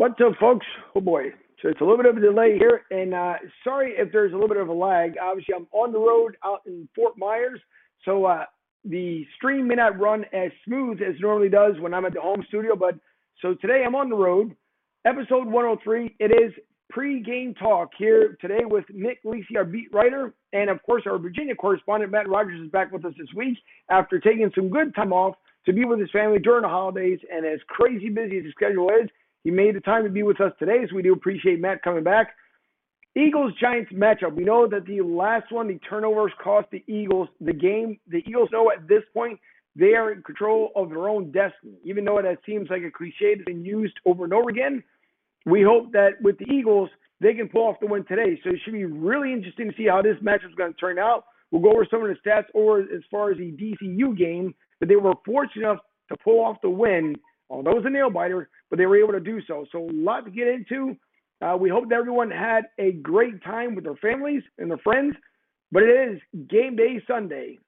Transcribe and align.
What's 0.00 0.18
up, 0.26 0.32
folks? 0.40 0.64
Oh 0.96 1.02
boy. 1.02 1.24
So 1.60 1.68
it's 1.68 1.82
a 1.82 1.84
little 1.84 1.98
bit 1.98 2.06
of 2.06 2.16
a 2.16 2.20
delay 2.20 2.56
here, 2.56 2.84
and 2.90 3.12
uh, 3.12 3.34
sorry 3.62 3.92
if 3.98 4.10
there's 4.10 4.32
a 4.32 4.34
little 4.34 4.48
bit 4.48 4.56
of 4.56 4.68
a 4.68 4.72
lag. 4.72 5.16
Obviously, 5.22 5.54
I'm 5.54 5.66
on 5.72 5.92
the 5.92 5.98
road 5.98 6.38
out 6.42 6.60
in 6.64 6.88
Fort 6.96 7.18
Myers, 7.18 7.60
so 8.06 8.24
uh, 8.24 8.46
the 8.82 9.26
stream 9.36 9.68
may 9.68 9.74
not 9.74 10.00
run 10.00 10.24
as 10.32 10.52
smooth 10.64 11.02
as 11.02 11.16
normally 11.20 11.50
does 11.50 11.74
when 11.80 11.92
I'm 11.92 12.06
at 12.06 12.14
the 12.14 12.20
home 12.22 12.42
studio. 12.48 12.76
But 12.76 12.94
so 13.42 13.52
today 13.60 13.84
I'm 13.86 13.94
on 13.94 14.08
the 14.08 14.16
road, 14.16 14.56
episode 15.04 15.46
103. 15.46 16.16
It 16.18 16.32
is 16.32 16.54
pre-game 16.88 17.52
talk 17.52 17.90
here 17.98 18.38
today 18.40 18.62
with 18.64 18.86
Nick 18.94 19.22
Lisi, 19.22 19.54
our 19.54 19.66
beat 19.66 19.92
writer, 19.92 20.32
and 20.54 20.70
of 20.70 20.82
course 20.82 21.02
our 21.04 21.18
Virginia 21.18 21.54
correspondent 21.54 22.10
Matt 22.10 22.26
Rogers 22.26 22.58
is 22.58 22.70
back 22.70 22.90
with 22.90 23.04
us 23.04 23.12
this 23.18 23.28
week 23.36 23.58
after 23.90 24.18
taking 24.18 24.50
some 24.54 24.70
good 24.70 24.94
time 24.94 25.12
off 25.12 25.34
to 25.66 25.74
be 25.74 25.84
with 25.84 26.00
his 26.00 26.10
family 26.10 26.38
during 26.38 26.62
the 26.62 26.68
holidays. 26.68 27.18
And 27.30 27.44
as 27.44 27.60
crazy 27.68 28.08
busy 28.08 28.38
as 28.38 28.44
his 28.44 28.54
schedule 28.54 28.88
is, 28.88 29.10
he 29.44 29.50
made 29.50 29.74
the 29.74 29.80
time 29.80 30.04
to 30.04 30.10
be 30.10 30.22
with 30.22 30.40
us 30.40 30.52
today, 30.58 30.86
so 30.88 30.96
we 30.96 31.02
do 31.02 31.12
appreciate 31.12 31.60
Matt 31.60 31.82
coming 31.82 32.04
back. 32.04 32.34
Eagles 33.16 33.52
Giants 33.60 33.92
matchup. 33.92 34.34
We 34.34 34.44
know 34.44 34.68
that 34.68 34.86
the 34.86 35.00
last 35.00 35.50
one, 35.50 35.66
the 35.66 35.80
turnovers 35.88 36.32
cost 36.42 36.68
the 36.70 36.84
Eagles 36.86 37.28
the 37.40 37.52
game. 37.52 37.98
The 38.06 38.18
Eagles 38.18 38.50
know 38.52 38.70
at 38.70 38.86
this 38.86 39.02
point 39.12 39.40
they 39.74 39.94
are 39.94 40.12
in 40.12 40.22
control 40.22 40.70
of 40.76 40.90
their 40.90 41.08
own 41.08 41.32
destiny. 41.32 41.78
Even 41.84 42.04
though 42.04 42.20
that 42.22 42.38
seems 42.46 42.68
like 42.70 42.82
a 42.82 42.90
cliche 42.90 43.34
that's 43.34 43.46
been 43.46 43.64
used 43.64 43.94
over 44.06 44.24
and 44.24 44.32
over 44.32 44.48
again, 44.48 44.82
we 45.44 45.62
hope 45.62 45.90
that 45.92 46.20
with 46.20 46.38
the 46.38 46.46
Eagles, 46.52 46.88
they 47.20 47.34
can 47.34 47.48
pull 47.48 47.66
off 47.66 47.80
the 47.80 47.86
win 47.86 48.04
today. 48.04 48.38
So 48.44 48.50
it 48.50 48.60
should 48.64 48.74
be 48.74 48.84
really 48.84 49.32
interesting 49.32 49.70
to 49.70 49.76
see 49.76 49.88
how 49.88 50.02
this 50.02 50.16
matchup 50.22 50.50
is 50.50 50.54
going 50.54 50.72
to 50.72 50.78
turn 50.78 50.98
out. 50.98 51.24
We'll 51.50 51.62
go 51.62 51.72
over 51.72 51.86
some 51.90 52.02
of 52.04 52.08
the 52.08 52.30
stats 52.30 52.46
or 52.54 52.80
as 52.80 53.02
far 53.10 53.32
as 53.32 53.38
the 53.38 53.50
DCU 53.50 54.16
game, 54.16 54.54
but 54.78 54.88
they 54.88 54.96
were 54.96 55.14
fortunate 55.26 55.64
enough 55.64 55.80
to 56.10 56.16
pull 56.22 56.44
off 56.44 56.58
the 56.62 56.70
win 56.70 57.16
although 57.50 57.72
it 57.72 57.76
was 57.76 57.84
a 57.86 57.90
nail 57.90 58.10
biter, 58.10 58.48
but 58.70 58.78
they 58.78 58.86
were 58.86 58.96
able 58.96 59.12
to 59.12 59.20
do 59.20 59.40
so. 59.46 59.66
So 59.70 59.88
a 59.88 59.92
lot 59.92 60.24
to 60.24 60.30
get 60.30 60.48
into. 60.48 60.96
Uh, 61.42 61.56
we 61.56 61.68
hope 61.68 61.88
that 61.88 61.96
everyone 61.96 62.30
had 62.30 62.64
a 62.78 62.92
great 62.92 63.42
time 63.42 63.74
with 63.74 63.84
their 63.84 63.96
families 63.96 64.42
and 64.58 64.70
their 64.70 64.78
friends. 64.78 65.14
But 65.72 65.82
it 65.82 66.12
is 66.12 66.20
game 66.48 66.76
day 66.76 67.02
Sunday. 67.06 67.58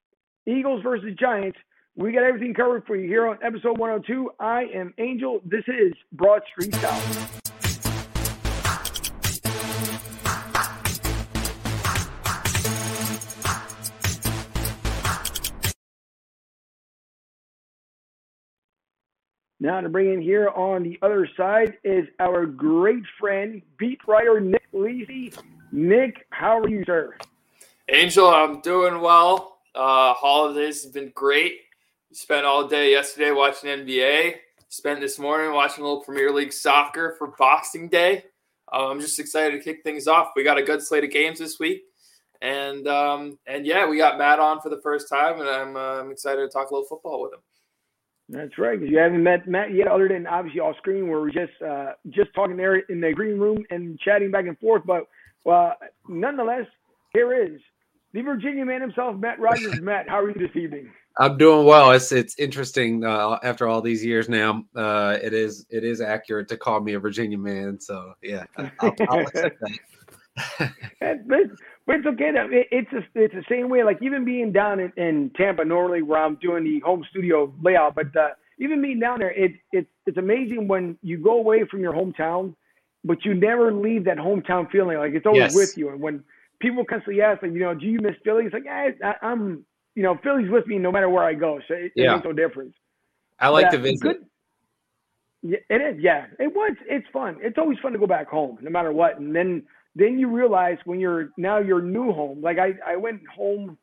Eagles 0.47 0.83
versus 0.83 1.15
Giants. 1.19 1.59
We 1.95 2.13
got 2.13 2.25
everything 2.25 2.55
covered 2.55 2.87
for 2.87 2.97
you 2.97 3.07
here 3.07 3.27
on 3.29 3.39
episode 3.45 3.79
102. 3.79 4.31
I 4.41 4.65
am 4.75 4.95
Angel. 4.99 5.41
This 5.45 5.65
is 5.69 5.93
Broad 6.13 6.43
Street 6.53 6.75
South. 6.77 7.62
Now 19.63 19.81
to 19.81 19.89
bring 19.89 20.13
in 20.13 20.21
here 20.21 20.49
on 20.49 20.83
the 20.83 20.99
other 21.03 21.29
side 21.37 21.75
is 21.85 22.09
our 22.19 22.47
great 22.47 23.05
friend, 23.21 23.63
beat 23.79 24.01
writer 24.09 24.41
Nick 24.41 24.65
Lisi. 24.75 25.41
Nick, 25.71 26.27
how 26.31 26.59
are 26.59 26.69
you, 26.69 26.83
sir? 26.85 27.15
Angel, 27.89 28.27
I'm 28.27 28.61
doing 28.61 29.01
well. 29.01 29.59
Uh, 29.73 30.15
holidays 30.15 30.83
have 30.83 30.93
been 30.93 31.13
great. 31.15 31.61
Spent 32.13 32.45
all 32.45 32.67
day 32.67 32.91
yesterday 32.91 33.31
watching 33.31 33.71
NBA. 33.71 34.35
Spent 34.67 34.99
this 34.99 35.17
morning 35.21 35.55
watching 35.55 35.85
a 35.85 35.87
little 35.87 36.03
Premier 36.03 36.33
League 36.33 36.53
soccer 36.53 37.15
for 37.17 37.29
Boxing 37.39 37.89
Day. 37.89 38.25
Uh, 38.73 38.89
I'm 38.89 38.99
just 38.99 39.21
excited 39.21 39.57
to 39.57 39.63
kick 39.63 39.85
things 39.85 40.09
off. 40.09 40.33
We 40.35 40.43
got 40.43 40.59
a 40.59 40.63
good 40.65 40.83
slate 40.83 41.05
of 41.05 41.13
games 41.13 41.39
this 41.39 41.61
week, 41.61 41.85
and 42.41 42.89
um, 42.89 43.39
and 43.47 43.65
yeah, 43.65 43.89
we 43.89 43.97
got 43.97 44.19
Matt 44.19 44.41
on 44.41 44.61
for 44.61 44.71
the 44.71 44.81
first 44.83 45.09
time, 45.09 45.39
and 45.39 45.49
I'm 45.49 45.77
uh, 45.77 46.01
I'm 46.01 46.11
excited 46.11 46.41
to 46.41 46.49
talk 46.49 46.71
a 46.71 46.75
little 46.75 46.89
football 46.89 47.23
with 47.23 47.35
him. 47.35 47.41
That's 48.33 48.57
right, 48.57 48.81
because 48.81 48.91
you 48.91 48.99
haven't 48.99 49.23
met 49.23 49.47
Matt 49.47 49.75
yet, 49.75 49.89
other 49.89 50.09
than 50.09 50.27
obviously 50.27 50.61
off 50.61 50.77
screen, 50.79 51.07
where 51.07 51.21
we're 51.21 51.31
just 51.31 51.53
uh, 51.61 51.93
just 52.09 52.33
talking 52.35 52.57
there 52.57 52.77
in 52.77 52.99
the 52.99 53.13
green 53.13 53.39
room 53.39 53.63
and 53.69 54.01
chatting 54.01 54.31
back 54.31 54.47
and 54.47 54.59
forth. 54.59 54.83
But 54.87 55.07
uh, 55.49 55.75
nonetheless, 56.09 56.65
here 57.13 57.35
is 57.45 57.61
the 58.15 58.23
Virginia 58.23 58.65
man 58.65 58.81
himself, 58.81 59.17
Matt 59.17 59.39
Rogers. 59.39 59.81
Matt, 59.83 60.09
how 60.09 60.21
are 60.21 60.29
you 60.29 60.35
this 60.35 60.57
evening? 60.57 60.91
I'm 61.19 61.37
doing 61.37 61.67
well. 61.67 61.93
It's 61.93 62.11
it's 62.11 62.39
interesting 62.39 63.05
uh, 63.05 63.39
after 63.43 63.69
all 63.69 63.83
these 63.83 64.03
years 64.03 64.31
now. 64.31 64.65
Uh, 64.75 65.19
it 65.23 65.35
is 65.35 65.67
it 65.69 65.85
is 65.85 66.01
accurate 66.01 66.49
to 66.49 66.57
call 66.57 66.81
me 66.81 66.95
a 66.95 67.01
Virginia 67.01 67.37
man. 67.37 67.79
So 67.79 68.15
yeah, 68.23 68.45
I'll, 68.57 68.95
I'll 69.11 69.21
accept 69.21 69.61
that. 69.61 69.79
But 71.85 71.97
it's 71.97 72.07
okay. 72.07 72.31
That 72.33 72.47
it's 72.51 72.93
a, 72.93 73.01
it's 73.15 73.35
the 73.35 73.45
same 73.49 73.69
way. 73.69 73.83
Like 73.83 73.99
even 74.03 74.25
being 74.25 74.53
down 74.53 74.79
in, 74.79 74.93
in 74.97 75.31
Tampa, 75.37 75.65
normally 75.65 76.03
where 76.03 76.23
I'm 76.23 76.37
doing 76.37 76.65
the 76.65 76.81
home 76.81 77.05
studio 77.11 77.53
layout, 77.61 77.97
but 77.97 78.17
uh, 78.17 78.29
even 78.59 78.81
being 78.81 79.01
down 79.01 79.19
there, 79.19 79.33
it, 79.33 79.53
it 79.73 79.87
it's 80.07 80.17
amazing 80.17 80.69
when 80.69 80.97
you 81.03 81.19
go 81.19 81.39
away 81.39 81.65
from 81.69 81.81
your 81.81 81.93
hometown, 81.93 82.55
but 83.05 83.25
you 83.25 83.35
never 83.35 83.73
leave 83.73 84.05
that 84.05 84.17
hometown 84.17 84.71
feeling. 84.71 84.99
Like 84.99 85.13
it's 85.15 85.27
always 85.27 85.41
yes. 85.41 85.55
with 85.57 85.77
you. 85.77 85.89
And 85.91 86.01
when 86.01 86.23
people 86.61 86.85
constantly 86.85 87.21
ask, 87.21 87.43
like, 87.43 87.53
you 87.53 87.59
know, 87.59 87.75
do 87.75 87.87
you 87.87 87.99
miss 88.01 88.15
Philly? 88.25 88.45
It's 88.45 88.55
like, 88.55 88.67
I, 88.69 88.93
I'm, 89.23 89.65
you 89.97 90.05
know, 90.05 90.17
Philly's 90.23 90.51
with 90.51 90.67
me 90.69 90.79
no 90.79 90.93
matter 90.93 91.09
where 91.09 91.25
I 91.25 91.35
go. 91.35 91.61
So 91.67 91.75
it, 91.75 91.93
yeah. 91.97 92.13
it 92.13 92.15
makes 92.17 92.25
no 92.25 92.33
difference. 92.33 92.75
I 93.41 93.49
like 93.49 93.67
but, 93.67 93.73
to 93.73 93.79
visit. 93.79 94.01
Good, 94.01 94.27
yeah, 95.43 95.59
it 95.69 95.97
is. 95.97 96.01
Yeah, 96.01 96.27
it 96.39 96.55
was. 96.55 96.77
It's 96.89 97.07
fun. 97.13 97.39
It's 97.41 97.59
always 97.59 97.79
fun 97.81 97.93
to 97.93 97.99
go 97.99 98.07
back 98.07 98.29
home, 98.29 98.59
no 98.63 98.71
matter 98.71 98.93
what. 98.93 99.19
And 99.19 99.35
then 99.35 99.65
then 99.95 100.19
you 100.19 100.29
realize 100.29 100.79
when 100.85 101.01
you're 101.01 101.31
now 101.37 101.59
your 101.59 101.83
new 101.83 102.13
home. 102.13 102.41
Like 102.41 102.59
I, 102.59 102.75
I 102.87 102.97
went 102.97 103.21
home 103.27 103.77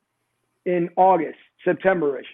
in 0.66 0.90
August, 0.96 1.38
September-ish. 1.64 2.26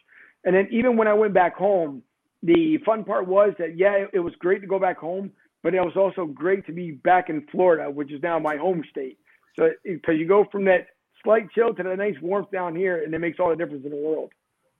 And 0.46 0.56
then 0.56 0.68
even 0.72 0.98
when 0.98 1.08
I 1.08 1.14
went 1.14 1.34
back 1.34 1.56
home, 1.56 2.04
the 2.44 2.78
fun 2.86 3.04
part 3.04 3.28
was 3.28 3.54
that 3.60 3.78
yeah, 3.78 4.06
it 4.14 4.20
was 4.20 4.34
great 4.40 4.62
to 4.62 4.68
go 4.68 4.80
back 4.80 4.98
home, 4.98 5.32
but 5.64 5.74
it 5.74 5.82
was 5.82 5.96
also 5.96 6.26
great 6.26 6.66
to 6.68 6.72
be 6.72 6.92
back 6.92 7.30
in 7.30 7.46
Florida, 7.52 7.90
which 7.90 8.12
is 8.12 8.22
now 8.22 8.38
my 8.40 8.56
home 8.56 8.84
state. 8.90 9.18
So 9.58 9.70
because 9.84 10.16
you 10.18 10.28
go 10.28 10.46
from 10.52 10.66
that 10.66 10.88
slight 11.24 11.50
chill 11.54 11.74
to 11.74 11.84
the 11.84 11.96
nice 11.96 12.16
warmth 12.22 12.52
down 12.52 12.76
here, 12.76 13.04
and 13.04 13.14
it 13.14 13.20
makes 13.20 13.40
all 13.40 13.50
the 13.50 13.56
difference 13.56 13.84
in 13.84 13.92
the 13.92 13.98
world. 13.98 14.32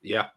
Yeah. 0.02 0.28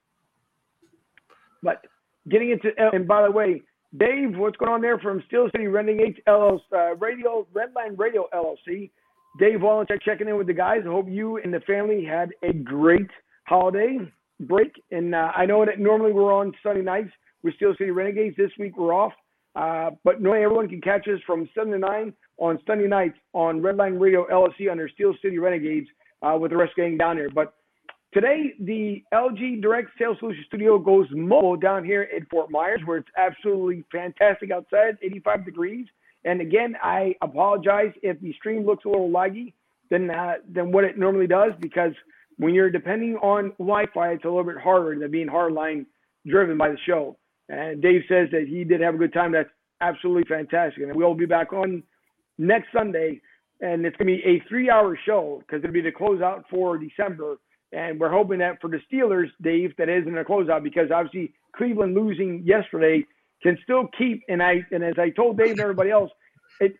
But 1.62 1.84
getting 2.28 2.50
into 2.50 2.70
and 2.78 3.06
by 3.06 3.22
the 3.22 3.30
way, 3.30 3.62
Dave, 3.96 4.36
what's 4.36 4.56
going 4.58 4.70
on 4.70 4.82
there 4.82 4.98
from 4.98 5.22
Steel 5.26 5.48
City 5.50 5.66
Renegades 5.66 6.18
LLC, 6.28 6.60
uh, 6.74 6.94
Radio, 6.96 7.46
Redline 7.54 7.98
Radio 7.98 8.28
LLC. 8.34 8.90
Dave 9.38 9.60
Wallencheck 9.60 10.02
checking 10.04 10.28
in 10.28 10.36
with 10.36 10.46
the 10.46 10.52
guys. 10.52 10.80
I 10.84 10.90
hope 10.90 11.06
you 11.08 11.38
and 11.38 11.54
the 11.54 11.60
family 11.60 12.04
had 12.04 12.30
a 12.42 12.52
great 12.52 13.08
holiday 13.46 13.98
break. 14.40 14.72
And 14.90 15.14
uh, 15.14 15.30
I 15.34 15.46
know 15.46 15.64
that 15.64 15.78
normally 15.78 16.12
we're 16.12 16.34
on 16.34 16.52
Sunday 16.62 16.82
nights 16.82 17.10
with 17.42 17.54
Steel 17.54 17.74
City 17.78 17.90
Renegades. 17.90 18.36
This 18.36 18.50
week 18.58 18.76
we're 18.76 18.92
off. 18.92 19.12
Uh, 19.56 19.90
but 20.04 20.20
normally 20.20 20.44
everyone 20.44 20.68
can 20.68 20.82
catch 20.82 21.08
us 21.08 21.20
from 21.26 21.48
7 21.54 21.72
to 21.72 21.78
9 21.78 22.12
on 22.36 22.58
Sunday 22.66 22.88
nights 22.88 23.16
on 23.32 23.60
Redline 23.60 23.98
Radio 23.98 24.26
LLC 24.30 24.70
under 24.70 24.88
Steel 24.88 25.14
City 25.22 25.38
Renegades 25.38 25.88
uh, 26.20 26.36
with 26.38 26.50
the 26.50 26.56
rest 26.56 26.76
getting 26.76 26.98
down 26.98 27.16
there. 27.16 27.30
But 27.30 27.54
Today, 28.14 28.54
the 28.60 29.04
LG 29.12 29.60
Direct 29.60 29.90
Sales 29.98 30.16
Solution 30.18 30.42
Studio 30.46 30.78
goes 30.78 31.06
mobile 31.10 31.56
down 31.56 31.84
here 31.84 32.04
in 32.04 32.24
Fort 32.30 32.50
Myers, 32.50 32.80
where 32.86 32.96
it's 32.96 33.08
absolutely 33.18 33.84
fantastic 33.92 34.50
outside, 34.50 34.96
85 35.02 35.44
degrees. 35.44 35.86
And 36.24 36.40
again, 36.40 36.74
I 36.82 37.14
apologize 37.20 37.92
if 38.02 38.18
the 38.20 38.32
stream 38.32 38.64
looks 38.64 38.86
a 38.86 38.88
little 38.88 39.10
laggy 39.10 39.52
than 39.90 40.10
uh, 40.10 40.34
than 40.50 40.72
what 40.72 40.84
it 40.84 40.96
normally 40.98 41.26
does, 41.26 41.52
because 41.60 41.92
when 42.38 42.54
you're 42.54 42.70
depending 42.70 43.16
on 43.16 43.52
Wi-Fi, 43.58 44.12
it's 44.12 44.24
a 44.24 44.28
little 44.28 44.44
bit 44.44 44.56
harder 44.56 44.98
than 44.98 45.10
being 45.10 45.28
hardline 45.28 45.84
driven 46.26 46.56
by 46.56 46.70
the 46.70 46.78
show. 46.86 47.18
And 47.50 47.82
Dave 47.82 48.02
says 48.08 48.28
that 48.32 48.46
he 48.48 48.64
did 48.64 48.80
have 48.80 48.94
a 48.94 48.98
good 48.98 49.12
time. 49.12 49.32
That's 49.32 49.50
absolutely 49.82 50.24
fantastic. 50.28 50.82
And 50.82 50.96
we'll 50.96 51.14
be 51.14 51.26
back 51.26 51.52
on 51.52 51.82
next 52.38 52.68
Sunday, 52.72 53.20
and 53.60 53.84
it's 53.84 53.96
going 53.98 54.16
to 54.16 54.22
be 54.22 54.28
a 54.28 54.42
three-hour 54.48 54.98
show 55.04 55.42
because 55.46 55.62
it'll 55.62 55.74
be 55.74 55.82
the 55.82 55.92
closeout 55.92 56.44
for 56.50 56.78
December 56.78 57.36
and 57.72 58.00
we're 58.00 58.10
hoping 58.10 58.38
that 58.38 58.60
for 58.60 58.68
the 58.68 58.80
Steelers, 58.90 59.28
Dave, 59.42 59.76
that 59.76 59.88
isn't 59.88 60.16
a 60.16 60.24
closeout 60.24 60.62
because 60.62 60.90
obviously 60.90 61.34
Cleveland 61.54 61.94
losing 61.94 62.42
yesterday 62.44 63.04
can 63.42 63.58
still 63.62 63.88
keep. 63.96 64.22
And 64.28 64.42
I 64.42 64.64
and 64.70 64.82
as 64.82 64.94
I 64.98 65.10
told 65.10 65.38
Dave 65.38 65.52
and 65.52 65.60
everybody 65.60 65.90
else, 65.90 66.10
it 66.60 66.76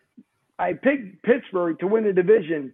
I 0.57 0.73
picked 0.73 1.23
Pittsburgh 1.23 1.77
to 1.79 1.87
win 1.87 2.05
the 2.05 2.13
division 2.13 2.73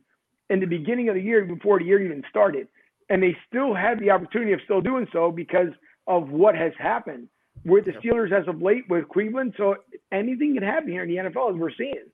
in 0.49 0.59
the 0.59 0.65
beginning 0.65 1.09
of 1.09 1.15
the 1.15 1.21
year 1.21 1.43
before 1.45 1.79
the 1.79 1.85
year 1.85 2.03
even 2.03 2.23
started, 2.29 2.67
and 3.09 3.21
they 3.21 3.35
still 3.47 3.73
had 3.73 3.99
the 3.99 4.11
opportunity 4.11 4.53
of 4.53 4.59
still 4.63 4.81
doing 4.81 5.07
so 5.11 5.31
because 5.31 5.69
of 6.07 6.29
what 6.29 6.55
has 6.55 6.71
happened 6.77 7.27
with 7.65 7.85
the 7.85 7.91
Steelers 7.93 8.31
as 8.31 8.47
of 8.47 8.61
late 8.61 8.83
with 8.89 9.09
Cleveland. 9.09 9.55
So 9.57 9.75
anything 10.11 10.53
can 10.53 10.63
happen 10.63 10.89
here 10.89 11.03
in 11.03 11.09
the 11.09 11.17
NFL 11.17 11.53
as 11.53 11.59
we're 11.59 11.71
seeing. 11.77 12.05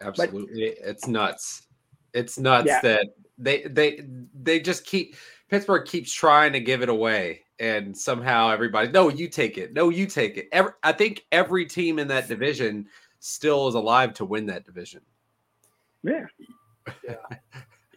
Absolutely, 0.00 0.74
but, 0.78 0.88
it's 0.88 1.06
nuts. 1.06 1.62
It's 2.12 2.38
nuts 2.38 2.66
yeah. 2.66 2.80
that 2.82 3.06
they 3.38 3.62
they 3.62 4.04
they 4.42 4.60
just 4.60 4.84
keep 4.84 5.16
Pittsburgh 5.48 5.86
keeps 5.86 6.12
trying 6.12 6.52
to 6.52 6.60
give 6.60 6.82
it 6.82 6.88
away, 6.88 7.42
and 7.58 7.96
somehow 7.96 8.50
everybody 8.50 8.88
no, 8.90 9.08
you 9.08 9.28
take 9.28 9.58
it, 9.58 9.72
no, 9.72 9.88
you 9.90 10.06
take 10.06 10.36
it. 10.36 10.48
Every, 10.52 10.72
I 10.82 10.92
think 10.92 11.24
every 11.32 11.66
team 11.66 11.98
in 11.98 12.08
that 12.08 12.28
division 12.28 12.86
still 13.20 13.68
is 13.68 13.74
alive 13.74 14.14
to 14.14 14.24
win 14.24 14.46
that 14.46 14.64
division. 14.64 15.00
Yeah, 16.02 16.26
yeah, 17.04 17.14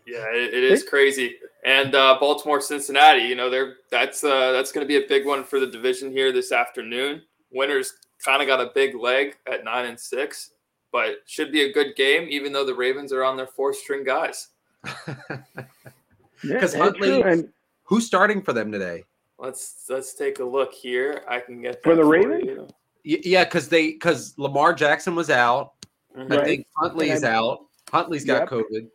yeah. 0.06 0.26
It, 0.34 0.54
it 0.54 0.64
is 0.64 0.84
crazy. 0.84 1.36
And 1.66 1.94
uh, 1.94 2.18
Baltimore, 2.20 2.62
Cincinnati, 2.62 3.22
you 3.22 3.36
know, 3.36 3.50
they're 3.50 3.76
that's 3.92 4.24
uh, 4.24 4.52
that's 4.52 4.72
going 4.72 4.86
to 4.86 4.88
be 4.88 5.04
a 5.04 5.08
big 5.08 5.26
one 5.26 5.44
for 5.44 5.60
the 5.60 5.68
division 5.68 6.12
here 6.12 6.32
this 6.32 6.52
afternoon. 6.52 7.22
Winners 7.52 7.94
kind 8.24 8.42
of 8.42 8.48
got 8.48 8.62
a 8.62 8.72
big 8.74 8.96
leg 8.96 9.38
at 9.52 9.64
nine 9.64 9.86
and 9.86 10.00
six, 10.00 10.52
but 10.92 11.18
should 11.26 11.52
be 11.52 11.64
a 11.64 11.74
good 11.74 11.96
game, 11.96 12.28
even 12.30 12.52
though 12.52 12.66
the 12.66 12.74
Ravens 12.74 13.12
are 13.14 13.24
on 13.24 13.38
their 13.38 13.48
four 13.48 13.74
string 13.74 14.04
guys. 14.04 14.50
Because 14.84 16.74
yeah, 16.74 16.80
Huntley, 16.80 17.22
and 17.22 17.50
who's 17.84 18.06
starting 18.06 18.42
for 18.42 18.54
them 18.54 18.72
today? 18.72 19.04
Let's 19.38 19.86
let's 19.90 20.14
take 20.14 20.40
a 20.40 20.44
look 20.44 20.74
here. 20.74 21.24
I 21.28 21.40
can 21.40 21.62
get 21.62 21.82
for 21.84 21.96
the 21.96 22.06
Ravens. 22.06 22.72
Yeah, 23.04 23.46
because 23.46 23.70
they 23.70 23.92
because 23.92 24.38
Lamar 24.38 24.74
Jackson 24.74 25.16
was 25.16 25.30
out. 25.30 25.74
Mm-hmm. 26.18 26.34
I 26.34 26.44
think 26.44 26.68
Huntley's 26.76 27.24
out. 27.24 27.66
Huntley's 27.92 28.26
got 28.26 28.42
yep. 28.42 28.50
COVID. 28.50 28.90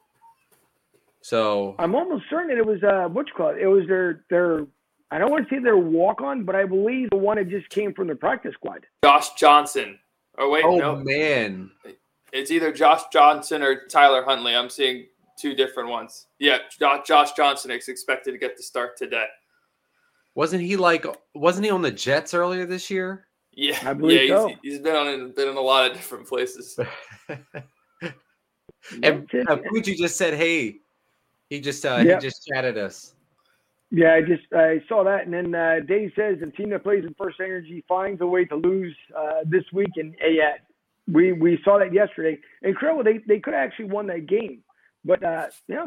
So 1.20 1.74
I'm 1.78 1.94
almost 1.94 2.24
certain 2.28 2.48
that 2.48 2.58
it 2.58 2.66
was 2.66 2.82
uh 2.82 3.08
what 3.08 3.26
which 3.26 3.34
club? 3.34 3.56
It 3.58 3.66
was 3.66 3.86
their 3.86 4.24
their 4.28 4.66
I 5.10 5.18
don't 5.18 5.30
want 5.30 5.48
to 5.48 5.54
say 5.54 5.62
their 5.62 5.78
walk 5.78 6.20
on, 6.20 6.44
but 6.44 6.54
I 6.54 6.64
believe 6.64 7.10
the 7.10 7.16
one 7.16 7.36
that 7.36 7.48
just 7.48 7.68
came 7.70 7.94
from 7.94 8.08
the 8.08 8.14
practice 8.14 8.54
squad. 8.54 8.86
Josh 9.04 9.32
Johnson. 9.34 9.98
Oh 10.36 10.50
wait, 10.50 10.64
oh 10.64 10.76
no. 10.76 10.96
man. 10.96 11.70
It's 12.32 12.50
either 12.50 12.72
Josh 12.72 13.02
Johnson 13.12 13.62
or 13.62 13.86
Tyler 13.86 14.24
Huntley. 14.24 14.54
I'm 14.54 14.68
seeing 14.68 15.06
two 15.38 15.54
different 15.54 15.88
ones. 15.88 16.26
Yeah, 16.38 16.58
Josh 16.78 17.32
Johnson 17.32 17.70
is 17.70 17.88
expected 17.88 18.32
to 18.32 18.38
get 18.38 18.56
the 18.56 18.62
start 18.62 18.96
today. 18.96 19.26
Wasn't 20.34 20.62
he 20.62 20.76
like? 20.76 21.06
Wasn't 21.34 21.64
he 21.64 21.70
on 21.70 21.82
the 21.82 21.90
Jets 21.90 22.34
earlier 22.34 22.66
this 22.66 22.90
year? 22.90 23.26
Yeah, 23.52 23.78
I 23.84 23.94
believe 23.94 24.28
yeah, 24.28 24.36
so. 24.36 24.48
he's, 24.48 24.58
he's 24.62 24.78
been 24.80 24.96
on 24.96 25.32
been 25.32 25.48
in 25.48 25.56
a 25.56 25.60
lot 25.60 25.88
of 25.88 25.96
different 25.96 26.26
places. 26.26 26.78
and 29.02 29.28
uh, 29.48 29.56
Fuji 29.68 29.94
just 29.94 30.16
said, 30.16 30.34
"Hey, 30.34 30.78
he 31.50 31.60
just 31.60 31.86
uh, 31.86 32.02
yep. 32.04 32.20
he 32.20 32.28
just 32.28 32.46
chatted 32.46 32.76
us." 32.76 33.14
Yeah, 33.90 34.14
I 34.14 34.22
just 34.22 34.42
I 34.52 34.82
saw 34.88 35.04
that, 35.04 35.26
and 35.26 35.32
then 35.32 35.54
uh, 35.54 35.76
Dave 35.86 36.10
says 36.16 36.38
the 36.40 36.50
team 36.50 36.70
that 36.70 36.82
plays 36.82 37.04
in 37.04 37.14
First 37.14 37.38
Energy 37.38 37.84
finds 37.86 38.20
a 38.20 38.26
way 38.26 38.44
to 38.46 38.56
lose 38.56 38.96
uh, 39.16 39.42
this 39.44 39.62
week, 39.72 39.90
and 39.96 40.16
uh, 40.20 40.26
yeah, 40.26 40.54
we 41.06 41.32
we 41.32 41.60
saw 41.64 41.78
that 41.78 41.92
yesterday. 41.92 42.40
Incredible, 42.62 43.04
they 43.04 43.20
they 43.28 43.38
could 43.38 43.54
have 43.54 43.62
actually 43.68 43.86
won 43.86 44.08
that 44.08 44.26
game, 44.26 44.63
but 45.04 45.22
uh, 45.22 45.46
yeah, 45.68 45.86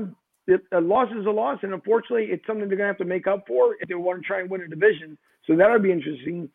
a 0.72 0.82
loss 0.82 1.10
is 1.12 1.26
a 1.26 1.30
loss, 1.30 1.60
and 1.64 1.74
unfortunately, 1.74 2.28
it's 2.32 2.46
something 2.48 2.68
they're 2.68 2.78
gonna 2.78 2.88
have 2.88 2.98
to 2.98 3.06
make 3.06 3.28
up 3.28 3.46
for 3.48 3.76
if 3.80 3.88
they 3.88 3.96
want 3.96 4.22
to 4.22 4.28
try 4.28 4.40
and 4.40 4.50
win 4.50 4.62
a 4.62 4.68
division. 4.68 5.18
So 5.46 5.56
that'll 5.56 5.80
be 5.80 5.92
interesting. 5.92 6.50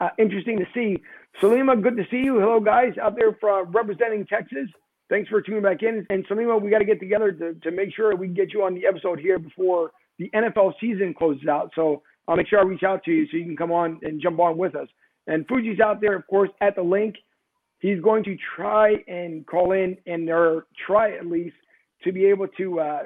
Uh, 0.00 0.10
interesting 0.18 0.58
to 0.58 0.66
see. 0.72 1.02
Salima, 1.42 1.80
good 1.82 1.96
to 1.96 2.04
see 2.10 2.18
you. 2.18 2.38
Hello, 2.38 2.60
guys 2.60 2.92
out 3.02 3.16
there 3.16 3.36
from 3.40 3.72
representing 3.72 4.24
Texas. 4.26 4.68
Thanks 5.08 5.28
for 5.28 5.40
tuning 5.40 5.62
back 5.62 5.82
in. 5.82 6.06
And 6.10 6.26
Salima, 6.28 6.60
we 6.60 6.70
got 6.70 6.78
to 6.78 6.84
get 6.84 7.00
together 7.00 7.32
to, 7.32 7.54
to 7.54 7.70
make 7.70 7.94
sure 7.94 8.14
we 8.14 8.26
can 8.26 8.34
get 8.34 8.52
you 8.52 8.62
on 8.62 8.74
the 8.74 8.86
episode 8.86 9.18
here 9.18 9.38
before 9.38 9.90
the 10.18 10.30
NFL 10.34 10.74
season 10.80 11.14
closes 11.16 11.48
out. 11.48 11.72
So 11.74 12.02
I'll 12.26 12.36
make 12.36 12.46
sure 12.48 12.58
I 12.58 12.62
reach 12.62 12.82
out 12.82 13.02
to 13.04 13.10
you 13.10 13.26
so 13.26 13.36
you 13.38 13.44
can 13.44 13.56
come 13.56 13.72
on 13.72 13.98
and 14.02 14.20
jump 14.20 14.38
on 14.38 14.58
with 14.58 14.76
us. 14.76 14.88
And 15.26 15.46
Fuji's 15.48 15.80
out 15.80 16.00
there, 16.00 16.14
of 16.14 16.26
course, 16.26 16.50
at 16.60 16.76
the 16.76 16.82
Linc. 16.82 17.16
He's 17.80 18.00
going 18.00 18.24
to 18.24 18.36
try 18.56 18.96
and 19.06 19.46
call 19.46 19.72
in 19.72 19.96
and 20.06 20.28
or 20.28 20.66
try 20.86 21.16
at 21.16 21.26
least 21.26 21.56
to 22.04 22.12
be 22.12 22.26
able 22.26 22.48
to 22.58 22.80
uh, 22.80 23.02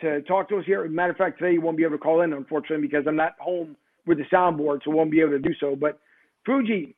to 0.00 0.22
talk 0.22 0.48
to 0.50 0.58
us 0.58 0.64
here. 0.66 0.86
matter 0.88 1.12
of 1.12 1.16
fact, 1.16 1.38
today 1.38 1.54
you 1.54 1.60
won't 1.60 1.76
be 1.76 1.84
able 1.84 1.96
to 1.96 2.02
call 2.02 2.20
in, 2.20 2.32
unfortunately, 2.32 2.86
because 2.86 3.04
I'm 3.06 3.16
not 3.16 3.32
home 3.38 3.76
with 4.06 4.18
the 4.18 4.24
soundboard, 4.24 4.80
so 4.84 4.90
won't 4.90 5.10
be 5.10 5.20
able 5.20 5.32
to 5.32 5.38
do 5.38 5.54
so. 5.58 5.74
But 5.74 5.98
Fuji 6.44 6.94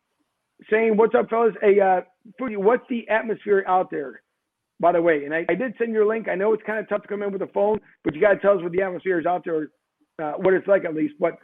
saying, 0.70 0.96
"What's 0.96 1.14
up, 1.14 1.30
fellas? 1.30 1.54
Hey, 1.60 1.80
uh, 1.80 2.02
Fuji, 2.38 2.56
what's 2.56 2.84
the 2.88 3.08
atmosphere 3.08 3.64
out 3.66 3.90
there?" 3.90 4.22
by 4.80 4.92
the 4.92 5.02
way. 5.02 5.24
And 5.24 5.34
I, 5.34 5.44
I 5.48 5.54
did 5.54 5.74
send 5.78 5.92
your 5.92 6.06
link. 6.06 6.28
I 6.28 6.34
know 6.34 6.52
it's 6.52 6.62
kind 6.64 6.78
of 6.78 6.88
tough 6.88 7.02
to 7.02 7.08
come 7.08 7.22
in 7.22 7.32
with 7.32 7.42
a 7.42 7.48
phone, 7.48 7.80
but 8.04 8.14
you 8.14 8.20
got 8.20 8.34
to 8.34 8.38
tell 8.38 8.56
us 8.56 8.62
what 8.62 8.72
the 8.72 8.82
atmosphere 8.82 9.18
is 9.18 9.26
out 9.26 9.44
there, 9.44 9.70
uh, 10.22 10.32
what 10.32 10.54
it's 10.54 10.66
like 10.66 10.84
at 10.84 10.94
least. 10.94 11.14
But 11.18 11.38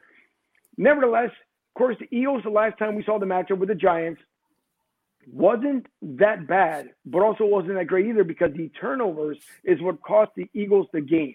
nevertheless, 0.77 1.31
of 1.31 1.79
course, 1.79 1.97
the 1.99 2.17
Eagles, 2.17 2.43
the 2.45 2.51
last 2.51 2.79
time 2.79 2.95
we 2.95 3.05
saw 3.05 3.19
the 3.19 3.27
matchup 3.27 3.59
with 3.59 3.69
the 3.69 3.75
Giants, 3.75 4.21
wasn't 5.33 5.87
that 6.03 6.47
bad, 6.47 6.91
but 7.07 7.23
also 7.23 7.45
wasn't 7.45 7.75
that 7.75 7.87
great 7.87 8.07
either 8.07 8.25
because 8.25 8.51
the 8.57 8.71
turnovers 8.81 9.39
is 9.65 9.81
what 9.81 10.03
cost 10.03 10.31
the 10.37 10.49
Eagles 10.55 10.87
the 10.93 11.01
game. 11.01 11.35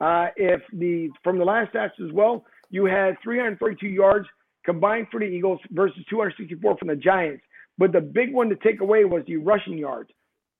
Uh, 0.00 0.26
if 0.36 0.60
the 0.72 1.08
from 1.24 1.38
the 1.38 1.44
last 1.44 1.72
stats 1.72 1.98
as 2.04 2.12
well, 2.12 2.44
you 2.70 2.84
had 2.84 3.16
332 3.22 3.86
yards 3.86 4.26
combined 4.64 5.06
for 5.10 5.20
the 5.20 5.26
Eagles 5.26 5.60
versus 5.70 6.04
264 6.10 6.76
from 6.76 6.88
the 6.88 6.96
Giants. 6.96 7.42
But 7.78 7.92
the 7.92 8.00
big 8.00 8.32
one 8.32 8.48
to 8.48 8.56
take 8.56 8.80
away 8.80 9.04
was 9.04 9.22
the 9.26 9.36
rushing 9.36 9.78
yards. 9.78 10.10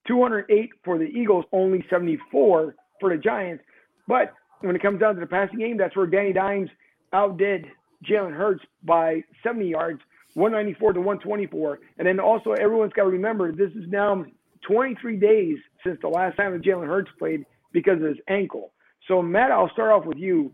208 0.07 0.69
for 0.83 0.97
the 0.97 1.05
Eagles, 1.05 1.45
only 1.51 1.85
74 1.89 2.75
for 2.99 3.09
the 3.09 3.21
Giants. 3.21 3.63
But 4.07 4.33
when 4.61 4.75
it 4.75 4.81
comes 4.81 4.99
down 4.99 5.15
to 5.15 5.19
the 5.19 5.27
passing 5.27 5.59
game, 5.59 5.77
that's 5.77 5.95
where 5.95 6.07
Danny 6.07 6.33
Dimes 6.33 6.69
outdid 7.13 7.65
Jalen 8.09 8.35
Hurts 8.35 8.63
by 8.83 9.23
70 9.43 9.67
yards, 9.67 9.99
194 10.37 10.93
to 10.93 10.99
124. 10.99 11.79
And 11.97 12.07
then 12.07 12.19
also, 12.19 12.51
everyone's 12.51 12.93
got 12.93 13.03
to 13.03 13.09
remember 13.09 13.51
this 13.51 13.71
is 13.71 13.89
now 13.89 14.23
23 14.67 15.17
days 15.17 15.57
since 15.83 15.97
the 16.01 16.07
last 16.07 16.37
time 16.37 16.53
that 16.53 16.61
Jalen 16.61 16.85
Hurts 16.85 17.09
played 17.17 17.43
because 17.73 17.95
of 17.95 18.07
his 18.07 18.17
ankle. 18.29 18.71
So, 19.07 19.23
Matt, 19.23 19.51
I'll 19.51 19.71
start 19.73 19.91
off 19.91 20.05
with 20.05 20.17
you. 20.17 20.51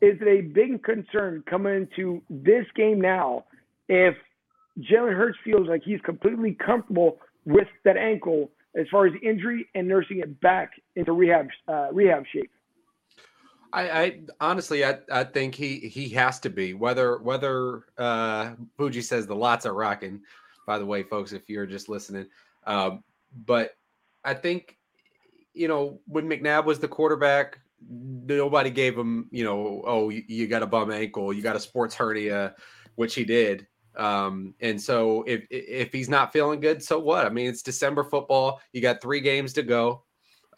Is 0.00 0.16
it 0.20 0.28
a 0.28 0.42
big 0.42 0.84
concern 0.84 1.42
coming 1.50 1.74
into 1.74 2.22
this 2.30 2.66
game 2.76 3.00
now 3.00 3.44
if 3.88 4.14
Jalen 4.78 5.16
Hurts 5.16 5.38
feels 5.42 5.66
like 5.66 5.82
he's 5.84 6.00
completely 6.02 6.56
comfortable 6.64 7.18
with 7.44 7.66
that 7.84 7.96
ankle 7.96 8.50
as 8.78 8.86
far 8.92 9.06
as 9.06 9.12
injury 9.24 9.66
and 9.74 9.88
nursing 9.88 10.20
it 10.20 10.40
back 10.40 10.70
into 10.94 11.12
rehab 11.12 11.48
uh, 11.66 11.88
rehab 11.92 12.24
shape. 12.32 12.50
I, 13.76 13.90
I, 13.90 14.20
honestly, 14.40 14.86
I, 14.86 14.98
I 15.12 15.22
think 15.22 15.54
he 15.54 15.80
he 15.80 16.08
has 16.10 16.40
to 16.40 16.48
be. 16.48 16.72
Whether 16.72 17.18
whether 17.18 17.82
uh, 17.98 18.52
Fuji 18.78 19.02
says 19.02 19.26
the 19.26 19.36
lots 19.36 19.66
are 19.66 19.74
rocking. 19.74 20.22
By 20.66 20.78
the 20.78 20.86
way, 20.86 21.02
folks, 21.02 21.32
if 21.32 21.50
you're 21.50 21.66
just 21.66 21.90
listening, 21.90 22.26
um, 22.66 23.04
but 23.44 23.76
I 24.24 24.32
think 24.32 24.78
you 25.52 25.68
know 25.68 26.00
when 26.06 26.26
McNabb 26.26 26.64
was 26.64 26.78
the 26.78 26.88
quarterback, 26.88 27.58
nobody 27.86 28.70
gave 28.70 28.96
him 28.96 29.28
you 29.30 29.44
know 29.44 29.82
oh 29.86 30.08
you, 30.08 30.24
you 30.26 30.46
got 30.46 30.62
a 30.62 30.66
bum 30.66 30.90
ankle, 30.90 31.34
you 31.34 31.42
got 31.42 31.54
a 31.54 31.60
sports 31.60 31.94
hernia, 31.94 32.54
which 32.94 33.14
he 33.14 33.24
did. 33.24 33.66
Um, 33.94 34.54
and 34.60 34.80
so 34.80 35.22
if 35.26 35.46
if 35.50 35.92
he's 35.92 36.08
not 36.08 36.32
feeling 36.32 36.60
good, 36.60 36.82
so 36.82 36.98
what? 36.98 37.26
I 37.26 37.28
mean, 37.28 37.50
it's 37.50 37.62
December 37.62 38.04
football. 38.04 38.58
You 38.72 38.80
got 38.80 39.02
three 39.02 39.20
games 39.20 39.52
to 39.52 39.62
go. 39.62 40.05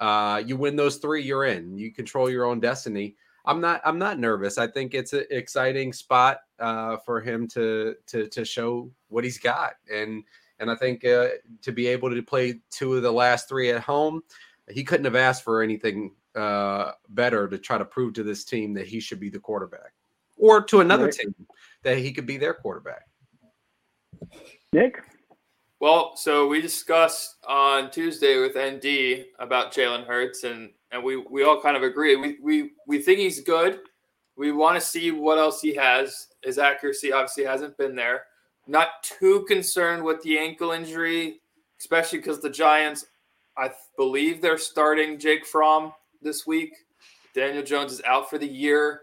Uh, 0.01 0.43
you 0.45 0.57
win 0.57 0.77
those 0.77 0.97
three, 0.97 1.23
you're 1.23 1.45
in. 1.45 1.77
You 1.77 1.93
control 1.93 2.31
your 2.31 2.45
own 2.45 2.61
destiny. 2.61 3.17
I'm 3.45 3.61
not. 3.61 3.81
I'm 3.85 3.99
not 3.99 4.19
nervous. 4.19 4.59
I 4.59 4.67
think 4.67 4.95
it's 4.95 5.13
an 5.15 5.25
exciting 5.31 5.93
spot 5.93 6.41
uh, 6.59 6.99
for 6.99 7.21
him 7.21 7.49
to 7.49 7.95
to 8.07 8.29
to 8.29 8.45
show 8.45 8.91
what 9.09 9.25
he's 9.25 9.39
got, 9.39 9.75
and 9.93 10.23
and 10.61 10.71
I 10.71 10.75
think 10.75 11.05
uh, 11.05 11.29
to 11.63 11.73
be 11.73 11.87
able 11.87 12.11
to 12.11 12.23
play 12.23 12.61
two 12.71 12.95
of 12.95 13.03
the 13.03 13.11
last 13.11 13.49
three 13.49 13.71
at 13.71 13.81
home, 13.81 14.23
he 14.71 14.85
couldn't 14.85 15.07
have 15.07 15.17
asked 15.17 15.45
for 15.45 15.63
anything 15.63 16.13
uh, 16.35 16.93
better 17.09 17.49
to 17.49 17.59
try 17.59 17.79
to 17.79 17.85
prove 17.85 18.13
to 18.15 18.23
this 18.23 18.45
team 18.45 18.75
that 18.75 18.87
he 18.87 19.01
should 19.01 19.19
be 19.19 19.31
the 19.31 19.39
quarterback, 19.39 19.93
or 20.37 20.63
to 20.65 20.81
another 20.81 21.07
right. 21.07 21.15
team 21.15 21.35
that 21.85 21.99
he 21.99 22.13
could 22.13 22.27
be 22.27 22.37
their 22.37 22.55
quarterback. 22.55 23.07
Nick? 24.73 25.03
Well, 25.81 26.17
so 26.17 26.49
we 26.49 26.61
discussed 26.61 27.37
on 27.47 27.93
Tuesday 27.93 28.41
with 28.41 28.57
ND 28.57 29.27
about 29.39 29.73
Jalen 29.73 30.07
Hurts, 30.07 30.43
and 30.43 30.71
and 30.91 31.05
we 31.05 31.17
we 31.17 31.45
all 31.45 31.61
kind 31.61 31.77
of 31.77 31.85
agree. 31.85 32.17
We 32.17 32.37
we 32.43 32.71
we 32.89 33.01
think 33.01 33.21
he's 33.21 33.41
good. 33.41 33.81
We 34.37 34.51
want 34.51 34.75
to 34.75 34.81
see 34.81 35.13
what 35.13 35.39
else 35.39 35.61
he 35.61 35.75
has. 35.77 36.29
His 36.43 36.59
accuracy 36.59 37.13
obviously 37.13 37.45
hasn't 37.45 37.77
been 37.79 37.95
there. 37.95 38.25
Not 38.67 38.89
too 39.03 39.45
concerned 39.47 40.03
with 40.03 40.21
the 40.23 40.37
ankle 40.39 40.73
injury, 40.73 41.41
especially 41.79 42.19
because 42.19 42.41
the 42.41 42.51
Giants, 42.51 43.07
I 43.57 43.71
believe 43.97 44.41
they're 44.41 44.59
starting 44.59 45.19
Jake 45.19 45.47
Fromm 45.47 45.93
this 46.21 46.45
week. 46.45 46.73
Daniel 47.35 47.63
Jones 47.63 47.93
is 47.93 48.03
out 48.03 48.29
for 48.29 48.39
the 48.39 48.49
year. 48.49 49.03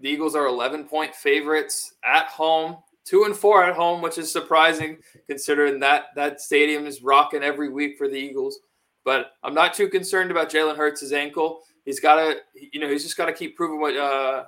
The 0.00 0.08
Eagles 0.08 0.34
are 0.34 0.46
11 0.46 0.84
point 0.84 1.14
favorites 1.14 1.94
at 2.04 2.26
home 2.26 2.78
two 3.08 3.24
and 3.24 3.34
four 3.34 3.64
at 3.64 3.74
home, 3.74 4.02
which 4.02 4.18
is 4.18 4.30
surprising 4.30 4.98
considering 5.26 5.80
that 5.80 6.06
that 6.14 6.40
stadium 6.40 6.86
is 6.86 7.02
rocking 7.02 7.42
every 7.42 7.70
week 7.70 7.96
for 7.96 8.06
the 8.06 8.16
Eagles. 8.16 8.60
But 9.04 9.32
I'm 9.42 9.54
not 9.54 9.72
too 9.72 9.88
concerned 9.88 10.30
about 10.30 10.50
Jalen 10.50 10.76
Hurts' 10.76 11.12
ankle. 11.12 11.62
He's 11.84 12.00
got 12.00 12.16
to, 12.16 12.36
you 12.72 12.80
know, 12.80 12.88
he's 12.88 13.02
just 13.02 13.16
got 13.16 13.26
to 13.26 13.32
keep 13.32 13.56
proving 13.56 13.80
what 13.80 13.96
uh, 13.96 14.44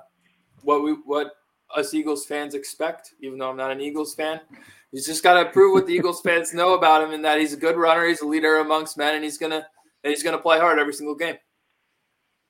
what 0.61 0.83
we 0.83 0.91
what 1.05 1.31
us 1.75 1.93
Eagles 1.93 2.25
fans 2.25 2.53
expect. 2.53 3.13
Even 3.21 3.39
though 3.39 3.49
I'm 3.49 3.57
not 3.57 3.71
an 3.71 3.81
Eagles 3.81 4.13
fan, 4.13 4.39
he's 4.91 5.07
just 5.07 5.23
got 5.23 5.41
to 5.41 5.49
prove 5.49 5.73
what 5.73 5.87
the 5.87 5.93
Eagles 5.93 6.21
fans 6.23 6.53
know 6.53 6.75
about 6.75 7.01
him 7.01 7.11
and 7.11 7.25
that 7.25 7.39
he's 7.39 7.53
a 7.53 7.57
good 7.57 7.77
runner, 7.77 8.07
he's 8.07 8.21
a 8.21 8.27
leader 8.27 8.59
amongst 8.59 8.97
men, 8.97 9.15
and 9.15 9.23
he's 9.23 9.39
gonna 9.39 9.65
and 10.03 10.11
he's 10.11 10.21
gonna 10.21 10.37
play 10.37 10.59
hard 10.59 10.77
every 10.77 10.93
single 10.93 11.15
game. 11.15 11.37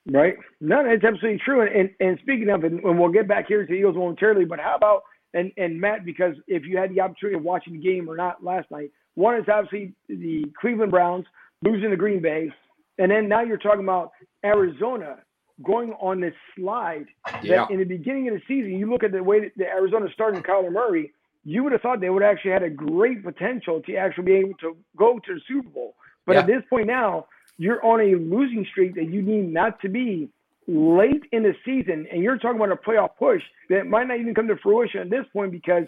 Right. 0.07 0.35
No, 0.59 0.83
that's 0.83 1.03
absolutely 1.03 1.39
true. 1.45 1.61
And, 1.61 1.75
and, 1.75 1.89
and 1.99 2.19
speaking 2.23 2.49
of, 2.49 2.63
and, 2.63 2.79
and 2.83 2.99
we'll 2.99 3.11
get 3.11 3.27
back 3.27 3.47
here 3.47 3.61
to 3.61 3.67
the 3.67 3.77
Eagles 3.77 3.95
momentarily, 3.95 4.45
but 4.45 4.59
how 4.59 4.75
about 4.75 5.03
and 5.33 5.51
and 5.57 5.79
Matt, 5.79 6.05
because 6.05 6.35
if 6.47 6.65
you 6.65 6.77
had 6.77 6.91
the 6.91 7.01
opportunity 7.01 7.37
of 7.37 7.43
watching 7.43 7.73
the 7.73 7.79
game 7.79 8.09
or 8.09 8.15
not 8.15 8.43
last 8.43 8.69
night, 8.71 8.91
one 9.15 9.35
is 9.37 9.45
obviously 9.51 9.93
the 10.07 10.45
Cleveland 10.59 10.91
Browns 10.91 11.25
losing 11.63 11.89
to 11.89 11.97
Green 11.97 12.21
Bay, 12.21 12.51
and 12.97 13.11
then 13.11 13.27
now 13.27 13.41
you're 13.41 13.57
talking 13.57 13.83
about 13.83 14.11
Arizona 14.43 15.17
going 15.63 15.93
on 15.93 16.19
this 16.19 16.33
slide. 16.55 17.05
Yeah. 17.43 17.65
That 17.65 17.71
in 17.71 17.79
the 17.79 17.85
beginning 17.85 18.27
of 18.27 18.35
the 18.35 18.41
season, 18.47 18.77
you 18.77 18.89
look 18.89 19.03
at 19.03 19.11
the 19.11 19.23
way 19.23 19.41
that 19.41 19.51
the 19.57 19.65
Arizona 19.65 20.07
started 20.13 20.43
Kyler 20.43 20.71
Murray, 20.71 21.13
you 21.43 21.63
would 21.63 21.71
have 21.71 21.81
thought 21.81 22.01
they 22.01 22.09
would 22.09 22.23
have 22.23 22.33
actually 22.35 22.51
had 22.51 22.63
a 22.63 22.69
great 22.69 23.23
potential 23.23 23.81
to 23.81 23.95
actually 23.95 24.25
be 24.25 24.35
able 24.35 24.53
to 24.61 24.77
go 24.97 25.19
to 25.25 25.35
the 25.35 25.41
Super 25.47 25.69
Bowl. 25.69 25.95
But 26.25 26.33
yeah. 26.33 26.39
at 26.39 26.47
this 26.47 26.63
point 26.69 26.87
now, 26.87 27.27
you're 27.57 27.83
on 27.85 27.99
a 27.99 28.15
losing 28.15 28.65
streak 28.71 28.95
that 28.95 29.05
you 29.05 29.21
need 29.21 29.51
not 29.51 29.79
to 29.81 29.89
be 29.89 30.29
late 30.67 31.23
in 31.31 31.43
the 31.43 31.53
season, 31.65 32.07
and 32.11 32.21
you're 32.21 32.37
talking 32.37 32.57
about 32.57 32.71
a 32.71 32.75
playoff 32.75 33.17
push 33.17 33.41
that 33.69 33.87
might 33.87 34.07
not 34.07 34.19
even 34.19 34.33
come 34.33 34.47
to 34.47 34.55
fruition 34.57 35.01
at 35.01 35.09
this 35.09 35.25
point 35.33 35.51
because 35.51 35.85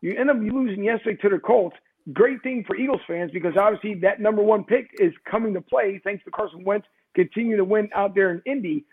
you 0.00 0.14
end 0.16 0.30
up 0.30 0.36
losing 0.38 0.84
yesterday 0.84 1.20
to 1.22 1.28
the 1.28 1.38
Colts. 1.38 1.76
Great 2.12 2.42
thing 2.42 2.64
for 2.66 2.76
Eagles 2.76 3.00
fans 3.06 3.30
because 3.32 3.54
obviously 3.58 3.94
that 4.00 4.20
number 4.20 4.42
one 4.42 4.64
pick 4.64 4.90
is 4.98 5.12
coming 5.30 5.54
to 5.54 5.60
play 5.60 6.00
thanks 6.02 6.24
to 6.24 6.30
Carson 6.30 6.64
Wentz 6.64 6.86
continue 7.14 7.56
to 7.56 7.64
win 7.64 7.88
out 7.94 8.14
there 8.14 8.30
in 8.30 8.42
Indy. 8.46 8.84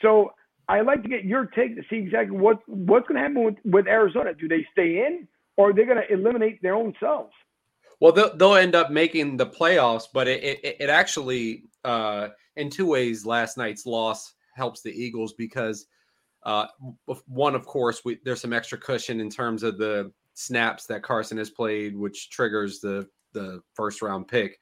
So 0.00 0.32
I'd 0.68 0.86
like 0.86 1.02
to 1.02 1.08
get 1.08 1.24
your 1.24 1.46
take 1.46 1.76
to 1.76 1.82
see 1.88 1.96
exactly 1.96 2.36
what 2.36 2.58
what's 2.66 3.06
going 3.06 3.16
to 3.16 3.26
happen 3.26 3.44
with, 3.44 3.56
with 3.64 3.86
Arizona. 3.86 4.34
Do 4.34 4.48
they 4.48 4.66
stay 4.72 5.06
in, 5.06 5.28
or 5.56 5.70
are 5.70 5.72
they 5.72 5.84
going 5.84 5.98
to 5.98 6.12
eliminate 6.12 6.60
their 6.62 6.74
own 6.74 6.94
selves? 7.00 7.32
Well, 8.00 8.12
they'll, 8.12 8.36
they'll 8.36 8.54
end 8.54 8.74
up 8.74 8.90
making 8.90 9.38
the 9.38 9.46
playoffs, 9.46 10.04
but 10.12 10.28
it, 10.28 10.42
it, 10.44 10.76
it 10.80 10.90
actually, 10.90 11.64
uh, 11.84 12.28
in 12.54 12.70
two 12.70 12.86
ways, 12.86 13.26
last 13.26 13.56
night's 13.56 13.86
loss 13.86 14.34
helps 14.58 14.82
the 14.82 14.90
Eagles 14.90 15.32
because 15.32 15.86
uh, 16.42 16.66
one, 17.26 17.54
of 17.54 17.66
course, 17.66 18.04
we, 18.04 18.18
there's 18.24 18.40
some 18.40 18.52
extra 18.52 18.78
cushion 18.78 19.20
in 19.20 19.30
terms 19.30 19.62
of 19.62 19.78
the 19.78 20.12
snaps 20.34 20.86
that 20.86 21.02
Carson 21.02 21.38
has 21.38 21.50
played, 21.50 21.96
which 21.96 22.30
triggers 22.30 22.80
the 22.80 23.08
the 23.32 23.62
first 23.74 24.02
round 24.02 24.28
pick. 24.28 24.58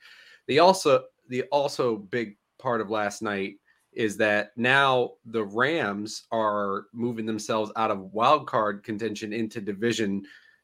The 0.47 0.61
also 0.61 1.05
the 1.29 1.43
also 1.45 1.97
big 1.97 2.37
part 2.59 2.81
of 2.81 2.91
last 2.91 3.23
night 3.23 3.55
is 3.93 4.17
that 4.19 4.51
now 4.57 5.13
the 5.25 5.45
Rams 5.45 6.25
are 6.31 6.85
moving 6.93 7.27
themselves 7.27 7.73
out 7.77 7.91
of 7.91 8.13
wild 8.13 8.47
card 8.47 8.85
contention 8.85 9.33
into 9.33 9.61
division 9.61 10.23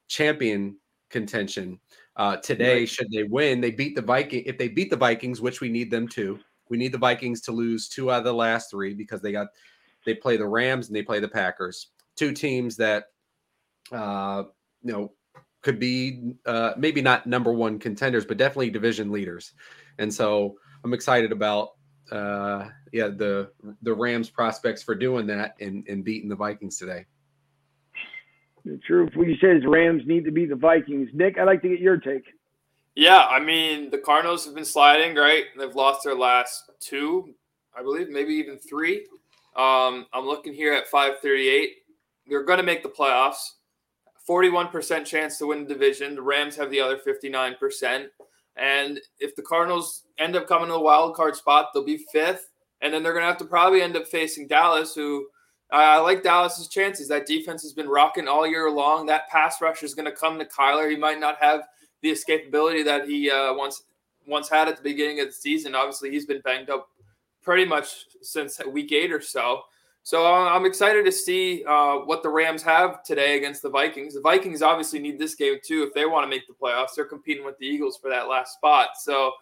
champion 0.09 0.77
contention. 1.11 1.79
Uh, 2.17 2.37
today, 2.37 2.81
right. 2.81 2.89
should 2.89 3.11
they 3.11 3.23
win, 3.23 3.61
they 3.61 3.71
beat 3.71 3.95
the 3.95 4.03
Viking. 4.03 4.43
If 4.45 4.59
they 4.59 4.69
beat 4.69 4.91
the 4.91 4.97
Vikings, 4.97 5.41
which 5.41 5.61
we 5.61 5.71
need 5.71 5.91
them 5.91 6.07
to, 6.09 6.39
we 6.73 6.79
need 6.79 6.91
the 6.91 6.97
Vikings 6.97 7.43
to 7.43 7.53
lose 7.53 7.87
two 7.87 8.11
out 8.11 8.21
of 8.21 8.25
the 8.25 8.33
last 8.33 8.71
three 8.71 8.95
because 8.95 9.21
they 9.21 9.31
got 9.31 9.49
they 10.07 10.15
play 10.15 10.39
the 10.39 10.47
Rams 10.47 10.87
and 10.87 10.97
they 10.97 11.03
play 11.03 11.21
the 11.21 11.29
Packers, 11.29 11.89
two 12.17 12.33
teams 12.33 12.77
that 12.79 13.05
uh, 13.93 14.45
you 14.83 14.93
know 14.93 15.13
could 15.61 15.79
be 15.79 16.33
uh, 16.47 16.73
maybe 16.79 17.03
not 17.03 17.27
number 17.27 17.53
one 17.53 17.79
contenders, 17.79 18.25
but 18.25 18.39
definitely 18.39 18.71
division 18.71 19.13
leaders. 19.13 19.53
And 19.99 20.13
so 20.13 20.57
I'm 20.83 20.95
excited 20.95 21.31
about 21.31 21.73
uh, 22.11 22.69
yeah 22.91 23.09
the 23.09 23.51
the 23.83 23.93
Rams 23.93 24.31
prospects 24.31 24.83
for 24.83 24.95
doing 24.95 25.27
that 25.27 25.57
and, 25.61 25.87
and 25.89 26.03
beating 26.03 26.31
the 26.31 26.37
Vikings 26.37 26.79
today. 26.79 27.05
The 28.65 28.81
truth, 28.87 29.11
what 29.15 29.29
you 29.29 29.37
said 29.43 29.59
is 29.59 29.63
Rams 29.67 30.05
need 30.07 30.25
to 30.25 30.31
beat 30.31 30.49
the 30.49 30.57
Vikings. 30.57 31.11
Nick, 31.13 31.37
I'd 31.37 31.45
like 31.45 31.61
to 31.61 31.69
get 31.69 31.81
your 31.81 31.99
take. 31.99 32.25
Yeah, 32.95 33.27
I 33.31 33.41
mean 33.41 33.91
the 33.91 33.99
Cardinals 33.99 34.45
have 34.45 34.55
been 34.55 34.65
sliding, 34.65 35.15
right? 35.15 35.45
They've 35.59 35.75
lost 35.75 36.05
their 36.05 36.15
last 36.15 36.71
two, 36.81 37.35
I 37.77 37.83
believe, 37.83 38.11
maybe 38.11 38.35
even 38.35 38.59
three. 38.59 39.07
Um, 39.57 40.07
I'm 40.13 40.27
looking 40.27 40.53
here 40.53 40.75
at 40.75 40.89
538. 40.89 41.71
They're 42.27 42.45
going 42.45 42.59
to 42.59 42.65
make 42.65 42.83
the 42.83 42.89
playoffs. 42.89 43.53
41% 44.29 45.05
chance 45.05 45.39
to 45.39 45.47
win 45.47 45.65
the 45.65 45.75
division. 45.75 46.15
The 46.15 46.23
Rams 46.23 46.57
have 46.57 46.71
the 46.71 46.81
other 46.81 46.99
59%. 46.99 48.07
And 48.57 49.01
if 49.19 49.35
the 49.35 49.43
Cardinals 49.43 50.05
end 50.19 50.37
up 50.37 50.47
coming 50.47 50.69
to 50.69 50.75
the 50.75 50.81
wild 50.81 51.17
card 51.17 51.35
spot, 51.35 51.71
they'll 51.73 51.85
be 51.85 52.05
fifth. 52.13 52.51
And 52.83 52.93
then 52.93 53.03
they're 53.03 53.13
going 53.13 53.25
to 53.25 53.29
have 53.29 53.39
to 53.39 53.45
probably 53.45 53.83
end 53.83 53.97
up 53.97 54.07
facing 54.07 54.47
Dallas, 54.47 54.95
who 54.95 55.27
I 55.71 55.99
like 55.99 56.23
Dallas's 56.23 56.69
chances. 56.69 57.09
That 57.09 57.27
defense 57.27 57.63
has 57.63 57.73
been 57.73 57.89
rocking 57.89 58.29
all 58.29 58.47
year 58.47 58.71
long. 58.71 59.07
That 59.07 59.29
pass 59.29 59.61
rush 59.61 59.83
is 59.83 59.95
going 59.95 60.07
to 60.07 60.13
come 60.13 60.39
to 60.39 60.45
Kyler. 60.45 60.91
He 60.91 60.97
might 60.97 61.21
not 61.21 61.37
have 61.41 61.63
the 62.03 62.11
escapability 62.11 62.85
that 62.85 63.09
he 63.09 63.31
uh, 63.31 63.55
once 63.55 63.85
once 64.27 64.49
had 64.49 64.69
at 64.69 64.77
the 64.77 64.83
beginning 64.83 65.21
of 65.21 65.27
the 65.27 65.33
season. 65.33 65.75
Obviously, 65.75 66.11
he's 66.11 66.27
been 66.27 66.41
banged 66.43 66.71
up 66.71 66.89
pretty 67.43 67.65
much 67.65 68.07
since 68.21 68.61
week 68.67 68.93
eight 68.93 69.13
or 69.13 69.21
so. 69.21 69.63
So 70.05 70.27
uh, 70.27 70.49
I'm 70.49 70.67
excited 70.67 71.05
to 71.05 71.13
see 71.13 71.65
uh, 71.65 71.99
what 71.99 72.25
the 72.25 72.29
Rams 72.29 72.63
have 72.65 73.05
today 73.05 73.37
against 73.37 73.63
the 73.63 73.71
Vikings. 73.71 74.15
The 74.15 74.21
Vikings 74.21 74.61
obviously 74.61 74.99
need 74.99 75.19
this 75.19 75.37
game 75.37 75.59
too 75.65 75.85
if 75.85 75.95
they 75.95 76.07
want 76.07 76.25
to 76.25 76.29
make 76.29 76.47
the 76.49 76.55
playoffs. 76.55 76.95
They're 76.97 77.05
competing 77.05 77.45
with 77.45 77.57
the 77.59 77.67
Eagles 77.67 77.99
for 77.99 78.11
that 78.11 78.29
last 78.29 78.55
spot. 78.55 78.91
So 79.01 79.33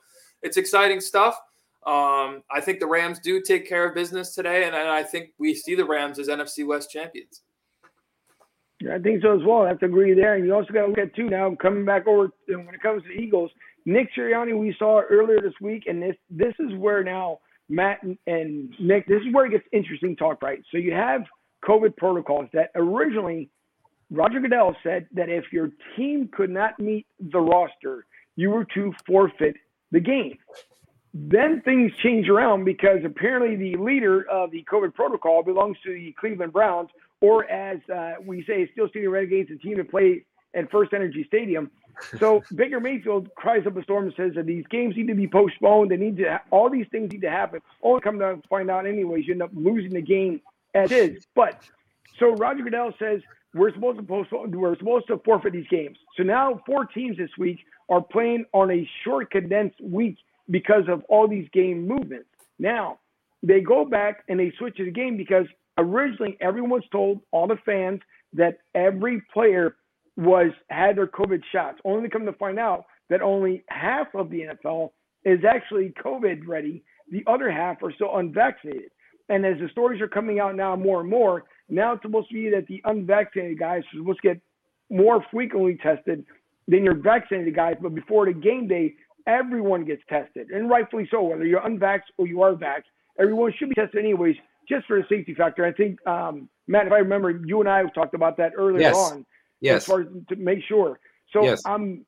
it's 0.42 0.58
exciting 0.58 1.00
stuff. 1.00 1.40
Um, 1.86 2.42
I 2.50 2.60
think 2.60 2.78
the 2.78 2.86
Rams 2.86 3.20
do 3.20 3.40
take 3.40 3.66
care 3.66 3.88
of 3.88 3.94
business 3.94 4.34
today, 4.34 4.66
and, 4.66 4.76
and 4.76 4.88
I 4.88 5.02
think 5.02 5.30
we 5.38 5.54
see 5.54 5.74
the 5.74 5.84
Rams 5.84 6.18
as 6.18 6.28
NFC 6.28 6.66
West 6.66 6.90
champions. 6.90 7.40
I 8.88 8.98
think 8.98 9.22
so 9.22 9.38
as 9.38 9.44
well. 9.44 9.62
I 9.62 9.68
have 9.68 9.80
to 9.80 9.86
agree 9.86 10.14
there. 10.14 10.34
And 10.34 10.46
you 10.46 10.54
also 10.54 10.72
got 10.72 10.82
to 10.82 10.88
look 10.88 10.98
at 10.98 11.14
too 11.14 11.28
now 11.28 11.54
coming 11.60 11.84
back 11.84 12.06
over 12.06 12.30
when 12.48 12.74
it 12.74 12.82
comes 12.82 13.02
to 13.04 13.10
Eagles. 13.10 13.50
Nick 13.84 14.10
Sirianni, 14.16 14.58
we 14.58 14.74
saw 14.78 15.00
earlier 15.00 15.40
this 15.40 15.54
week, 15.60 15.84
and 15.86 16.02
this 16.02 16.16
this 16.30 16.54
is 16.58 16.74
where 16.74 17.02
now 17.02 17.40
Matt 17.68 18.02
and 18.26 18.74
Nick, 18.78 19.06
this 19.06 19.20
is 19.20 19.32
where 19.32 19.46
it 19.46 19.50
gets 19.50 19.66
interesting 19.72 20.16
talk, 20.16 20.42
right? 20.42 20.62
So 20.70 20.78
you 20.78 20.92
have 20.92 21.22
COVID 21.64 21.96
protocols 21.96 22.48
that 22.52 22.70
originally 22.74 23.50
Roger 24.10 24.40
Goodell 24.40 24.74
said 24.82 25.06
that 25.12 25.28
if 25.28 25.52
your 25.52 25.70
team 25.96 26.28
could 26.32 26.50
not 26.50 26.78
meet 26.78 27.06
the 27.18 27.38
roster, 27.38 28.06
you 28.36 28.50
were 28.50 28.64
to 28.74 28.92
forfeit 29.06 29.56
the 29.92 30.00
game. 30.00 30.38
Then 31.12 31.60
things 31.62 31.92
change 32.02 32.28
around 32.28 32.64
because 32.64 33.00
apparently 33.04 33.56
the 33.56 33.76
leader 33.76 34.28
of 34.28 34.52
the 34.52 34.64
COVID 34.70 34.94
protocol 34.94 35.42
belongs 35.42 35.76
to 35.84 35.92
the 35.92 36.14
Cleveland 36.18 36.52
Browns, 36.52 36.90
or 37.20 37.50
as 37.50 37.78
uh, 37.92 38.14
we 38.24 38.44
say, 38.44 38.68
Steel 38.72 38.86
City 38.92 39.06
Renegades, 39.06 39.50
a 39.50 39.56
team 39.56 39.76
that 39.78 39.90
play 39.90 40.24
at 40.54 40.70
First 40.70 40.92
Energy 40.92 41.24
Stadium. 41.26 41.70
So 42.18 42.42
Baker 42.54 42.80
Mayfield 42.80 43.34
cries 43.34 43.66
up 43.66 43.76
a 43.76 43.82
storm 43.82 44.04
and 44.04 44.14
says 44.16 44.32
that 44.36 44.46
these 44.46 44.64
games 44.70 44.96
need 44.96 45.08
to 45.08 45.14
be 45.14 45.26
postponed. 45.26 45.90
They 45.90 45.96
need 45.96 46.16
to 46.18 46.30
ha- 46.30 46.42
all 46.50 46.70
these 46.70 46.86
things 46.90 47.12
need 47.12 47.22
to 47.22 47.30
happen. 47.30 47.60
Only 47.82 48.00
come 48.00 48.18
to 48.20 48.40
find 48.48 48.70
out 48.70 48.86
anyways, 48.86 49.26
you 49.26 49.34
end 49.34 49.42
up 49.42 49.50
losing 49.52 49.92
the 49.92 50.02
game 50.02 50.40
as 50.74 50.92
is. 50.92 51.26
But 51.34 51.60
so 52.18 52.34
Roger 52.34 52.62
Goodell 52.62 52.92
says 52.98 53.20
we're 53.54 53.72
supposed 53.74 53.98
to 53.98 54.04
postpone. 54.04 54.52
We're 54.52 54.76
supposed 54.78 55.08
to 55.08 55.18
forfeit 55.24 55.52
these 55.52 55.66
games. 55.68 55.98
So 56.16 56.22
now 56.22 56.60
four 56.66 56.84
teams 56.84 57.18
this 57.18 57.30
week 57.36 57.58
are 57.88 58.00
playing 58.00 58.44
on 58.52 58.70
a 58.70 58.88
short 59.04 59.30
condensed 59.30 59.80
week 59.80 60.16
because 60.50 60.84
of 60.88 61.02
all 61.08 61.28
these 61.28 61.48
game 61.52 61.86
movements. 61.86 62.28
Now 62.58 62.98
they 63.42 63.60
go 63.60 63.84
back 63.84 64.24
and 64.28 64.38
they 64.38 64.52
switch 64.58 64.76
to 64.76 64.84
the 64.84 64.90
game 64.90 65.16
because 65.16 65.46
originally 65.78 66.36
everyone's 66.40 66.84
told 66.92 67.20
all 67.30 67.46
the 67.46 67.58
fans 67.64 68.00
that 68.34 68.58
every 68.74 69.22
player 69.32 69.76
was 70.16 70.50
had 70.68 70.96
their 70.96 71.06
COVID 71.06 71.42
shots. 71.52 71.78
Only 71.84 72.08
to 72.08 72.10
come 72.10 72.26
to 72.26 72.32
find 72.34 72.58
out 72.58 72.84
that 73.08 73.22
only 73.22 73.64
half 73.68 74.08
of 74.14 74.30
the 74.30 74.42
NFL 74.42 74.90
is 75.24 75.40
actually 75.48 75.94
COVID 76.04 76.46
ready. 76.46 76.82
The 77.10 77.24
other 77.26 77.50
half 77.50 77.82
are 77.82 77.92
still 77.92 78.16
unvaccinated. 78.16 78.90
And 79.28 79.46
as 79.46 79.58
the 79.58 79.68
stories 79.70 80.00
are 80.00 80.08
coming 80.08 80.40
out 80.40 80.56
now 80.56 80.76
more 80.76 81.00
and 81.00 81.10
more, 81.10 81.44
now 81.68 81.92
it's 81.92 82.02
supposed 82.02 82.28
to 82.28 82.34
be 82.34 82.50
that 82.50 82.66
the 82.66 82.82
unvaccinated 82.84 83.58
guys 83.58 83.82
are 83.82 83.98
supposed 83.98 84.20
to 84.22 84.28
get 84.28 84.40
more 84.90 85.24
frequently 85.30 85.78
tested 85.82 86.24
than 86.66 86.84
your 86.84 86.94
vaccinated 86.94 87.54
guys. 87.54 87.76
But 87.80 87.94
before 87.94 88.26
the 88.26 88.32
game 88.32 88.66
day, 88.66 88.94
everyone 89.26 89.84
gets 89.84 90.02
tested, 90.08 90.50
and 90.50 90.68
rightfully 90.68 91.08
so. 91.10 91.22
Whether 91.22 91.46
you're 91.46 91.60
unvaxxed 91.60 92.10
or 92.18 92.26
you 92.26 92.42
are 92.42 92.54
vaxxed, 92.54 92.84
everyone 93.18 93.52
should 93.58 93.68
be 93.68 93.74
tested 93.74 93.98
anyways, 93.98 94.36
just 94.68 94.86
for 94.86 94.98
a 94.98 95.06
safety 95.08 95.34
factor. 95.34 95.64
I 95.64 95.72
think, 95.72 96.04
um, 96.06 96.48
Matt, 96.66 96.86
if 96.86 96.92
I 96.92 96.98
remember, 96.98 97.30
you 97.30 97.60
and 97.60 97.68
I 97.68 97.78
have 97.78 97.94
talked 97.94 98.14
about 98.14 98.36
that 98.38 98.52
earlier 98.56 98.80
yes. 98.80 98.96
on 98.96 99.26
Yes. 99.60 99.82
As 99.82 99.86
far 99.86 100.00
as 100.00 100.06
to 100.28 100.36
make 100.36 100.60
sure. 100.66 100.98
So 101.32 101.42
yes. 101.42 101.62
I'm 101.64 102.04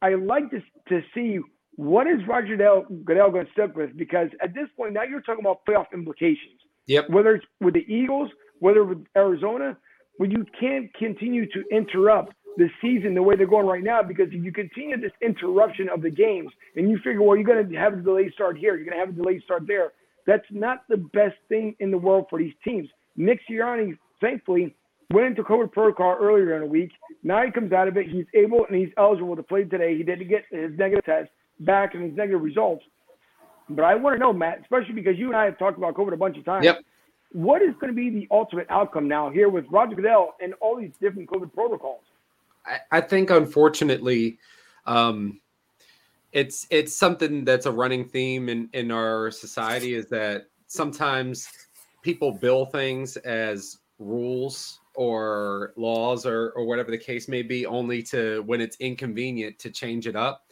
I 0.00 0.14
like 0.14 0.50
to 0.50 0.62
to 0.88 1.02
see 1.14 1.38
what 1.76 2.06
is 2.06 2.20
Roger 2.26 2.56
Goodell, 2.56 2.86
Goodell 3.04 3.30
going 3.30 3.46
to 3.46 3.52
stick 3.52 3.76
with 3.76 3.96
because 3.96 4.28
at 4.40 4.54
this 4.54 4.68
point 4.76 4.92
now 4.92 5.02
you're 5.02 5.20
talking 5.20 5.44
about 5.44 5.60
playoff 5.68 5.86
implications. 5.92 6.60
Yep. 6.86 7.10
Whether 7.10 7.36
it's 7.36 7.46
with 7.60 7.74
the 7.74 7.84
Eagles, 7.92 8.30
whether 8.58 8.84
with 8.84 9.04
Arizona, 9.16 9.76
when 10.18 10.30
you 10.30 10.44
can't 10.58 10.92
continue 10.94 11.46
to 11.46 11.64
interrupt 11.70 12.34
the 12.56 12.68
season 12.80 13.14
the 13.14 13.22
way 13.22 13.36
they're 13.36 13.46
going 13.46 13.66
right 13.66 13.82
now 13.82 14.02
because 14.02 14.28
if 14.28 14.44
you 14.44 14.52
continue 14.52 15.00
this 15.00 15.12
interruption 15.20 15.88
of 15.88 16.02
the 16.02 16.10
games 16.10 16.50
and 16.76 16.90
you 16.90 16.98
figure, 16.98 17.22
well, 17.22 17.36
you're 17.36 17.46
going 17.46 17.68
to 17.68 17.76
have 17.76 17.94
a 17.94 17.96
delayed 17.96 18.32
start 18.34 18.58
here, 18.58 18.76
you're 18.76 18.84
going 18.84 18.98
to 18.98 19.04
have 19.04 19.08
a 19.08 19.12
delayed 19.12 19.42
start 19.42 19.66
there. 19.66 19.92
That's 20.26 20.44
not 20.50 20.84
the 20.88 20.98
best 20.98 21.36
thing 21.48 21.74
in 21.80 21.90
the 21.90 21.98
world 21.98 22.26
for 22.28 22.38
these 22.38 22.54
teams. 22.64 22.88
Nick 23.16 23.40
Sirianni, 23.48 23.98
thankfully, 24.20 24.74
went 25.10 25.26
into 25.26 25.42
COVID 25.42 25.72
protocol 25.72 26.16
earlier 26.20 26.54
in 26.54 26.62
the 26.62 26.66
week. 26.66 26.90
Now 27.22 27.44
he 27.44 27.50
comes 27.50 27.72
out 27.72 27.88
of 27.88 27.96
it. 27.96 28.06
He's 28.08 28.26
able 28.34 28.64
and 28.66 28.76
he's 28.76 28.92
eligible 28.96 29.36
to 29.36 29.42
play 29.42 29.64
today. 29.64 29.96
He 29.96 30.02
didn't 30.02 30.28
get 30.28 30.44
his 30.50 30.76
negative 30.78 31.04
test 31.04 31.30
back 31.60 31.94
and 31.94 32.04
his 32.04 32.16
negative 32.16 32.42
results. 32.42 32.84
But 33.68 33.84
I 33.84 33.94
want 33.94 34.16
to 34.16 34.20
know, 34.20 34.32
Matt, 34.32 34.60
especially 34.60 34.94
because 34.94 35.18
you 35.18 35.28
and 35.28 35.36
I 35.36 35.44
have 35.44 35.58
talked 35.58 35.78
about 35.78 35.94
COVID 35.94 36.12
a 36.12 36.16
bunch 36.16 36.36
of 36.36 36.44
times. 36.44 36.64
Yep. 36.64 36.84
What 37.32 37.62
is 37.62 37.74
going 37.80 37.92
to 37.92 37.96
be 37.96 38.10
the 38.10 38.28
ultimate 38.30 38.66
outcome 38.68 39.08
now 39.08 39.30
here 39.30 39.48
with 39.48 39.64
Roger 39.70 39.94
Goodell 39.94 40.34
and 40.40 40.54
all 40.60 40.76
these 40.76 40.92
different 41.00 41.30
COVID 41.30 41.52
protocols? 41.54 42.02
I, 42.66 42.78
I 42.90 43.00
think, 43.00 43.30
unfortunately, 43.30 44.38
um, 44.86 45.40
it's 46.32 46.66
it's 46.70 46.96
something 46.96 47.44
that's 47.44 47.66
a 47.66 47.72
running 47.72 48.08
theme 48.08 48.48
in 48.48 48.68
in 48.72 48.90
our 48.90 49.30
society 49.30 49.94
is 49.94 50.06
that 50.08 50.46
sometimes 50.66 51.48
people 52.02 52.32
bill 52.32 52.64
things 52.66 53.16
as 53.18 53.78
rules 53.98 54.80
or 54.94 55.72
laws 55.76 56.26
or 56.26 56.52
or 56.52 56.64
whatever 56.64 56.90
the 56.90 56.98
case 56.98 57.28
may 57.28 57.42
be, 57.42 57.66
only 57.66 58.02
to 58.02 58.42
when 58.46 58.60
it's 58.60 58.76
inconvenient 58.76 59.58
to 59.58 59.70
change 59.70 60.06
it 60.06 60.16
up. 60.16 60.44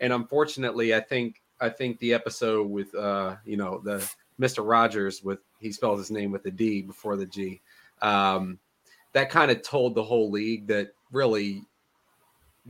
And 0.00 0.12
unfortunately, 0.12 0.94
I 0.94 1.00
think 1.00 1.42
I 1.60 1.68
think 1.68 1.98
the 1.98 2.12
episode 2.12 2.68
with 2.68 2.94
uh 2.94 3.36
you 3.44 3.56
know 3.56 3.80
the 3.84 4.08
Mr. 4.40 4.68
Rogers 4.68 5.22
with 5.22 5.40
he 5.60 5.70
spells 5.70 5.98
his 5.98 6.10
name 6.10 6.32
with 6.32 6.44
a 6.46 6.50
D 6.50 6.82
before 6.82 7.16
the 7.16 7.26
G. 7.26 7.60
Um, 8.02 8.58
that 9.12 9.30
kind 9.30 9.50
of 9.50 9.62
told 9.62 9.94
the 9.94 10.02
whole 10.02 10.30
league 10.30 10.66
that 10.68 10.92
really 11.12 11.62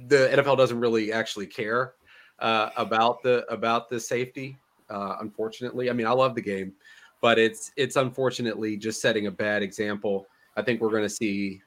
the 0.09 0.31
NFL 0.33 0.57
doesn't 0.57 0.81
really 0.81 1.13
actually 1.13 1.47
care 1.47 1.95
uh, 2.39 2.71
about 2.77 3.23
the 3.23 3.45
about 3.53 3.89
the 3.89 4.01
safety. 4.01 4.57
Uh, 4.89 5.17
unfortunately, 5.21 5.91
I 5.91 5.93
mean, 5.93 6.07
I 6.07 6.13
love 6.13 6.35
the 6.35 6.43
game, 6.43 6.73
but 7.21 7.39
it's 7.39 7.73
it's 7.77 7.97
unfortunately 7.97 8.77
just 8.77 9.01
setting 9.01 9.27
a 9.27 9.31
bad 9.31 9.63
example. 9.63 10.27
I 10.57 10.63
think 10.63 10.81
we're 10.81 10.91
going 10.91 11.05
to 11.05 11.09
see. 11.09 11.63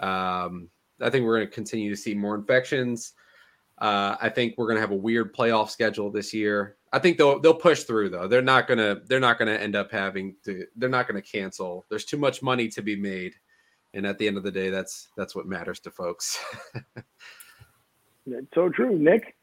Um, 0.00 0.68
I 1.00 1.10
think 1.10 1.24
we're 1.24 1.36
going 1.36 1.48
to 1.48 1.54
continue 1.54 1.90
to 1.90 1.96
see 1.96 2.14
more 2.14 2.34
infections. 2.34 3.14
Uh, 3.78 4.16
I 4.20 4.28
think 4.28 4.54
we're 4.56 4.66
going 4.66 4.76
to 4.76 4.80
have 4.80 4.92
a 4.92 4.96
weird 4.96 5.34
playoff 5.34 5.70
schedule 5.70 6.10
this 6.10 6.32
year. 6.32 6.76
I 6.92 7.00
think 7.00 7.18
they'll 7.18 7.40
they'll 7.40 7.54
push 7.54 7.82
through 7.82 8.10
though. 8.10 8.28
They're 8.28 8.40
not 8.40 8.68
gonna 8.68 9.00
they're 9.06 9.18
not 9.18 9.36
gonna 9.36 9.54
end 9.54 9.74
up 9.74 9.90
having 9.90 10.36
to. 10.44 10.64
They're 10.76 10.88
not 10.88 11.08
gonna 11.08 11.20
cancel. 11.20 11.84
There's 11.88 12.04
too 12.04 12.16
much 12.16 12.40
money 12.40 12.68
to 12.68 12.82
be 12.82 12.94
made, 12.94 13.34
and 13.94 14.06
at 14.06 14.18
the 14.18 14.26
end 14.26 14.36
of 14.36 14.42
the 14.42 14.50
day, 14.50 14.70
that's 14.70 15.08
that's 15.16 15.34
what 15.34 15.46
matters 15.46 15.80
to 15.80 15.90
folks. 15.90 16.38
that's 18.26 18.46
so 18.54 18.68
true, 18.68 18.98
Nick. 18.98 19.36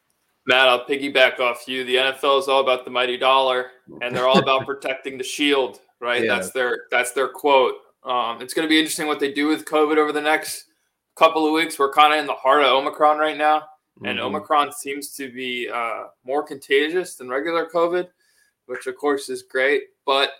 Matt, 0.48 0.67
I'll 0.67 0.86
piggyback 0.86 1.39
off 1.39 1.67
you. 1.67 1.84
The 1.84 1.95
NFL 1.95 2.39
is 2.39 2.47
all 2.47 2.62
about 2.62 2.84
the 2.84 2.91
mighty 2.91 3.17
dollar, 3.17 3.67
and 4.02 4.15
they're 4.15 4.28
all 4.28 4.39
about 4.39 4.65
protecting 4.65 5.17
the 5.17 5.23
shield. 5.23 5.80
Right? 5.99 6.23
Yeah. 6.23 6.36
That's 6.36 6.52
their 6.52 6.82
that's 6.91 7.13
their 7.13 7.30
quote. 7.30 7.75
Um, 8.04 8.41
it's 8.41 8.54
going 8.54 8.67
to 8.67 8.69
be 8.69 8.80
interesting 8.80 9.08
what 9.08 9.19
they 9.19 9.32
do 9.32 9.47
with 9.47 9.65
COVID 9.65 9.97
over 9.97 10.12
the 10.12 10.21
next 10.21 10.65
couple 11.15 11.45
of 11.45 11.54
weeks. 11.54 11.78
We're 11.78 11.93
kind 11.93 12.13
of 12.13 12.19
in 12.19 12.25
the 12.25 12.34
heart 12.34 12.63
of 12.63 12.71
Omicron 12.71 13.19
right 13.19 13.38
now, 13.38 13.63
and 14.04 14.17
mm-hmm. 14.17 14.25
Omicron 14.25 14.71
seems 14.73 15.15
to 15.15 15.32
be 15.32 15.69
uh, 15.71 16.06
more 16.25 16.43
contagious 16.43 17.15
than 17.15 17.30
regular 17.30 17.67
COVID, 17.67 18.08
which 18.65 18.88
of 18.88 18.97
course 18.97 19.30
is 19.30 19.43
great. 19.43 19.84
But 20.06 20.32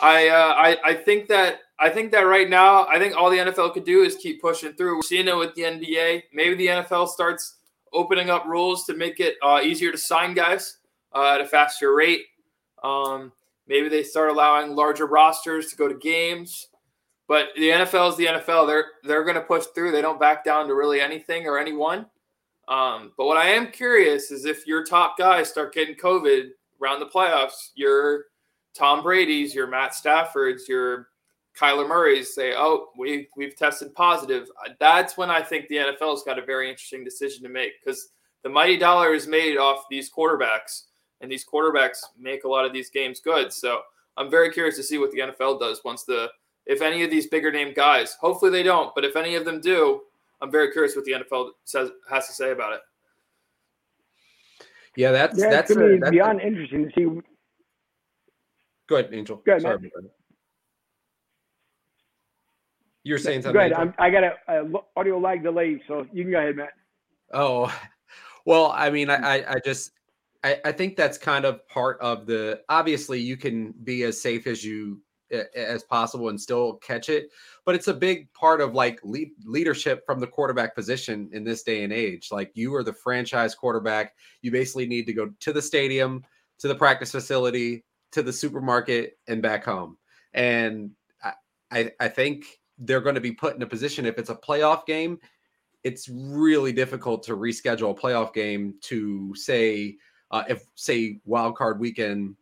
I, 0.00 0.28
uh, 0.28 0.54
I 0.56 0.76
I 0.84 0.94
think 0.94 1.28
that 1.28 1.60
I 1.78 1.88
think 1.88 2.12
that 2.12 2.22
right 2.22 2.48
now, 2.48 2.86
I 2.86 2.98
think 2.98 3.16
all 3.16 3.30
the 3.30 3.38
NFL 3.38 3.72
could 3.72 3.84
do 3.84 4.02
is 4.02 4.16
keep 4.16 4.40
pushing 4.40 4.72
through. 4.74 4.96
We're 4.96 5.02
seeing 5.02 5.28
it 5.28 5.36
with 5.36 5.54
the 5.54 5.62
NBA. 5.62 6.24
Maybe 6.32 6.54
the 6.56 6.66
NFL 6.66 7.08
starts 7.08 7.56
opening 7.92 8.30
up 8.30 8.44
rules 8.46 8.84
to 8.86 8.94
make 8.94 9.20
it 9.20 9.36
uh, 9.42 9.60
easier 9.62 9.92
to 9.92 9.98
sign 9.98 10.34
guys 10.34 10.78
uh, 11.14 11.34
at 11.34 11.40
a 11.40 11.46
faster 11.46 11.94
rate. 11.94 12.22
Um, 12.82 13.32
maybe 13.66 13.88
they 13.88 14.02
start 14.02 14.30
allowing 14.30 14.74
larger 14.74 15.06
rosters 15.06 15.68
to 15.68 15.76
go 15.76 15.88
to 15.88 15.94
games. 15.94 16.68
But 17.28 17.48
the 17.56 17.68
NFL 17.68 18.10
is 18.10 18.16
the 18.16 18.26
NFL. 18.26 18.66
They're 18.66 18.86
they're 19.04 19.24
going 19.24 19.36
to 19.36 19.42
push 19.42 19.66
through. 19.74 19.92
They 19.92 20.02
don't 20.02 20.20
back 20.20 20.44
down 20.44 20.66
to 20.68 20.74
really 20.74 21.00
anything 21.00 21.46
or 21.46 21.58
anyone. 21.58 22.06
Um, 22.68 23.12
but 23.16 23.26
what 23.26 23.36
I 23.36 23.50
am 23.50 23.70
curious 23.70 24.30
is 24.30 24.44
if 24.44 24.66
your 24.66 24.84
top 24.84 25.16
guys 25.16 25.48
start 25.48 25.74
getting 25.74 25.94
COVID 25.94 26.48
around 26.82 27.00
the 27.00 27.06
playoffs, 27.06 27.70
your 27.74 28.24
Tom 28.78 29.02
Brady's, 29.02 29.54
your 29.54 29.66
Matt 29.66 29.94
Stafford's, 29.94 30.68
your 30.68 31.08
Kyler 31.58 31.88
Murray's 31.88 32.34
say, 32.34 32.54
"Oh, 32.56 32.90
we 32.96 33.28
we've 33.36 33.56
tested 33.56 33.94
positive." 33.94 34.48
Uh, 34.64 34.70
that's 34.78 35.16
when 35.16 35.30
I 35.30 35.42
think 35.42 35.66
the 35.68 35.76
NFL's 35.76 36.22
got 36.22 36.38
a 36.38 36.44
very 36.44 36.70
interesting 36.70 37.04
decision 37.04 37.42
to 37.42 37.48
make 37.48 37.72
because 37.84 38.10
the 38.42 38.48
mighty 38.48 38.76
dollar 38.76 39.12
is 39.12 39.26
made 39.26 39.56
off 39.56 39.86
these 39.90 40.10
quarterbacks, 40.10 40.84
and 41.20 41.30
these 41.30 41.44
quarterbacks 41.44 41.98
make 42.16 42.44
a 42.44 42.48
lot 42.48 42.64
of 42.64 42.72
these 42.72 42.90
games 42.90 43.20
good. 43.20 43.52
So 43.52 43.80
I'm 44.16 44.30
very 44.30 44.52
curious 44.52 44.76
to 44.76 44.82
see 44.82 44.98
what 44.98 45.10
the 45.10 45.18
NFL 45.18 45.58
does 45.58 45.80
once 45.84 46.04
the 46.04 46.30
if 46.66 46.80
any 46.80 47.02
of 47.02 47.10
these 47.10 47.26
bigger 47.26 47.50
name 47.50 47.72
guys. 47.74 48.16
Hopefully 48.20 48.52
they 48.52 48.62
don't, 48.62 48.94
but 48.94 49.04
if 49.04 49.16
any 49.16 49.34
of 49.34 49.44
them 49.44 49.60
do, 49.60 50.02
I'm 50.40 50.50
very 50.50 50.70
curious 50.70 50.94
what 50.94 51.04
the 51.04 51.12
NFL 51.12 51.50
says 51.64 51.90
has 52.08 52.28
to 52.28 52.32
say 52.32 52.52
about 52.52 52.74
it. 52.74 52.80
Yeah, 54.94 55.10
that's 55.10 55.38
yeah, 55.38 55.50
that's, 55.50 55.70
a, 55.70 55.98
that's 56.00 56.10
beyond 56.10 56.40
a, 56.40 56.46
interesting 56.46 56.88
to 56.88 56.92
see. 56.94 57.20
Go 58.88 58.96
ahead, 58.96 59.12
Angel. 59.12 59.42
Go 59.44 59.52
ahead, 59.52 59.62
Sorry, 59.62 59.90
you 63.04 63.14
are 63.14 63.18
saying 63.18 63.42
something. 63.42 63.70
Good. 63.70 63.94
i 63.98 64.10
got 64.10 64.22
a, 64.22 64.32
a, 64.48 64.70
audio 64.96 65.18
lag 65.18 65.42
delay, 65.42 65.80
so 65.88 66.06
you 66.12 66.24
can 66.24 66.32
go 66.32 66.38
ahead, 66.38 66.56
Matt. 66.56 66.72
Oh, 67.32 67.74
well, 68.44 68.72
I 68.74 68.90
mean, 68.90 69.08
I, 69.08 69.44
I 69.46 69.54
just, 69.64 69.92
I, 70.44 70.58
I 70.64 70.72
think 70.72 70.96
that's 70.96 71.16
kind 71.16 71.44
of 71.44 71.66
part 71.68 71.98
of 72.00 72.26
the. 72.26 72.60
Obviously, 72.68 73.20
you 73.20 73.36
can 73.36 73.72
be 73.84 74.02
as 74.02 74.20
safe 74.20 74.46
as 74.46 74.64
you 74.64 75.00
as 75.54 75.82
possible 75.82 76.30
and 76.30 76.40
still 76.40 76.74
catch 76.76 77.08
it, 77.08 77.30
but 77.66 77.74
it's 77.74 77.88
a 77.88 77.94
big 77.94 78.32
part 78.32 78.60
of 78.62 78.74
like 78.74 78.98
lead, 79.02 79.30
leadership 79.44 80.04
from 80.06 80.20
the 80.20 80.26
quarterback 80.26 80.74
position 80.74 81.28
in 81.32 81.44
this 81.44 81.62
day 81.62 81.84
and 81.84 81.92
age. 81.92 82.28
Like 82.32 82.50
you 82.54 82.74
are 82.74 82.82
the 82.82 82.94
franchise 82.94 83.54
quarterback. 83.54 84.14
You 84.40 84.50
basically 84.50 84.86
need 84.86 85.06
to 85.06 85.12
go 85.12 85.30
to 85.40 85.52
the 85.52 85.60
stadium, 85.60 86.24
to 86.60 86.68
the 86.68 86.74
practice 86.74 87.10
facility, 87.10 87.84
to 88.12 88.22
the 88.22 88.32
supermarket, 88.32 89.18
and 89.26 89.42
back 89.42 89.64
home. 89.64 89.96
And 90.34 90.92
I, 91.22 91.32
I, 91.70 91.92
I 92.00 92.08
think 92.08 92.44
they're 92.78 93.00
going 93.00 93.14
to 93.14 93.20
be 93.20 93.32
put 93.32 93.56
in 93.56 93.62
a 93.62 93.66
position 93.66 94.06
if 94.06 94.18
it's 94.18 94.30
a 94.30 94.34
playoff 94.34 94.86
game 94.86 95.18
it's 95.84 96.08
really 96.08 96.72
difficult 96.72 97.22
to 97.24 97.36
reschedule 97.36 97.90
a 97.90 97.94
playoff 97.94 98.34
game 98.34 98.74
to 98.82 99.34
say 99.34 99.96
uh, 100.30 100.44
if 100.48 100.64
say 100.74 101.20
wild 101.24 101.56
card 101.56 101.78
weekend 101.80 102.34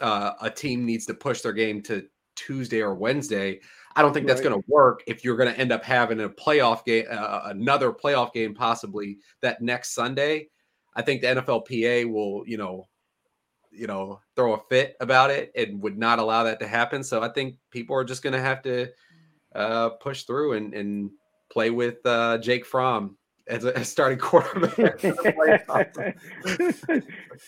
uh, 0.00 0.32
a 0.40 0.50
team 0.50 0.84
needs 0.84 1.06
to 1.06 1.14
push 1.14 1.40
their 1.40 1.52
game 1.52 1.82
to 1.82 2.06
tuesday 2.36 2.80
or 2.80 2.94
wednesday. 2.94 3.60
I 3.96 4.02
don't 4.02 4.14
think 4.14 4.28
that's 4.28 4.40
going 4.40 4.54
to 4.54 4.64
work 4.68 5.02
if 5.08 5.24
you're 5.24 5.36
going 5.36 5.52
to 5.52 5.58
end 5.58 5.72
up 5.72 5.84
having 5.84 6.20
a 6.20 6.28
playoff 6.28 6.84
game 6.84 7.06
uh, 7.10 7.42
another 7.46 7.92
playoff 7.92 8.32
game 8.32 8.54
possibly 8.54 9.18
that 9.42 9.60
next 9.60 9.94
sunday. 9.94 10.48
I 10.94 11.02
think 11.02 11.20
the 11.20 11.28
nflpa 11.28 12.10
will 12.10 12.44
you 12.46 12.56
know 12.56 12.86
you 13.70 13.86
know 13.86 14.20
throw 14.36 14.54
a 14.54 14.60
fit 14.68 14.96
about 15.00 15.30
it 15.30 15.52
and 15.54 15.80
would 15.82 15.96
not 15.96 16.18
allow 16.18 16.44
that 16.44 16.60
to 16.60 16.66
happen 16.66 17.02
so 17.02 17.22
i 17.22 17.28
think 17.28 17.56
people 17.70 17.94
are 17.96 18.04
just 18.04 18.22
going 18.22 18.32
to 18.32 18.40
have 18.40 18.62
to 18.62 18.88
uh, 19.54 19.90
push 19.90 20.22
through 20.24 20.54
and, 20.54 20.74
and 20.74 21.10
play 21.50 21.70
with 21.70 22.04
uh, 22.06 22.38
Jake 22.38 22.64
Fromm 22.64 23.16
as 23.48 23.64
a 23.64 23.84
starting 23.92 24.18
quarterback. 24.18 25.02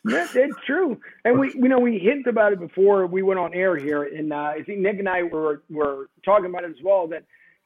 it's 0.04 0.56
true, 0.66 1.00
and 1.24 1.38
we 1.38 1.52
you 1.54 1.68
know 1.68 1.78
we 1.78 1.98
hinted 1.98 2.26
about 2.26 2.52
it 2.52 2.60
before 2.60 3.06
we 3.06 3.22
went 3.22 3.38
on 3.38 3.54
air 3.54 3.76
here, 3.76 4.02
and 4.04 4.32
uh, 4.32 4.36
I 4.36 4.62
think 4.66 4.80
Nick 4.80 4.98
and 4.98 5.08
I 5.08 5.22
were 5.22 5.62
were 5.70 6.10
talking 6.24 6.46
about 6.46 6.64
it 6.64 6.70
as 6.70 6.82
well. 6.82 7.06
That 7.06 7.24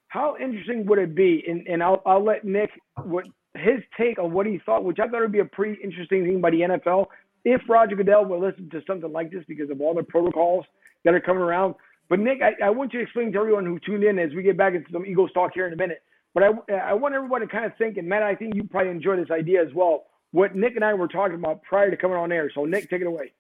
how 0.09 0.37
interesting 0.41 0.87
would 0.87 0.99
it 0.99 1.15
be? 1.15 1.43
And 1.49 1.67
and 1.67 1.83
I'll 1.83 2.03
I'll 2.05 2.23
let 2.23 2.45
Nick 2.45 2.71
what 3.03 3.27
his 3.55 3.81
take 3.99 4.19
on 4.19 4.33
what 4.33 4.47
he 4.47 4.61
thought, 4.67 4.85
which 4.85 4.99
I 5.01 5.09
thought 5.09 5.23
would 5.23 5.33
be 5.33 5.39
a 5.39 5.47
pretty 5.47 5.81
interesting 5.83 6.25
thing 6.25 6.43
by 6.43 6.51
the 6.51 6.61
NFL 6.61 7.07
if 7.47 7.63
Roger 7.69 7.95
Goodell 7.95 8.25
will 8.25 8.41
listen 8.41 8.69
to 8.71 8.83
something 8.89 9.13
like 9.13 9.31
this 9.31 9.45
because 9.47 9.71
of 9.71 9.81
all 9.81 9.95
the 9.95 10.03
protocols 10.03 10.65
that 11.05 11.15
are 11.15 11.21
coming 11.21 11.43
around. 11.43 11.77
But 12.09 12.19
Nick, 12.19 12.43
I, 12.43 12.67
I 12.67 12.71
want 12.71 12.93
you 12.93 12.99
to 12.99 13.05
explain 13.05 13.33
to 13.33 13.39
everyone 13.39 13.65
who 13.65 13.79
tuned 13.79 14.03
in 14.03 14.19
as 14.19 14.35
we 14.35 14.43
get 14.43 14.57
back 14.57 14.75
into 14.75 14.91
some 14.93 15.07
Eagles 15.07 15.31
talk 15.33 15.53
here 15.55 15.69
in 15.69 15.73
a 15.73 15.77
minute. 15.77 16.03
But 16.35 16.43
I, 16.43 16.75
I 16.75 16.93
want 16.93 17.15
everyone 17.15 17.43
to 17.43 17.47
kind 17.47 17.65
of 17.65 17.73
think, 17.79 17.99
and 17.99 18.09
Matt, 18.09 18.25
I 18.25 18.35
think 18.35 18.57
you 18.57 18.65
probably 18.65 18.91
enjoy 18.91 19.17
this 19.17 19.31
idea 19.31 19.65
as 19.65 19.73
well. 19.75 20.07
What 20.33 20.57
Nick 20.57 20.75
and 20.75 20.85
I 20.85 20.93
were 20.95 21.07
talking 21.07 21.37
about 21.37 21.63
prior 21.63 21.89
to 21.89 21.97
coming 21.97 22.17
on 22.17 22.33
air. 22.33 22.51
So 22.53 22.65
Nick, 22.65 22.91
take 22.91 23.01
it 23.01 23.07
away. 23.07 23.33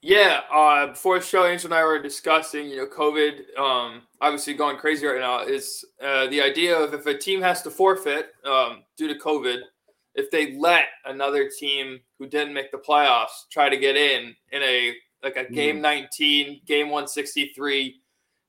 Yeah, 0.00 0.40
uh, 0.52 0.86
before 0.88 1.18
the 1.18 1.24
show, 1.24 1.44
Angel 1.44 1.68
and 1.68 1.74
I 1.74 1.84
were 1.84 2.00
discussing, 2.00 2.68
you 2.68 2.76
know, 2.76 2.86
COVID, 2.86 3.58
um, 3.58 4.02
obviously 4.20 4.54
going 4.54 4.76
crazy 4.76 5.06
right 5.06 5.20
now, 5.20 5.42
is 5.42 5.84
uh, 6.00 6.28
the 6.28 6.40
idea 6.40 6.76
of 6.76 6.94
if 6.94 7.06
a 7.06 7.18
team 7.18 7.40
has 7.42 7.62
to 7.62 7.70
forfeit 7.70 8.30
um, 8.44 8.82
due 8.96 9.08
to 9.08 9.14
COVID, 9.18 9.58
if 10.14 10.30
they 10.30 10.56
let 10.56 10.86
another 11.06 11.48
team 11.48 12.00
who 12.18 12.26
didn't 12.26 12.54
make 12.54 12.70
the 12.70 12.78
playoffs 12.78 13.48
try 13.50 13.68
to 13.68 13.76
get 13.76 13.96
in 13.96 14.34
in 14.52 14.62
a 14.62 14.94
like 15.22 15.36
a 15.36 15.50
game 15.50 15.78
mm. 15.78 15.82
19, 15.82 16.62
game 16.66 16.86
163 16.86 18.00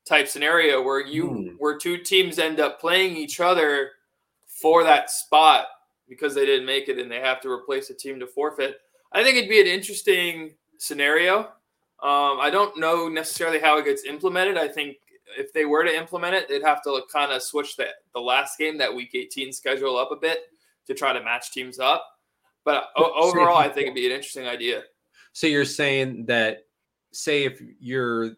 type 0.06 0.28
scenario 0.28 0.82
where 0.82 1.06
you 1.06 1.26
mm. 1.26 1.56
where 1.60 1.78
two 1.78 1.98
teams 1.98 2.40
end 2.40 2.60
up 2.60 2.82
playing 2.82 3.16
each 3.16 3.40
other 3.40 3.92
for 4.48 4.84
that 4.84 5.10
spot 5.10 5.68
because 6.10 6.36
they 6.36 6.46
didn't 6.46 6.66
make 6.66 6.90
it 6.90 7.00
and 7.00 7.10
they 7.10 7.20
have 7.20 7.42
to 7.42 7.50
replace 7.50 7.90
a 7.90 7.94
team 7.94 8.20
to 8.20 8.28
forfeit. 8.28 8.78
I 9.12 9.24
think 9.24 9.38
it'd 9.38 9.50
be 9.50 9.62
an 9.62 9.68
interesting 9.68 10.56
scenario. 10.78 11.40
Um, 12.02 12.40
I 12.42 12.50
don't 12.52 12.78
know 12.78 13.08
necessarily 13.08 13.60
how 13.60 13.78
it 13.78 13.86
gets 13.86 14.04
implemented. 14.04 14.58
I 14.58 14.68
think 14.68 14.98
if 15.38 15.54
they 15.54 15.66
were 15.66 15.84
to 15.84 15.96
implement 15.96 16.36
it, 16.36 16.50
they'd 16.50 16.64
have 16.64 16.84
to 16.84 17.02
kind 17.12 17.32
of 17.32 17.42
switch 17.42 17.78
the, 17.78 17.88
the 18.14 18.20
last 18.20 18.58
game, 18.58 18.78
that 18.80 18.94
week 18.94 19.12
18 19.14 19.54
schedule 19.54 19.98
up 19.98 20.12
a 20.12 20.16
bit 20.16 20.40
to 20.88 20.94
try 20.94 21.14
to 21.14 21.24
match 21.24 21.52
teams 21.52 21.80
up. 21.80 22.06
But 22.66 22.86
overall, 22.98 23.58
I 23.58 23.68
think 23.68 23.88
it'd 23.88 23.96
be 23.96 24.06
an 24.06 24.12
interesting 24.12 24.48
idea. 24.48 24.84
So 25.34 25.48
you're 25.48 25.66
saying 25.66 26.26
that, 26.28 26.60
say, 27.12 27.44
if 27.44 27.62
you're 27.80 28.32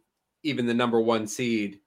even 0.43 0.65
the 0.65 0.73
number 0.73 0.99
one 0.99 1.27
seed, 1.27 1.79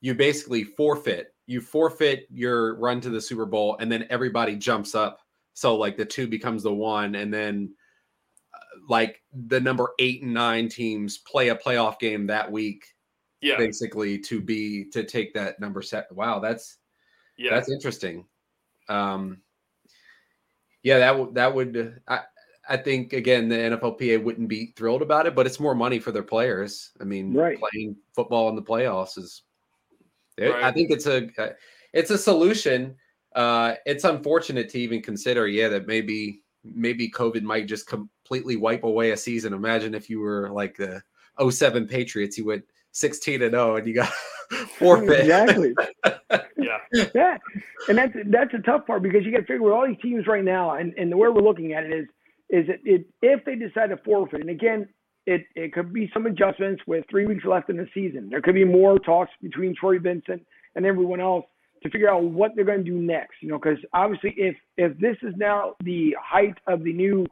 you 0.00 0.14
basically 0.14 0.64
forfeit. 0.64 1.34
You 1.46 1.60
forfeit 1.60 2.26
your 2.30 2.76
run 2.76 3.00
to 3.02 3.10
the 3.10 3.20
Super 3.20 3.46
Bowl, 3.46 3.76
and 3.80 3.90
then 3.92 4.06
everybody 4.10 4.56
jumps 4.56 4.94
up. 4.94 5.20
So 5.52 5.76
like 5.76 5.96
the 5.96 6.04
two 6.04 6.26
becomes 6.26 6.62
the 6.62 6.74
one, 6.74 7.14
and 7.14 7.32
then 7.32 7.74
uh, 8.54 8.58
like 8.88 9.22
the 9.32 9.60
number 9.60 9.90
eight 9.98 10.22
and 10.22 10.34
nine 10.34 10.68
teams 10.68 11.18
play 11.18 11.50
a 11.50 11.56
playoff 11.56 11.98
game 11.98 12.26
that 12.26 12.50
week. 12.50 12.86
Yeah, 13.40 13.58
basically 13.58 14.18
to 14.20 14.40
be 14.40 14.86
to 14.92 15.04
take 15.04 15.34
that 15.34 15.60
number 15.60 15.82
set. 15.82 16.10
Wow, 16.10 16.40
that's 16.40 16.78
Yeah, 17.36 17.54
that's 17.54 17.70
interesting. 17.70 18.26
Um, 18.88 19.38
yeah, 20.84 20.98
that 20.98 21.18
would 21.18 21.34
that 21.34 21.52
would 21.52 22.00
I 22.06 22.20
I 22.68 22.76
think 22.76 23.12
again 23.12 23.48
the 23.48 23.56
NFLPA 23.56 24.22
wouldn't 24.22 24.48
be 24.48 24.72
thrilled 24.76 25.02
about 25.02 25.26
it, 25.26 25.34
but 25.34 25.46
it's 25.46 25.58
more 25.58 25.74
money 25.74 25.98
for 25.98 26.12
their 26.12 26.22
players. 26.22 26.92
I 27.00 27.04
mean, 27.04 27.34
right. 27.34 27.58
playing 27.58 27.96
football 28.14 28.48
in 28.50 28.54
the 28.54 28.62
playoffs 28.62 29.18
is. 29.18 29.42
Right. 30.38 30.64
I 30.64 30.72
think 30.72 30.90
it's 30.90 31.06
a 31.06 31.28
it's 31.92 32.10
a 32.10 32.18
solution. 32.18 32.96
Uh, 33.34 33.74
it's 33.86 34.04
unfortunate 34.04 34.68
to 34.70 34.78
even 34.78 35.00
consider. 35.00 35.48
Yeah, 35.48 35.68
that 35.68 35.86
maybe 35.86 36.42
maybe 36.64 37.10
COVID 37.10 37.42
might 37.42 37.66
just 37.66 37.86
completely 37.86 38.56
wipe 38.56 38.84
away 38.84 39.12
a 39.12 39.16
season. 39.16 39.52
Imagine 39.52 39.94
if 39.94 40.10
you 40.10 40.20
were 40.20 40.50
like 40.50 40.76
the 40.76 41.02
07 41.50 41.86
Patriots, 41.86 42.36
you 42.36 42.46
went 42.46 42.64
16 42.92 43.42
and 43.42 43.52
0 43.52 43.76
and 43.76 43.86
you 43.86 43.94
got 43.94 44.12
forfeit. 44.78 45.20
Exactly. 45.20 45.74
yeah. 46.58 46.73
Yeah. 47.14 47.38
And 47.88 47.98
that's 47.98 48.12
that's 48.26 48.54
a 48.54 48.58
tough 48.58 48.86
part 48.86 49.02
because 49.02 49.24
you 49.24 49.32
got 49.32 49.38
to 49.38 49.44
figure 49.44 49.62
with 49.62 49.72
all 49.72 49.86
these 49.86 50.00
teams 50.00 50.26
right 50.26 50.44
now 50.44 50.76
and, 50.76 50.94
and 50.96 51.10
the 51.10 51.16
way 51.16 51.28
we're 51.28 51.42
looking 51.42 51.72
at 51.72 51.84
it 51.84 51.92
is 51.92 52.06
is 52.50 52.68
it, 52.68 52.80
it 52.84 53.06
if 53.22 53.44
they 53.44 53.56
decide 53.56 53.88
to 53.88 53.96
forfeit, 53.98 54.40
and 54.40 54.50
again, 54.50 54.88
it, 55.26 55.46
it 55.54 55.72
could 55.72 55.92
be 55.92 56.10
some 56.12 56.26
adjustments 56.26 56.82
with 56.86 57.04
three 57.10 57.26
weeks 57.26 57.44
left 57.44 57.70
in 57.70 57.76
the 57.76 57.88
season. 57.94 58.28
There 58.30 58.42
could 58.42 58.54
be 58.54 58.64
more 58.64 58.98
talks 58.98 59.32
between 59.42 59.74
Troy 59.74 59.98
Vincent 59.98 60.46
and 60.76 60.84
everyone 60.84 61.20
else 61.20 61.46
to 61.82 61.90
figure 61.90 62.10
out 62.10 62.22
what 62.22 62.52
they're 62.54 62.64
going 62.64 62.84
to 62.84 62.90
do 62.90 62.98
next. 62.98 63.36
You 63.40 63.48
know, 63.48 63.58
because 63.58 63.78
obviously, 63.92 64.34
if 64.36 64.56
if 64.76 64.96
this 64.98 65.16
is 65.22 65.34
now 65.36 65.74
the 65.82 66.14
height 66.22 66.56
of 66.66 66.84
the 66.84 66.92
new 66.92 67.26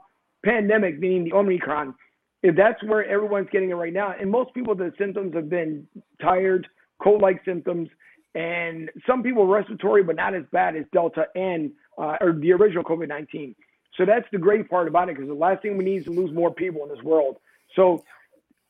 pandemic, 0.45 0.99
meaning 0.99 1.25
the 1.25 1.35
Omicron, 1.35 1.95
if 2.43 2.57
that's 2.57 2.83
where 2.85 3.05
everyone's 3.09 3.49
getting 3.53 3.71
it 3.71 3.75
right 3.75 3.93
now, 3.93 4.15
and 4.19 4.31
most 4.31 4.53
people, 4.55 4.75
the 4.75 4.93
symptoms 4.99 5.35
have 5.35 5.49
been 5.49 5.87
tired, 6.21 6.67
cold-like 7.03 7.45
symptoms, 7.45 7.89
and 8.35 8.91
some 9.07 9.23
people 9.23 9.47
respiratory, 9.47 10.03
but 10.03 10.17
not 10.17 10.35
as 10.35 10.45
bad 10.53 10.77
as 10.77 10.85
Delta 10.93 11.27
and 11.35 11.71
uh, 11.99 12.17
or 12.21 12.33
the 12.33 12.53
original 12.53 12.83
COVID-19. 12.83 13.55
So 13.97 14.07
that's 14.07 14.27
the 14.33 14.39
great 14.39 14.71
part 14.71 14.89
about 14.89 15.09
it, 15.11 15.17
because 15.17 15.29
the 15.29 15.35
last 15.35 15.63
thing 15.63 15.77
we 15.77 15.85
need 15.85 15.99
is 15.99 16.05
to 16.05 16.11
lose 16.11 16.33
more 16.33 16.53
people 16.53 16.83
in 16.83 16.89
this 16.89 17.03
world. 17.03 17.37
So, 17.77 18.05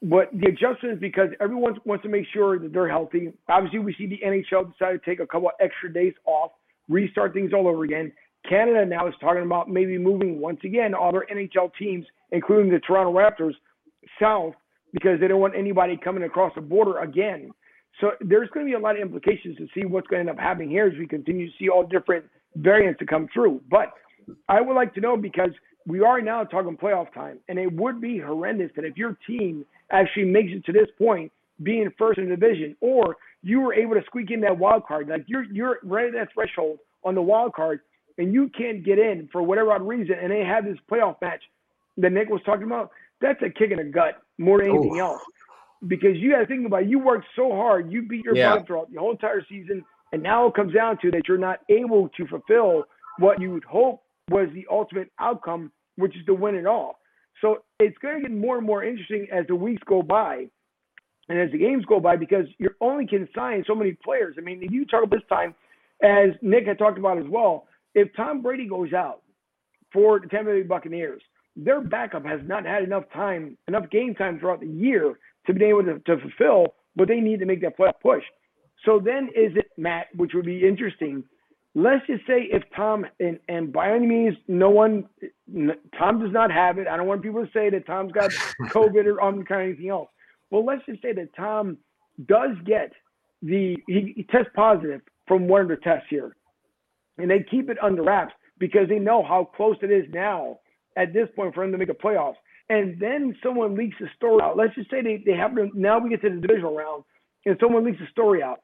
but 0.03 0.31
the 0.33 0.49
adjustment 0.49 0.95
is 0.95 0.99
because 0.99 1.31
everyone 1.41 1.79
wants 1.85 2.03
to 2.03 2.09
make 2.09 2.27
sure 2.33 2.59
that 2.59 2.73
they're 2.73 2.89
healthy. 2.89 3.33
Obviously, 3.49 3.79
we 3.79 3.95
see 3.95 4.07
the 4.07 4.21
NHL 4.25 4.73
decide 4.73 4.93
to 4.93 4.99
take 4.99 5.21
a 5.21 5.27
couple 5.27 5.49
of 5.49 5.55
extra 5.61 5.93
days 5.93 6.15
off, 6.25 6.51
restart 6.89 7.33
things 7.33 7.53
all 7.53 7.69
over 7.69 7.85
again. 7.85 8.13
Canada 8.49 8.85
now 8.85 9.07
is 9.07 9.15
talking 9.21 9.43
about 9.43 9.71
maybe 9.71 9.97
moving 9.97 10.41
once 10.41 10.59
again 10.65 10.95
all 10.95 11.13
their 11.13 11.27
NHL 11.33 11.71
teams, 11.79 12.05
including 12.33 12.73
the 12.73 12.81
Toronto 12.81 13.13
Raptors, 13.13 13.55
south 14.21 14.55
because 14.93 15.21
they 15.21 15.29
don't 15.29 15.41
want 15.41 15.57
anybody 15.57 15.97
coming 15.97 16.25
across 16.25 16.53
the 16.55 16.61
border 16.61 16.99
again. 16.99 17.51
So 18.01 18.13
there's 18.21 18.49
going 18.51 18.67
to 18.67 18.71
be 18.71 18.75
a 18.75 18.79
lot 18.79 18.97
of 18.97 19.03
implications 19.03 19.57
to 19.59 19.69
see 19.75 19.85
what's 19.85 20.07
going 20.07 20.25
to 20.25 20.31
end 20.31 20.39
up 20.39 20.43
happening 20.43 20.71
here 20.71 20.87
as 20.87 20.99
we 20.99 21.07
continue 21.07 21.47
to 21.49 21.53
see 21.59 21.69
all 21.69 21.85
different 21.85 22.25
variants 22.57 22.99
to 23.01 23.07
come 23.07 23.29
through. 23.33 23.61
But 23.71 23.93
I 24.49 24.61
would 24.61 24.75
like 24.75 24.95
to 24.95 25.01
know 25.01 25.17
because 25.17 25.51
we 25.87 26.01
are 26.01 26.21
now 26.21 26.45
talking 26.45 26.77
playoff 26.77 27.13
time, 27.13 27.39
and 27.49 27.59
it 27.59 27.73
would 27.73 28.01
be 28.01 28.19
horrendous 28.19 28.71
that 28.77 28.85
if 28.85 28.97
your 28.97 29.17
team 29.27 29.65
actually 29.91 30.25
makes 30.25 30.53
it 30.53 30.65
to 30.67 30.73
this 30.73 30.89
point, 30.99 31.33
being 31.63 31.91
first 31.99 32.19
in 32.19 32.29
the 32.29 32.37
division, 32.37 32.77
or 32.81 33.17
you 33.43 33.61
were 33.61 33.75
able 33.75 33.95
to 33.95 34.03
squeak 34.07 34.31
in 34.31 34.41
that 34.41 34.59
wild 34.59 34.87
card, 34.87 35.09
like 35.09 35.25
you're 35.27 35.45
you're 35.45 35.79
right 35.83 36.07
at 36.07 36.13
that 36.13 36.29
threshold 36.33 36.79
on 37.05 37.15
the 37.15 37.23
wild 37.23 37.53
card, 37.53 37.81
and 38.19 38.33
you 38.33 38.49
can't 38.49 38.85
get 38.85 38.99
in 38.99 39.29
for 39.31 39.43
whatever 39.43 39.73
odd 39.73 39.83
reason, 39.83 40.17
and 40.21 40.31
they 40.31 40.45
have 40.45 40.65
this 40.65 40.79
playoff 40.91 41.21
match 41.21 41.43
that 41.99 42.13
Nick 42.13 42.31
was 42.31 42.41
talking 42.45 42.65
about, 42.65 42.91
that's 43.21 43.41
a 43.43 43.51
kick 43.51 43.71
in 43.71 43.77
the 43.79 43.85
gut 43.85 44.23
more 44.39 44.59
than 44.59 44.71
anything 44.71 44.99
else. 44.99 45.21
Because 45.87 46.17
you 46.17 46.31
got 46.31 46.39
to 46.39 46.47
think 46.47 46.67
about 46.67 46.85
it, 46.85 46.89
you 46.89 46.99
worked 46.99 47.27
so 47.35 47.51
hard, 47.51 47.91
you 47.91 48.03
beat 48.03 48.25
your 48.25 48.37
yeah. 48.37 48.55
butt 48.55 48.67
throughout 48.67 48.93
the 48.93 49.01
whole 49.01 49.11
entire 49.11 49.45
season, 49.49 49.85
and 50.13 50.23
now 50.23 50.47
it 50.47 50.55
comes 50.55 50.73
down 50.73 50.99
to 51.03 51.11
that 51.11 51.23
you're 51.27 51.39
not 51.39 51.61
able 51.69 52.09
to 52.11 52.27
fulfill 52.27 52.85
what 53.19 53.41
you 53.41 53.51
would 53.51 53.65
hope 53.65 54.03
was 54.31 54.49
the 54.55 54.67
ultimate 54.71 55.11
outcome, 55.19 55.73
which 55.97 56.17
is 56.17 56.25
to 56.27 56.35
win 56.35 56.55
it 56.55 56.67
all. 56.67 56.99
So 57.41 57.65
it's 57.81 57.97
going 57.99 58.23
to 58.23 58.29
get 58.29 58.37
more 58.37 58.59
and 58.59 58.67
more 58.67 58.85
interesting 58.85 59.27
as 59.33 59.47
the 59.49 59.57
weeks 59.57 59.83
go 59.87 60.03
by 60.03 60.47
and 61.29 61.39
as 61.39 61.51
the 61.51 61.59
games 61.59 61.85
go 61.87 61.99
by 61.99 62.17
because 62.17 62.47
you're 62.59 62.77
only 62.81 63.07
can 63.07 63.29
sign 63.35 63.65
so 63.67 63.75
many 63.75 63.97
players. 64.05 64.37
I 64.39 64.43
mean, 64.43 64.63
if 64.63 64.71
you 64.71 64.87
talk 64.87 65.03
about 65.03 65.17
this 65.17 65.29
time, 65.29 65.55
as 66.03 66.31
Nick 66.41 66.67
had 66.67 66.79
talked 66.79 66.99
about 66.99 67.19
as 67.19 67.25
well, 67.29 67.67
if 67.95 68.15
Tom 68.17 68.43
Brady 68.43 68.69
goes 68.69 68.93
out 68.93 69.23
for 69.93 70.21
the 70.21 70.27
Tampa 70.29 70.53
Bay 70.53 70.63
Buccaneers, 70.63 71.23
their 71.57 71.81
backup 71.81 72.25
has 72.25 72.41
not 72.45 72.65
had 72.65 72.83
enough 72.83 73.05
time, 73.13 73.57
enough 73.69 73.91
game 73.91 74.15
time 74.15 74.39
throughout 74.39 74.61
the 74.61 74.67
year 74.67 75.19
to 75.47 75.55
be 75.55 75.65
able 75.65 75.85
to, 75.85 75.99
to 76.01 76.19
fulfill 76.19 76.75
what 76.95 77.09
they 77.09 77.21
need 77.21 77.41
to 77.41 77.47
make 77.47 77.61
that 77.63 77.79
playoff 77.79 78.01
push. 78.03 78.23
So 78.85 79.01
then 79.03 79.29
is 79.35 79.57
it 79.57 79.71
Matt, 79.77 80.07
which 80.17 80.33
would 80.35 80.45
be 80.45 80.67
interesting. 80.67 81.25
Let's 81.75 82.07
just 82.07 82.27
say 82.27 82.49
if 82.51 82.63
Tom 82.77 83.07
and 83.19 83.39
and 83.49 83.73
by 83.73 83.93
any 83.93 84.07
means 84.07 84.37
no 84.47 84.69
one 84.71 85.05
Tom 85.99 86.21
does 86.21 86.33
not 86.33 86.51
have 86.51 86.79
it. 86.79 86.87
I 86.87 86.97
don't 86.97 87.07
want 87.07 87.23
people 87.23 87.45
to 87.45 87.53
say 87.53 87.71
that 87.71 87.87
Tom's 87.87 88.13
got 88.13 88.31
COVID 88.63 89.07
or 89.07 89.23
um, 89.23 89.35
Omicron 89.35 89.61
or 89.61 89.65
anything 89.65 89.89
else. 89.89 90.09
Well, 90.51 90.65
let's 90.65 90.85
just 90.85 91.01
say 91.01 91.13
that 91.15 91.35
Tom 91.35 91.79
does 92.27 92.57
get 92.67 92.93
the 93.41 93.77
he, 93.87 94.13
he 94.17 94.23
tests 94.25 94.51
positive 94.55 95.01
from 95.27 95.49
one 95.49 95.63
of 95.63 95.69
the 95.69 95.77
tests 95.77 96.07
here, 96.11 96.37
and 97.19 97.31
they 97.31 97.45
keep 97.51 97.71
it 97.71 97.79
under 97.83 98.03
wraps 98.03 98.35
because 98.59 98.89
they 98.89 98.99
know 98.99 99.23
how 99.23 99.49
close 99.57 99.77
it 99.83 99.91
is 99.91 100.05
now 100.13 100.59
at 100.97 101.13
this 101.15 101.29
point 101.35 101.55
for 101.55 101.65
him 101.65 101.73
to 101.73 101.79
make 101.79 101.89
a 101.89 101.95
playoffs. 101.95 102.37
And 102.69 102.99
then 102.99 103.37
someone 103.43 103.77
leaks 103.77 103.97
a 104.01 104.07
story 104.17 104.43
out. 104.43 104.57
Let's 104.57 104.75
just 104.75 104.91
say 104.91 105.03
they, 105.03 105.23
they 105.25 105.37
happen 105.37 105.57
to, 105.57 105.79
now 105.79 105.99
we 105.99 106.11
get 106.11 106.23
to 106.23 106.31
the 106.31 106.41
divisional 106.41 106.75
round 106.75 107.05
and 107.45 107.57
someone 107.61 107.85
leaks 107.85 108.01
a 108.01 108.11
story 108.11 108.43
out. 108.43 108.61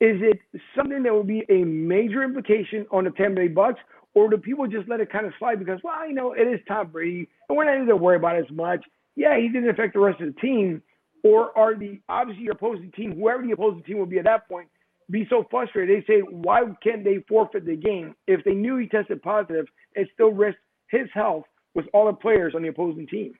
Is 0.00 0.16
it 0.22 0.38
something 0.76 1.02
that 1.02 1.14
would 1.14 1.26
be 1.26 1.44
a 1.48 1.64
major 1.64 2.22
implication 2.22 2.86
on 2.90 3.04
the 3.04 3.10
Tampa 3.10 3.36
Bay 3.36 3.48
Bucks, 3.48 3.80
or 4.14 4.30
do 4.30 4.36
people 4.36 4.66
just 4.66 4.88
let 4.88 5.00
it 5.00 5.10
kind 5.10 5.26
of 5.26 5.32
slide 5.38 5.58
because, 5.58 5.80
well, 5.82 6.08
you 6.08 6.14
know, 6.14 6.32
it 6.32 6.42
is 6.42 6.60
Tom 6.68 6.88
Brady, 6.88 7.28
and 7.48 7.58
we're 7.58 7.64
not 7.64 7.74
even 7.74 7.86
going 7.86 7.98
to 7.98 8.04
worry 8.04 8.16
about 8.16 8.36
it 8.36 8.46
as 8.48 8.56
much. 8.56 8.84
Yeah, 9.16 9.36
he 9.38 9.48
didn't 9.48 9.68
affect 9.68 9.94
the 9.94 10.00
rest 10.00 10.20
of 10.20 10.34
the 10.34 10.40
team. 10.40 10.82
Or 11.24 11.56
are 11.58 11.74
the 11.74 12.00
obviously 12.08 12.44
your 12.44 12.52
opposing 12.52 12.92
team, 12.92 13.16
whoever 13.16 13.42
the 13.42 13.50
opposing 13.50 13.82
team 13.82 13.98
will 13.98 14.06
be 14.06 14.18
at 14.18 14.24
that 14.24 14.48
point, 14.48 14.68
be 15.10 15.26
so 15.28 15.44
frustrated? 15.50 16.04
They 16.04 16.06
say, 16.06 16.20
why 16.20 16.62
can't 16.82 17.02
they 17.02 17.24
forfeit 17.28 17.66
the 17.66 17.74
game 17.74 18.14
if 18.28 18.44
they 18.44 18.54
knew 18.54 18.76
he 18.76 18.86
tested 18.86 19.20
positive 19.20 19.66
and 19.96 20.06
still 20.14 20.30
risk 20.30 20.58
his 20.90 21.08
health 21.12 21.44
with 21.74 21.86
all 21.92 22.06
the 22.06 22.12
players 22.12 22.54
on 22.54 22.62
the 22.62 22.68
opposing 22.68 23.06
team. 23.06 23.34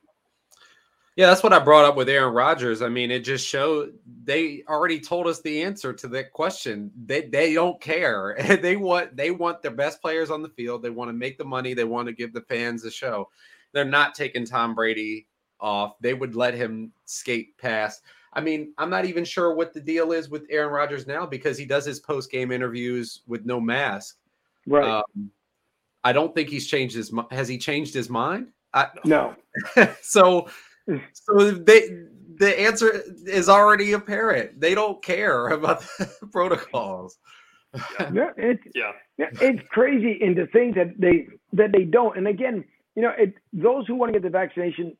Yeah, 1.18 1.26
that's 1.26 1.42
what 1.42 1.52
I 1.52 1.58
brought 1.58 1.84
up 1.84 1.96
with 1.96 2.08
Aaron 2.08 2.32
Rodgers. 2.32 2.80
I 2.80 2.88
mean, 2.88 3.10
it 3.10 3.24
just 3.24 3.44
showed 3.44 3.94
they 4.22 4.62
already 4.68 5.00
told 5.00 5.26
us 5.26 5.40
the 5.40 5.64
answer 5.64 5.92
to 5.92 6.06
that 6.08 6.32
question. 6.32 6.92
They 7.06 7.22
they 7.22 7.54
don't 7.54 7.80
care. 7.80 8.36
they 8.62 8.76
want 8.76 9.16
they 9.16 9.32
want 9.32 9.60
their 9.60 9.72
best 9.72 10.00
players 10.00 10.30
on 10.30 10.42
the 10.42 10.48
field. 10.50 10.80
They 10.80 10.90
want 10.90 11.08
to 11.08 11.12
make 11.12 11.36
the 11.36 11.44
money. 11.44 11.74
They 11.74 11.82
want 11.82 12.06
to 12.06 12.14
give 12.14 12.32
the 12.32 12.42
fans 12.42 12.84
a 12.84 12.90
show. 12.90 13.28
They're 13.72 13.84
not 13.84 14.14
taking 14.14 14.44
Tom 14.44 14.76
Brady 14.76 15.26
off. 15.58 15.96
They 16.00 16.14
would 16.14 16.36
let 16.36 16.54
him 16.54 16.92
skate 17.04 17.58
past. 17.58 18.02
I 18.32 18.40
mean, 18.40 18.72
I'm 18.78 18.90
not 18.90 19.04
even 19.04 19.24
sure 19.24 19.54
what 19.54 19.74
the 19.74 19.80
deal 19.80 20.12
is 20.12 20.28
with 20.28 20.46
Aaron 20.50 20.72
Rodgers 20.72 21.08
now 21.08 21.26
because 21.26 21.58
he 21.58 21.64
does 21.64 21.84
his 21.84 21.98
post 21.98 22.30
game 22.30 22.52
interviews 22.52 23.22
with 23.26 23.44
no 23.44 23.60
mask. 23.60 24.18
Right. 24.68 24.88
Um, 24.88 25.32
I 26.08 26.12
don't 26.14 26.34
think 26.34 26.48
he's 26.48 26.66
changed 26.66 26.96
his. 26.96 27.12
Has 27.30 27.48
he 27.48 27.58
changed 27.58 27.92
his 27.92 28.08
mind? 28.08 28.48
I, 28.72 28.86
no. 29.04 29.36
so, 30.00 30.48
mm. 30.88 31.02
so 31.12 31.50
they 31.50 31.82
the 32.38 32.58
answer 32.58 33.02
is 33.26 33.48
already 33.50 33.92
apparent. 33.92 34.58
They 34.58 34.74
don't 34.74 35.02
care 35.02 35.48
about 35.48 35.82
the 35.98 36.10
protocols. 36.32 37.18
Yeah, 38.00 38.30
it's 38.38 38.62
yeah. 38.74 38.92
it's 39.18 39.60
crazy 39.68 40.12
in 40.22 40.34
the 40.34 40.46
things 40.46 40.76
that 40.76 40.98
they 40.98 41.28
that 41.52 41.72
they 41.72 41.84
don't. 41.84 42.16
And 42.16 42.26
again, 42.26 42.64
you 42.96 43.02
know, 43.02 43.12
it, 43.18 43.34
those 43.52 43.86
who 43.86 43.94
want 43.94 44.14
to 44.14 44.18
get 44.18 44.22
the 44.22 44.30
vaccination, 44.30 44.96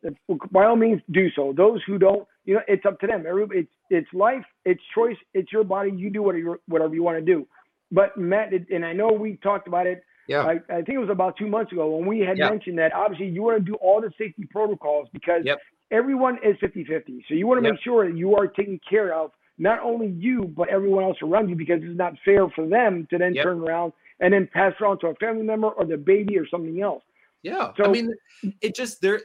by 0.53 0.66
all 0.66 0.77
means, 0.77 1.01
do 1.11 1.31
so. 1.31 1.55
Those 1.57 1.81
who 1.87 1.99
don't, 1.99 2.29
you 2.44 2.55
know, 2.55 2.61
it's 2.68 2.85
up 2.85 3.01
to 3.01 3.07
them. 3.07 3.25
It's 3.27 3.73
it's 3.88 4.12
life, 4.12 4.44
it's 4.66 4.83
choice, 4.94 5.16
it's 5.33 5.51
your 5.51 5.64
body. 5.64 5.90
You 5.90 6.11
do 6.11 6.23
whatever 6.23 6.61
whatever 6.66 6.94
you 6.94 7.03
want 7.03 7.16
to 7.16 7.25
do. 7.25 7.49
But 7.90 8.18
Matt, 8.18 8.53
and 8.71 8.85
I 8.85 8.92
know 8.92 9.09
we 9.09 9.37
talked 9.37 9.66
about 9.66 9.87
it 9.87 10.03
yeah. 10.29 10.43
I, 10.43 10.53
I, 10.69 10.83
think 10.83 10.91
it 10.91 10.99
was 10.99 11.11
about 11.11 11.37
two 11.37 11.49
months 11.49 11.73
ago 11.73 11.97
when 11.97 12.07
we 12.07 12.21
had 12.21 12.37
yeah. 12.37 12.51
mentioned 12.51 12.79
that 12.79 12.93
obviously 12.93 13.29
you 13.29 13.43
want 13.43 13.59
to 13.59 13.64
do 13.64 13.75
all 13.77 14.01
the 14.01 14.12
safety 14.19 14.47
protocols 14.51 15.09
because 15.12 15.43
yep. 15.45 15.59
everyone 15.91 16.38
is 16.45 16.57
50 16.61 16.85
50. 16.85 17.25
So 17.27 17.35
you 17.35 17.47
want 17.47 17.61
to 17.62 17.67
yep. 17.67 17.75
make 17.75 17.83
sure 17.83 18.09
that 18.09 18.17
you 18.17 18.37
are 18.37 18.47
taking 18.47 18.79
care 18.88 19.14
of 19.14 19.33
not 19.57 19.81
only 19.81 20.09
you, 20.09 20.45
but 20.45 20.69
everyone 20.69 21.05
else 21.05 21.17
around 21.23 21.49
you 21.49 21.57
because 21.57 21.81
it's 21.83 21.99
not 21.99 22.12
fair 22.25 22.49
for 22.51 22.69
them 22.69 23.07
to 23.11 23.19
then 23.19 23.35
yep. 23.35 23.45
turn 23.45 23.61
around 23.61 23.93
and 24.21 24.33
then 24.33 24.49
pass 24.53 24.75
it 24.79 24.85
on 24.85 24.99
to 25.01 25.09
a 25.09 25.14
family 25.17 25.43
member 25.43 25.69
or 25.69 25.85
the 25.87 25.97
baby 25.97 26.38
or 26.38 26.47
something 26.47 26.81
else. 26.83 27.03
Yeah. 27.43 27.73
So, 27.77 27.85
I 27.85 27.88
mean, 27.88 28.12
it 28.61 28.75
just 28.75 29.01
there. 29.01 29.21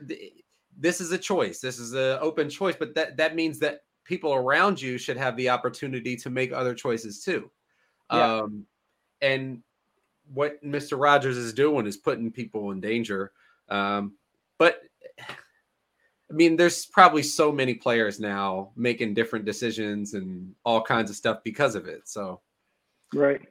This 0.77 1.01
is 1.01 1.11
a 1.11 1.17
choice. 1.17 1.59
This 1.59 1.79
is 1.79 1.93
an 1.93 2.17
open 2.21 2.49
choice, 2.49 2.75
but 2.77 2.95
that 2.95 3.17
that 3.17 3.35
means 3.35 3.59
that 3.59 3.81
people 4.05 4.33
around 4.33 4.81
you 4.81 4.97
should 4.97 5.17
have 5.17 5.35
the 5.37 5.49
opportunity 5.49 6.15
to 6.17 6.29
make 6.29 6.51
other 6.51 6.73
choices 6.73 7.23
too. 7.23 7.49
Yeah. 8.11 8.39
Um, 8.39 8.65
and 9.21 9.63
what 10.33 10.63
Mr. 10.63 10.99
Rogers 10.99 11.37
is 11.37 11.53
doing 11.53 11.85
is 11.85 11.97
putting 11.97 12.31
people 12.31 12.71
in 12.71 12.81
danger. 12.81 13.31
Um, 13.69 14.13
but 14.57 14.81
I 15.19 16.33
mean, 16.33 16.55
there's 16.55 16.85
probably 16.85 17.23
so 17.23 17.51
many 17.51 17.75
players 17.75 18.19
now 18.19 18.71
making 18.75 19.13
different 19.13 19.45
decisions 19.45 20.13
and 20.13 20.53
all 20.65 20.81
kinds 20.81 21.09
of 21.09 21.15
stuff 21.15 21.39
because 21.43 21.75
of 21.75 21.87
it. 21.87 22.01
So, 22.05 22.41
right. 23.13 23.41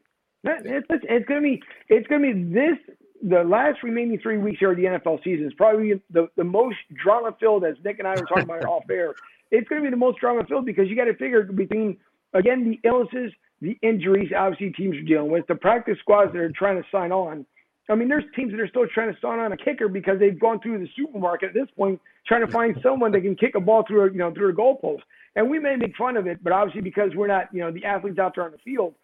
It's, 0.44 0.86
it's, 0.90 1.28
gonna 1.28 1.40
be 1.40 1.62
it's 1.88 2.06
gonna 2.08 2.32
be 2.32 2.42
this 2.42 2.76
the 3.22 3.44
last 3.44 3.82
remaining 3.82 4.18
three 4.18 4.38
weeks 4.38 4.58
here 4.58 4.72
of 4.72 4.76
the 4.76 4.84
NFL 4.84 5.22
season 5.22 5.46
is 5.46 5.54
probably 5.54 6.00
the, 6.10 6.28
the 6.36 6.44
most 6.44 6.76
drama 7.02 7.34
filled 7.38 7.64
as 7.64 7.76
Nick 7.84 8.00
and 8.00 8.08
I 8.08 8.16
were 8.16 8.26
talking 8.26 8.44
about 8.44 8.64
off 8.66 8.82
air. 8.90 9.14
It's 9.52 9.68
going 9.68 9.80
to 9.80 9.86
be 9.86 9.90
the 9.90 9.96
most 9.96 10.18
drama 10.18 10.44
filled 10.48 10.66
because 10.66 10.88
you 10.88 10.96
got 10.96 11.04
to 11.04 11.14
figure 11.14 11.44
between 11.44 11.98
again 12.34 12.64
the 12.64 12.80
illnesses, 12.88 13.32
the 13.62 13.78
injuries, 13.80 14.32
obviously 14.36 14.70
teams 14.70 14.96
are 14.96 15.02
dealing 15.02 15.30
with, 15.30 15.46
the 15.46 15.54
practice 15.54 15.96
squads 16.00 16.32
that 16.32 16.40
are 16.40 16.50
trying 16.50 16.82
to 16.82 16.88
sign 16.90 17.12
on. 17.12 17.46
I 17.88 17.94
mean, 17.94 18.08
there's 18.08 18.24
teams 18.34 18.50
that 18.50 18.60
are 18.60 18.68
still 18.68 18.86
trying 18.92 19.12
to 19.12 19.20
sign 19.20 19.38
on 19.38 19.52
a 19.52 19.56
kicker 19.56 19.88
because 19.88 20.18
they've 20.18 20.38
gone 20.38 20.60
through 20.60 20.78
the 20.78 20.88
supermarket 20.96 21.50
at 21.50 21.54
this 21.54 21.68
point 21.76 22.00
trying 22.26 22.44
to 22.44 22.52
find 22.52 22.76
someone 22.82 23.12
that 23.12 23.20
can 23.20 23.36
kick 23.36 23.54
a 23.54 23.60
ball 23.60 23.84
through 23.86 24.08
a 24.08 24.12
you 24.12 24.18
know 24.18 24.32
through 24.32 24.50
a 24.50 24.52
goalpost. 24.52 25.02
And 25.36 25.48
we 25.48 25.58
may 25.58 25.76
make 25.76 25.96
fun 25.96 26.16
of 26.16 26.26
it, 26.26 26.42
but 26.42 26.52
obviously 26.52 26.80
because 26.80 27.10
we're 27.14 27.26
not 27.26 27.48
you 27.52 27.60
know 27.60 27.70
the 27.72 27.84
athletes 27.84 28.18
out 28.18 28.34
there 28.34 28.44
on 28.44 28.52
the 28.52 28.58
field. 28.58 28.94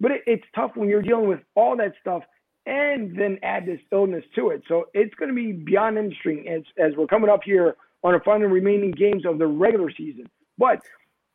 But 0.00 0.12
it, 0.12 0.22
it's 0.26 0.44
tough 0.54 0.72
when 0.74 0.88
you're 0.88 1.02
dealing 1.02 1.28
with 1.28 1.40
all 1.54 1.76
that 1.76 1.94
stuff 2.00 2.22
and 2.66 3.18
then 3.18 3.38
add 3.42 3.66
this 3.66 3.80
illness 3.92 4.24
to 4.36 4.50
it. 4.50 4.62
So 4.68 4.88
it's 4.94 5.14
going 5.14 5.30
to 5.30 5.34
be 5.34 5.52
beyond 5.52 5.96
interesting 5.96 6.48
as, 6.48 6.62
as 6.78 6.94
we're 6.96 7.06
coming 7.06 7.30
up 7.30 7.40
here 7.42 7.76
on 8.04 8.12
the 8.12 8.20
final 8.20 8.46
remaining 8.48 8.90
games 8.90 9.24
of 9.24 9.38
the 9.38 9.46
regular 9.46 9.90
season. 9.90 10.28
But 10.58 10.82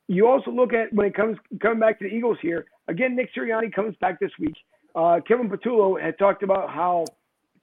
you 0.08 0.28
also 0.28 0.52
look 0.52 0.74
at 0.74 0.94
when 0.94 1.08
it 1.08 1.16
comes 1.16 1.38
coming 1.62 1.80
back 1.80 2.00
to 2.00 2.06
the 2.06 2.14
Eagles 2.14 2.38
here. 2.42 2.66
Again, 2.88 3.16
Nick 3.16 3.34
Sirianni 3.34 3.74
comes 3.74 3.96
back 4.02 4.20
this 4.20 4.32
week. 4.40 4.56
Uh, 4.96 5.20
Kevin 5.28 5.50
Patullo 5.50 6.02
had 6.02 6.18
talked 6.20 6.44
about 6.44 6.70
how 6.70 7.06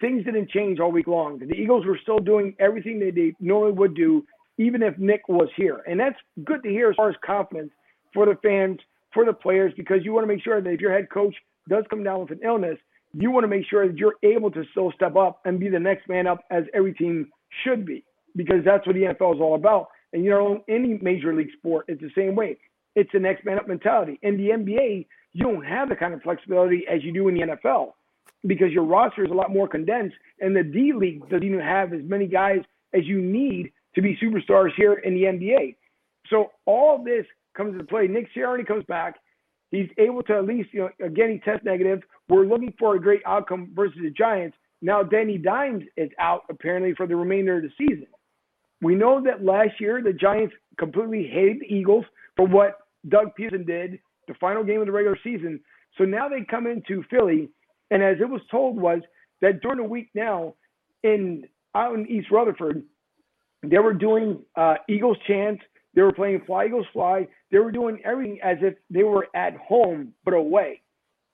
things 0.01 0.25
didn't 0.25 0.51
change 0.51 0.81
all 0.81 0.91
week 0.91 1.07
long. 1.07 1.39
The 1.39 1.55
Eagles 1.55 1.87
were 1.87 1.99
still 2.03 2.19
doing 2.19 2.55
everything 2.59 2.99
that 3.01 3.15
they 3.15 3.35
normally 3.39 3.73
would 3.73 3.95
do, 3.95 4.25
even 4.59 4.83
if 4.83 4.99
Nick 4.99 5.29
was 5.29 5.49
here. 5.57 5.83
And 5.87 6.01
that's 6.01 6.17
good 6.45 6.63
to 6.63 6.69
hear 6.69 6.91
as 6.91 6.97
far 6.97 7.11
as 7.11 7.17
confidence 7.25 7.71
for 8.15 8.27
the 8.27 8.37
fans, 8.43 8.79
for 9.13 9.25
the 9.25 9.33
players, 9.33 9.73
because 9.77 9.99
you 10.03 10.13
want 10.13 10.25
to 10.25 10.35
make 10.35 10.43
sure 10.43 10.61
that 10.61 10.71
if 10.71 10.81
your 10.81 10.93
head 10.93 11.11
coach 11.11 11.35
does 11.69 11.85
come 11.91 12.03
down 12.03 12.21
with 12.21 12.31
an 12.31 12.41
illness, 12.45 12.79
you 13.13 13.31
want 13.31 13.45
to 13.45 13.49
make 13.49 13.67
sure 13.69 13.87
that 13.87 13.97
you're 13.97 14.17
able 14.23 14.51
to 14.51 14.65
still 14.71 14.93
step 14.93 15.17
up 15.17 15.41
and 15.45 15.61
be 15.61 15.69
the 15.69 15.79
next 15.79 16.09
man 16.09 16.27
up 16.27 16.45
as 16.51 16.65
every 16.75 16.95
team 16.95 17.29
should 17.65 17.85
be, 17.85 18.05
because 18.35 18.65
that's 18.65 18.87
what 18.87 18.95
the 18.95 19.03
NFL 19.03 19.35
is 19.35 19.41
all 19.41 19.55
about. 19.55 19.89
And 20.13 20.25
you 20.25 20.31
know, 20.31 20.65
any 20.69 20.99
major 21.01 21.35
league 21.35 21.51
sport, 21.59 21.87
it's 21.89 22.01
the 22.01 22.11
same 22.17 22.35
way. 22.35 22.59
It's 22.97 23.11
the 23.13 23.21
next 23.21 23.45
man 23.45 23.59
up 23.59 23.69
mentality. 23.69 24.19
In 24.23 24.37
the 24.37 24.49
NBA, 24.49 25.07
you 25.33 25.45
don't 25.45 25.65
have 25.65 25.89
the 25.89 25.97
kind 25.97 26.13
of 26.13 26.23
flexibility 26.23 26.85
as 26.91 27.05
you 27.05 27.13
do 27.13 27.29
in 27.29 27.35
the 27.35 27.43
NFL 27.43 27.93
because 28.47 28.73
your 28.73 28.85
roster 28.85 29.25
is 29.25 29.31
a 29.31 29.35
lot 29.35 29.53
more 29.53 29.69
condensed, 29.69 30.17
and 30.41 30.57
the 30.57 30.63
D 30.63 30.93
League 30.95 31.21
doesn't 31.29 31.45
even 31.45 31.61
have 31.61 31.93
as 31.93 32.01
many 32.05 32.27
guys 32.27 32.61
as 32.95 33.05
you 33.05 33.21
need 33.21 33.73
to 33.95 34.03
be 34.03 34.19
superstars 34.23 34.71
here 34.77 34.95
in 34.95 35.15
the 35.15 35.23
NBA. 35.23 35.77
So 36.29 36.53
all 36.65 37.03
this 37.03 37.27
comes 37.57 37.73
into 37.75 37.85
play. 37.85 38.07
Nick 38.07 38.29
Sirianni 38.35 38.67
comes 38.67 38.85
back. 38.85 39.17
He's 39.71 39.89
able 39.99 40.23
to 40.25 40.37
at 40.37 40.47
least, 40.47 40.71
you 40.73 40.81
know, 40.81 41.07
again, 41.07 41.31
he 41.31 41.39
tests 41.39 41.65
negative. 41.65 42.01
We're 42.29 42.47
looking 42.47 42.75
for 42.79 42.97
a 42.97 43.01
great 43.01 43.23
outcome 43.27 43.71
versus 43.75 43.99
the 44.03 44.11
Giants. 44.11 44.57
Now, 44.83 45.03
Danny 45.03 45.39
Dimes 45.39 45.85
is 45.97 46.11
out 46.19 46.43
apparently 46.49 46.95
for 46.95 47.07
the 47.07 47.15
remainder 47.15 47.59
of 47.59 47.63
the 47.63 47.71
season. 47.79 48.07
We 48.83 48.95
know 48.95 49.23
that 49.25 49.45
last 49.45 49.81
year 49.81 50.03
the 50.03 50.13
Giants 50.13 50.55
completely 50.79 51.29
hated 51.31 51.61
the 51.61 51.75
Eagles 51.75 52.05
for 52.37 52.47
what 52.47 52.79
Doug 53.09 53.29
Pederson 53.39 53.67
did 53.67 53.99
the 54.29 54.35
final 54.41 54.63
game 54.63 54.81
of 54.81 54.87
the 54.87 54.93
regular 54.93 55.19
season. 55.25 55.61
So 55.99 56.05
now 56.05 56.29
they 56.29 56.45
come 56.49 56.67
into 56.67 57.03
Philly, 57.11 57.51
and 57.91 58.03
as 58.03 58.17
it 58.21 58.29
was 58.29 58.41
told 58.51 58.77
was 58.77 59.01
that 59.43 59.61
during 59.61 59.79
the 59.79 59.85
week 59.85 60.09
now 60.15 60.55
in 61.03 61.45
out 61.75 61.95
in 61.95 62.07
East 62.09 62.29
Rutherford, 62.31 62.83
they 63.63 63.79
were 63.79 63.95
doing 63.95 64.41
uh, 64.57 64.75
Eagles 64.89 65.17
chants. 65.27 65.63
They 65.95 66.03
were 66.03 66.13
playing 66.13 66.43
Fly 66.47 66.67
Eagles 66.67 66.87
Fly. 66.93 67.27
They 67.51 67.59
were 67.59 67.73
doing 67.73 68.01
everything 68.05 68.39
as 68.43 68.59
if 68.61 68.75
they 68.89 69.03
were 69.03 69.27
at 69.35 69.57
home 69.57 70.15
but 70.25 70.35
away. 70.35 70.83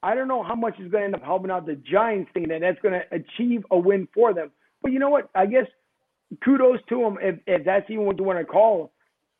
I 0.02 0.14
don't 0.14 0.28
know 0.28 0.42
how 0.42 0.54
much 0.54 0.74
is 0.74 0.90
going 0.90 1.02
to 1.02 1.04
end 1.04 1.14
up 1.14 1.22
helping 1.22 1.50
out 1.50 1.66
the 1.66 1.74
Giants 1.76 2.30
thinking 2.32 2.50
that 2.50 2.60
that's 2.60 2.80
going 2.80 2.94
to 2.94 3.14
achieve 3.14 3.64
a 3.70 3.78
win 3.78 4.08
for 4.14 4.32
them. 4.32 4.50
But 4.82 4.92
you 4.92 4.98
know 4.98 5.10
what? 5.10 5.28
I 5.34 5.46
guess 5.46 5.66
kudos 6.44 6.80
to 6.88 7.00
them 7.00 7.18
if, 7.20 7.38
if 7.46 7.64
that's 7.64 7.88
even 7.90 8.04
what 8.06 8.18
you 8.18 8.24
want 8.24 8.38
to 8.38 8.44
call 8.44 8.92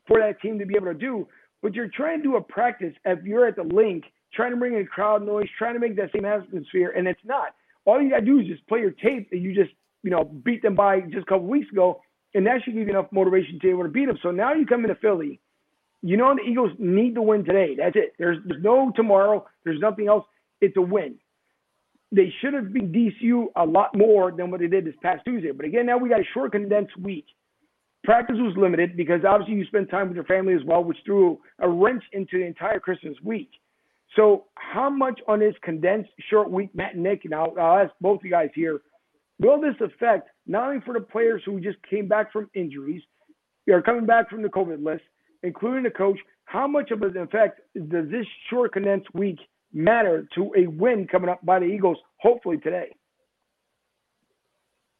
for 0.07 0.19
that 0.19 0.41
team 0.41 0.59
to 0.59 0.65
be 0.65 0.75
able 0.75 0.87
to 0.87 0.93
do. 0.93 1.27
But 1.61 1.73
you're 1.73 1.89
trying 1.89 2.19
to 2.19 2.23
do 2.23 2.35
a 2.35 2.41
practice 2.41 2.93
if 3.05 3.23
you're 3.23 3.47
at 3.47 3.55
the 3.55 3.63
Linc, 3.63 4.05
trying 4.33 4.51
to 4.51 4.57
bring 4.57 4.73
in 4.73 4.85
crowd 4.85 5.25
noise, 5.25 5.47
trying 5.57 5.73
to 5.73 5.79
make 5.79 5.95
that 5.97 6.11
same 6.13 6.25
atmosphere, 6.25 6.93
and 6.95 7.07
it's 7.07 7.19
not. 7.25 7.55
All 7.85 8.01
you 8.01 8.09
got 8.09 8.19
to 8.19 8.25
do 8.25 8.39
is 8.39 8.47
just 8.47 8.67
play 8.67 8.79
your 8.79 8.91
tape 8.91 9.29
that 9.31 9.37
you 9.37 9.55
just, 9.55 9.71
you 10.03 10.11
know, 10.11 10.23
beat 10.23 10.61
them 10.61 10.75
by 10.75 11.01
just 11.01 11.23
a 11.23 11.25
couple 11.25 11.47
weeks 11.47 11.71
ago, 11.71 12.01
and 12.33 12.45
that 12.45 12.61
should 12.63 12.73
give 12.73 12.83
you 12.83 12.89
enough 12.89 13.07
motivation 13.11 13.53
to 13.53 13.59
be 13.59 13.69
able 13.69 13.83
to 13.83 13.89
beat 13.89 14.07
them. 14.07 14.17
So 14.21 14.31
now 14.31 14.53
you 14.53 14.65
come 14.65 14.83
into 14.83 14.95
Philly. 14.95 15.39
You 16.03 16.15
know 16.15 16.35
the 16.35 16.49
Eagles 16.49 16.71
need 16.77 17.15
to 17.15 17.21
win 17.21 17.43
today. 17.43 17.75
That's 17.77 17.95
it. 17.95 18.13
There's, 18.19 18.37
there's 18.45 18.63
no 18.63 18.91
tomorrow. 18.95 19.45
There's 19.63 19.79
nothing 19.79 20.07
else. 20.07 20.25
It's 20.61 20.77
a 20.77 20.81
win. 20.81 21.15
They 22.11 22.33
should 22.39 22.53
have 22.53 22.71
been 22.71 22.91
DCU 22.91 23.47
a 23.55 23.65
lot 23.65 23.95
more 23.95 24.31
than 24.31 24.49
what 24.49 24.61
they 24.61 24.67
did 24.67 24.85
this 24.85 24.95
past 25.01 25.25
Tuesday. 25.25 25.51
But 25.51 25.65
again, 25.65 25.85
now 25.85 25.97
we 25.97 26.09
got 26.09 26.21
a 26.21 26.25
short, 26.33 26.53
condensed 26.53 26.97
week. 26.97 27.25
Practice 28.03 28.37
was 28.39 28.55
limited 28.55 28.95
because 28.95 29.21
obviously 29.27 29.55
you 29.55 29.65
spend 29.65 29.89
time 29.89 30.07
with 30.07 30.15
your 30.15 30.25
family 30.25 30.53
as 30.53 30.63
well, 30.65 30.83
which 30.83 30.97
threw 31.05 31.39
a 31.59 31.67
wrench 31.67 32.03
into 32.13 32.37
the 32.37 32.45
entire 32.45 32.79
Christmas 32.79 33.15
week. 33.21 33.49
So, 34.15 34.45
how 34.55 34.89
much 34.89 35.19
on 35.27 35.39
this 35.39 35.55
condensed 35.61 36.09
short 36.29 36.49
week, 36.49 36.73
Matt 36.73 36.93
and 36.93 37.03
Nick, 37.03 37.25
and 37.25 37.35
I'll, 37.35 37.53
I'll 37.59 37.83
ask 37.83 37.91
both 37.99 38.21
of 38.21 38.25
you 38.25 38.31
guys 38.31 38.49
here, 38.55 38.79
will 39.39 39.59
this 39.59 39.75
affect 39.81 40.29
not 40.45 40.69
only 40.69 40.81
for 40.85 40.93
the 40.93 41.01
players 41.01 41.41
who 41.45 41.59
just 41.59 41.77
came 41.89 42.07
back 42.07 42.31
from 42.31 42.49
injuries, 42.53 43.01
are 43.69 43.81
coming 43.81 44.05
back 44.05 44.29
from 44.29 44.41
the 44.41 44.47
COVID 44.47 44.83
list, 44.83 45.03
including 45.43 45.83
the 45.83 45.89
coach, 45.89 46.17
how 46.45 46.67
much 46.67 46.91
of 46.91 47.01
an 47.01 47.17
effect 47.17 47.59
does 47.89 48.09
this 48.09 48.25
short 48.49 48.71
condensed 48.73 49.13
week 49.13 49.39
matter 49.73 50.27
to 50.35 50.53
a 50.57 50.67
win 50.67 51.07
coming 51.07 51.29
up 51.29 51.45
by 51.45 51.59
the 51.59 51.65
Eagles, 51.65 51.97
hopefully 52.19 52.57
today? 52.57 52.95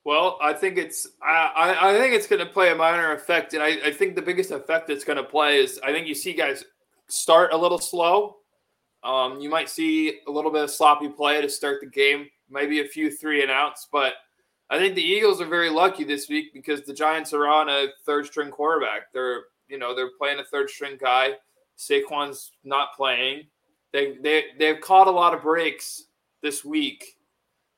Well, 0.07 0.37
I 0.41 0.53
think 0.53 0.77
it's 0.77 1.05
I, 1.21 1.75
I 1.81 1.97
think 1.97 2.13
it's 2.13 2.27
going 2.27 2.39
to 2.39 2.51
play 2.51 2.71
a 2.71 2.75
minor 2.75 3.11
effect, 3.11 3.53
and 3.53 3.61
I, 3.61 3.77
I 3.87 3.91
think 3.91 4.15
the 4.15 4.21
biggest 4.21 4.51
effect 4.51 4.89
it's 4.89 5.03
going 5.03 5.17
to 5.17 5.23
play 5.23 5.59
is 5.59 5.81
I 5.83 5.91
think 5.91 6.07
you 6.07 6.15
see 6.15 6.31
guys 6.31 6.63
start 7.09 7.51
a 7.51 7.57
little 7.57 7.77
slow. 7.77 8.37
Um, 9.03 9.39
you 9.41 9.49
might 9.49 9.69
see 9.69 10.19
a 10.27 10.31
little 10.31 10.49
bit 10.49 10.63
of 10.63 10.71
sloppy 10.71 11.09
play 11.09 11.41
to 11.41 11.49
start 11.49 11.81
the 11.81 11.87
game, 11.87 12.27
maybe 12.49 12.79
a 12.79 12.85
few 12.85 13.11
three 13.11 13.41
and 13.41 13.51
outs, 13.51 13.87
but 13.91 14.13
I 14.69 14.77
think 14.77 14.95
the 14.95 15.03
Eagles 15.03 15.41
are 15.41 15.45
very 15.45 15.69
lucky 15.69 16.03
this 16.03 16.27
week 16.27 16.53
because 16.53 16.81
the 16.83 16.93
Giants 16.93 17.33
are 17.33 17.47
on 17.47 17.69
a 17.69 17.87
third 18.05 18.25
string 18.25 18.51
quarterback. 18.51 19.11
They're 19.13 19.43
you 19.67 19.77
know 19.77 19.95
they're 19.95 20.11
playing 20.17 20.39
a 20.39 20.45
third 20.45 20.69
string 20.69 20.97
guy. 20.99 21.31
Saquon's 21.77 22.51
not 22.63 22.89
playing. 22.95 23.47
They 23.93 24.17
they 24.21 24.45
they've 24.57 24.81
caught 24.81 25.07
a 25.07 25.11
lot 25.11 25.33
of 25.33 25.41
breaks 25.41 26.03
this 26.41 26.63
week 26.63 27.17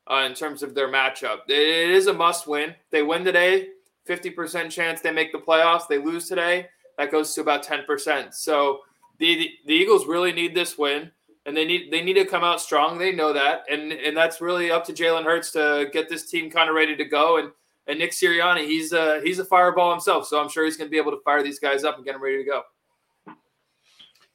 uh, 0.10 0.26
in 0.26 0.34
terms 0.34 0.64
of 0.64 0.74
their 0.74 0.90
matchup. 0.90 1.40
It 1.48 1.90
is 1.92 2.08
a 2.08 2.14
must 2.14 2.48
win. 2.48 2.76
They 2.92 3.04
win 3.04 3.24
today, 3.24 3.68
50% 4.08 4.72
chance 4.72 5.02
they 5.02 5.12
make 5.12 5.32
the 5.32 5.38
playoffs. 5.38 5.88
They 5.88 6.00
lose 6.00 6.28
today, 6.28 6.68
that 6.98 7.12
goes 7.12 7.34
to 7.36 7.42
about 7.42 7.66
10%. 7.66 8.34
So 8.34 8.80
the, 9.20 9.36
the, 9.36 9.50
the 9.68 9.74
Eagles 9.74 10.08
really 10.08 10.32
need 10.32 10.56
this 10.56 10.78
win. 10.78 11.12
And 11.46 11.56
they 11.56 11.66
need 11.66 11.90
they 11.90 12.04
need 12.04 12.14
to 12.14 12.26
come 12.26 12.44
out 12.44 12.62
strong. 12.62 13.00
They 13.00 13.12
know 13.12 13.34
that, 13.34 13.64
and 13.72 13.92
and 13.94 14.16
that's 14.16 14.40
really 14.40 14.70
up 14.70 14.86
to 14.86 14.94
Jalen 14.94 15.24
Hurts 15.24 15.52
to 15.52 15.90
get 15.92 16.08
this 16.08 16.30
team 16.30 16.52
kind 16.52 16.70
of 16.70 16.76
ready 16.76 16.96
to 16.96 17.06
go. 17.06 17.38
And 17.38 17.52
and 17.88 17.98
Nick 17.98 18.12
Sirianni, 18.12 18.68
he's 18.68 18.92
a 18.92 19.20
he's 19.24 19.40
a 19.40 19.46
fireball 19.46 19.90
himself, 19.90 20.28
so 20.28 20.40
I'm 20.40 20.50
sure 20.50 20.66
he's 20.66 20.78
going 20.78 20.90
to 20.90 20.92
be 20.92 21.00
able 21.00 21.12
to 21.12 21.22
fire 21.24 21.42
these 21.42 21.58
guys 21.58 21.84
up 21.84 21.96
and 21.96 22.06
get 22.06 22.12
them 22.12 22.22
ready 22.22 22.38
to 22.38 22.44
go. 22.44 22.62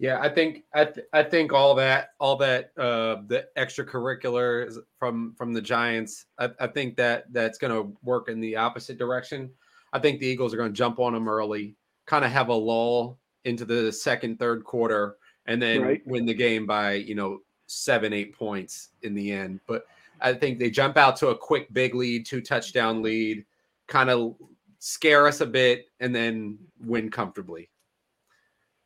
Yeah, 0.04 0.20
I 0.20 0.28
think 0.28 0.64
I, 0.74 0.84
th- 0.84 1.06
I 1.14 1.22
think 1.22 1.54
all 1.54 1.74
that 1.76 2.10
all 2.20 2.36
that 2.36 2.72
uh, 2.76 3.22
the 3.26 3.46
extracurriculars 3.56 4.76
from 4.98 5.34
from 5.34 5.54
the 5.54 5.62
Giants, 5.62 6.26
I, 6.38 6.50
I 6.60 6.66
think 6.66 6.94
that 6.96 7.32
that's 7.32 7.56
going 7.56 7.72
to 7.72 7.96
work 8.02 8.28
in 8.28 8.38
the 8.38 8.54
opposite 8.54 8.98
direction. 8.98 9.50
I 9.94 9.98
think 9.98 10.20
the 10.20 10.26
Eagles 10.26 10.52
are 10.52 10.58
going 10.58 10.70
to 10.70 10.76
jump 10.76 10.98
on 10.98 11.14
them 11.14 11.26
early, 11.26 11.74
kind 12.04 12.22
of 12.22 12.30
have 12.30 12.48
a 12.48 12.54
lull 12.54 13.18
into 13.46 13.64
the 13.64 13.90
second, 13.90 14.38
third 14.38 14.62
quarter, 14.62 15.16
and 15.46 15.62
then 15.62 15.80
right. 15.80 16.02
win 16.06 16.26
the 16.26 16.34
game 16.34 16.66
by 16.66 16.92
you 16.92 17.14
know 17.14 17.38
seven, 17.66 18.12
eight 18.12 18.36
points 18.36 18.90
in 19.04 19.14
the 19.14 19.32
end. 19.32 19.58
But 19.66 19.86
I 20.20 20.34
think 20.34 20.58
they 20.58 20.68
jump 20.68 20.98
out 20.98 21.16
to 21.16 21.28
a 21.28 21.34
quick, 21.34 21.72
big 21.72 21.94
lead, 21.94 22.26
two 22.26 22.42
touchdown 22.42 23.00
lead, 23.00 23.46
kind 23.86 24.10
of 24.10 24.34
scare 24.80 25.26
us 25.26 25.40
a 25.40 25.46
bit, 25.46 25.86
and 26.00 26.14
then 26.14 26.58
win 26.78 27.10
comfortably. 27.10 27.70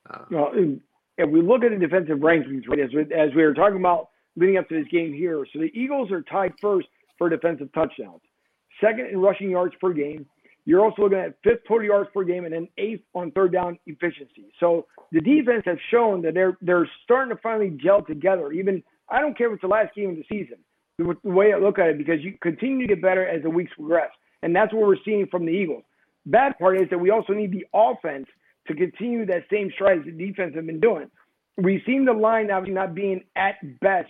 Uh, 0.09 0.24
well, 0.31 0.52
if 1.18 1.28
we 1.28 1.42
look 1.42 1.64
at 1.64 1.72
the 1.72 1.78
defensive 1.78 2.18
rankings, 2.18 2.66
right, 2.68 2.81
as 2.81 2.90
we, 2.94 3.02
as 3.14 3.35
we 3.35 3.42
were 3.42 3.52
talking 3.52 3.78
about 3.78 4.11
leading 4.37 4.57
up 4.57 4.68
to 4.68 4.78
this 4.78 4.88
game 4.90 5.12
here, 5.12 5.44
so 5.52 5.59
the 5.59 5.70
Eagles 5.74 6.11
are 6.11 6.22
tied 6.22 6.52
first 6.61 6.87
for 7.18 7.28
defensive 7.28 7.70
touchdowns, 7.72 8.20
second 8.81 9.07
in 9.07 9.18
rushing 9.18 9.50
yards 9.50 9.74
per 9.81 9.92
game. 9.92 10.24
You're 10.64 10.81
also 10.85 11.02
looking 11.02 11.18
at 11.18 11.35
fifth 11.42 11.66
total 11.66 11.87
yards 11.87 12.11
per 12.12 12.24
game 12.24 12.44
and 12.44 12.52
then 12.52 12.68
eighth 12.76 13.02
on 13.14 13.31
third 13.33 13.52
down 13.52 13.78
efficiency. 13.87 14.52
So 14.61 14.87
the 15.12 15.20
defense 15.20 15.62
has 15.64 15.78
shown 15.90 16.22
that 16.22 16.35
they're 16.35 16.59
they're 16.61 16.88
starting 17.04 17.35
to 17.35 17.40
finally 17.42 17.70
gel 17.83 18.02
together. 18.02 18.52
Even 18.52 18.83
I 19.09 19.20
don't 19.20 19.37
care 19.37 19.48
if 19.48 19.54
it's 19.54 19.62
the 19.62 19.68
last 19.68 19.94
game 19.94 20.11
of 20.11 20.16
the 20.16 20.24
season, 20.28 20.59
the, 20.98 21.16
the 21.24 21.31
way 21.31 21.54
I 21.54 21.59
look 21.59 21.78
at 21.78 21.88
it, 21.88 21.98
because 21.98 22.20
you 22.20 22.37
continue 22.42 22.87
to 22.87 22.94
get 22.94 23.02
better 23.02 23.26
as 23.26 23.42
the 23.42 23.50
weeks 23.50 23.72
progress, 23.76 24.11
and 24.42 24.54
that's 24.54 24.72
what 24.72 24.87
we're 24.87 25.02
seeing 25.04 25.26
from 25.31 25.46
the 25.46 25.52
Eagles. 25.52 25.85
Bad 26.26 26.59
part 26.59 26.78
is 26.78 26.88
that 26.90 26.98
we 26.98 27.11
also 27.11 27.33
need 27.33 27.50
the 27.50 27.64
offense 27.72 28.26
to 28.68 28.74
continue 28.74 29.26
that 29.26 29.44
same 29.50 29.70
stride 29.74 30.00
as 30.00 30.04
the 30.04 30.12
defense 30.12 30.54
have 30.54 30.66
been 30.66 30.81
doing. 30.81 31.11
We've 31.57 31.81
seen 31.85 32.04
the 32.04 32.12
line 32.12 32.50
obviously 32.50 32.74
not 32.74 32.94
being 32.94 33.22
at 33.37 33.57
best 33.81 34.09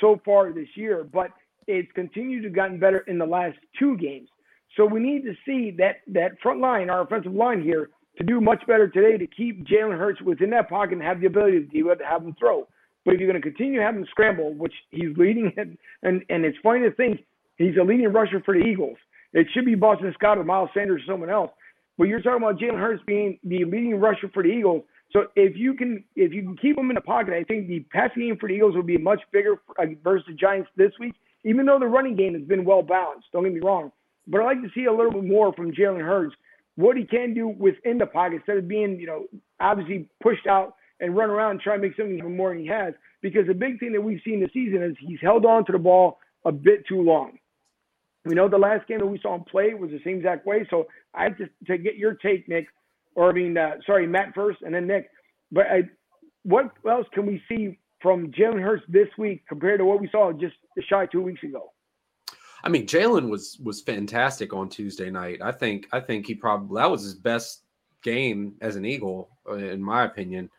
so 0.00 0.20
far 0.24 0.52
this 0.52 0.68
year, 0.74 1.04
but 1.04 1.30
it's 1.66 1.90
continued 1.92 2.42
to 2.42 2.50
gotten 2.50 2.78
better 2.78 2.98
in 3.06 3.18
the 3.18 3.26
last 3.26 3.56
two 3.78 3.96
games. 3.96 4.28
So 4.76 4.84
we 4.84 5.00
need 5.00 5.22
to 5.24 5.34
see 5.46 5.74
that 5.78 5.96
that 6.08 6.38
front 6.42 6.60
line, 6.60 6.90
our 6.90 7.02
offensive 7.02 7.32
line 7.32 7.62
here, 7.62 7.90
to 8.18 8.24
do 8.24 8.40
much 8.40 8.64
better 8.66 8.88
today 8.88 9.18
to 9.18 9.26
keep 9.26 9.66
Jalen 9.66 9.98
Hurts 9.98 10.20
within 10.22 10.50
that 10.50 10.68
pocket 10.68 10.94
and 10.94 11.02
have 11.02 11.20
the 11.20 11.26
ability 11.26 11.60
to 11.60 11.66
deal 11.66 11.86
with, 11.86 11.98
have 12.06 12.22
him 12.22 12.34
throw. 12.38 12.68
But 13.04 13.14
if 13.14 13.20
you're 13.20 13.30
going 13.30 13.40
to 13.40 13.48
continue 13.48 13.78
to 13.78 13.84
have 13.84 13.96
him 13.96 14.06
scramble, 14.10 14.54
which 14.54 14.74
he's 14.90 15.16
leading, 15.16 15.52
and, 16.02 16.22
and 16.28 16.44
it's 16.44 16.58
funny 16.62 16.80
to 16.80 16.90
think 16.94 17.24
he's 17.56 17.76
a 17.80 17.84
leading 17.84 18.12
rusher 18.12 18.42
for 18.44 18.54
the 18.54 18.64
Eagles. 18.64 18.98
It 19.32 19.46
should 19.54 19.64
be 19.64 19.74
Boston 19.74 20.12
Scott 20.14 20.38
or 20.38 20.44
Miles 20.44 20.70
Sanders 20.74 21.02
or 21.02 21.12
someone 21.12 21.30
else. 21.30 21.50
But 22.00 22.08
you're 22.08 22.22
talking 22.22 22.42
about 22.42 22.58
Jalen 22.58 22.80
Hurts 22.80 23.02
being 23.06 23.38
the 23.44 23.62
leading 23.66 24.00
rusher 24.00 24.30
for 24.32 24.42
the 24.42 24.48
Eagles. 24.48 24.84
So 25.12 25.24
if 25.36 25.54
you 25.54 25.74
can 25.74 26.02
if 26.16 26.32
you 26.32 26.40
can 26.40 26.56
keep 26.56 26.78
him 26.78 26.88
in 26.88 26.94
the 26.94 27.02
pocket, 27.02 27.34
I 27.34 27.44
think 27.44 27.68
the 27.68 27.80
passing 27.92 28.22
game 28.22 28.38
for 28.40 28.48
the 28.48 28.54
Eagles 28.54 28.74
will 28.74 28.82
be 28.82 28.96
much 28.96 29.20
bigger 29.32 29.56
uh, 29.78 29.84
versus 30.02 30.24
the 30.26 30.32
Giants 30.32 30.70
this 30.78 30.92
week. 30.98 31.12
Even 31.44 31.66
though 31.66 31.78
the 31.78 31.84
running 31.84 32.16
game 32.16 32.32
has 32.32 32.42
been 32.44 32.64
well 32.64 32.80
balanced, 32.80 33.26
don't 33.34 33.44
get 33.44 33.52
me 33.52 33.60
wrong. 33.60 33.92
But 34.26 34.40
I'd 34.40 34.44
like 34.46 34.62
to 34.62 34.70
see 34.74 34.86
a 34.86 34.90
little 34.90 35.12
bit 35.12 35.24
more 35.24 35.52
from 35.52 35.72
Jalen 35.72 36.00
Hurts, 36.00 36.34
what 36.76 36.96
he 36.96 37.04
can 37.04 37.34
do 37.34 37.48
within 37.48 37.98
the 37.98 38.06
pocket 38.06 38.36
instead 38.36 38.56
of 38.56 38.66
being, 38.66 38.98
you 38.98 39.06
know, 39.06 39.26
obviously 39.60 40.08
pushed 40.22 40.46
out 40.46 40.76
and 41.00 41.14
run 41.14 41.28
around 41.28 41.50
and 41.50 41.60
try 41.60 41.76
to 41.76 41.82
make 41.82 41.94
something 41.98 42.16
even 42.16 42.34
more 42.34 42.54
than 42.54 42.62
he 42.62 42.68
has. 42.68 42.94
Because 43.20 43.46
the 43.46 43.52
big 43.52 43.78
thing 43.78 43.92
that 43.92 44.00
we've 44.00 44.22
seen 44.24 44.40
this 44.40 44.54
season 44.54 44.82
is 44.82 44.96
he's 45.00 45.20
held 45.20 45.44
on 45.44 45.66
to 45.66 45.72
the 45.72 45.78
ball 45.78 46.18
a 46.46 46.52
bit 46.52 46.86
too 46.88 47.02
long. 47.02 47.32
We 48.24 48.34
know 48.34 48.48
the 48.48 48.58
last 48.58 48.86
game 48.86 48.98
that 48.98 49.06
we 49.06 49.18
saw 49.20 49.34
him 49.34 49.44
play 49.44 49.74
was 49.74 49.90
the 49.90 50.00
same 50.04 50.18
exact 50.18 50.46
way. 50.46 50.66
So 50.68 50.86
I 51.14 51.24
have 51.24 51.36
to, 51.38 51.78
get 51.78 51.96
your 51.96 52.14
take, 52.14 52.48
Nick, 52.48 52.66
or 53.14 53.30
I 53.30 53.32
mean, 53.32 53.56
uh, 53.56 53.76
sorry, 53.86 54.06
Matt 54.06 54.34
first, 54.34 54.60
and 54.62 54.74
then 54.74 54.86
Nick. 54.86 55.10
But 55.50 55.66
I, 55.66 55.82
what 56.42 56.70
else 56.88 57.06
can 57.12 57.26
we 57.26 57.42
see 57.48 57.78
from 58.02 58.30
Jalen 58.30 58.62
Hurts 58.62 58.84
this 58.88 59.08
week 59.18 59.42
compared 59.48 59.78
to 59.80 59.84
what 59.84 60.00
we 60.00 60.08
saw 60.10 60.32
just 60.32 60.54
shy 60.88 61.06
two 61.06 61.22
weeks 61.22 61.42
ago? 61.42 61.72
I 62.62 62.68
mean, 62.68 62.86
Jalen 62.86 63.30
was 63.30 63.58
was 63.62 63.80
fantastic 63.80 64.52
on 64.52 64.68
Tuesday 64.68 65.10
night. 65.10 65.40
I 65.42 65.52
think 65.52 65.86
I 65.92 66.00
think 66.00 66.26
he 66.26 66.34
probably 66.34 66.80
that 66.80 66.90
was 66.90 67.02
his 67.02 67.14
best 67.14 67.62
game 68.02 68.54
as 68.60 68.76
an 68.76 68.84
Eagle, 68.84 69.30
in 69.50 69.82
my 69.82 70.04
opinion. 70.04 70.50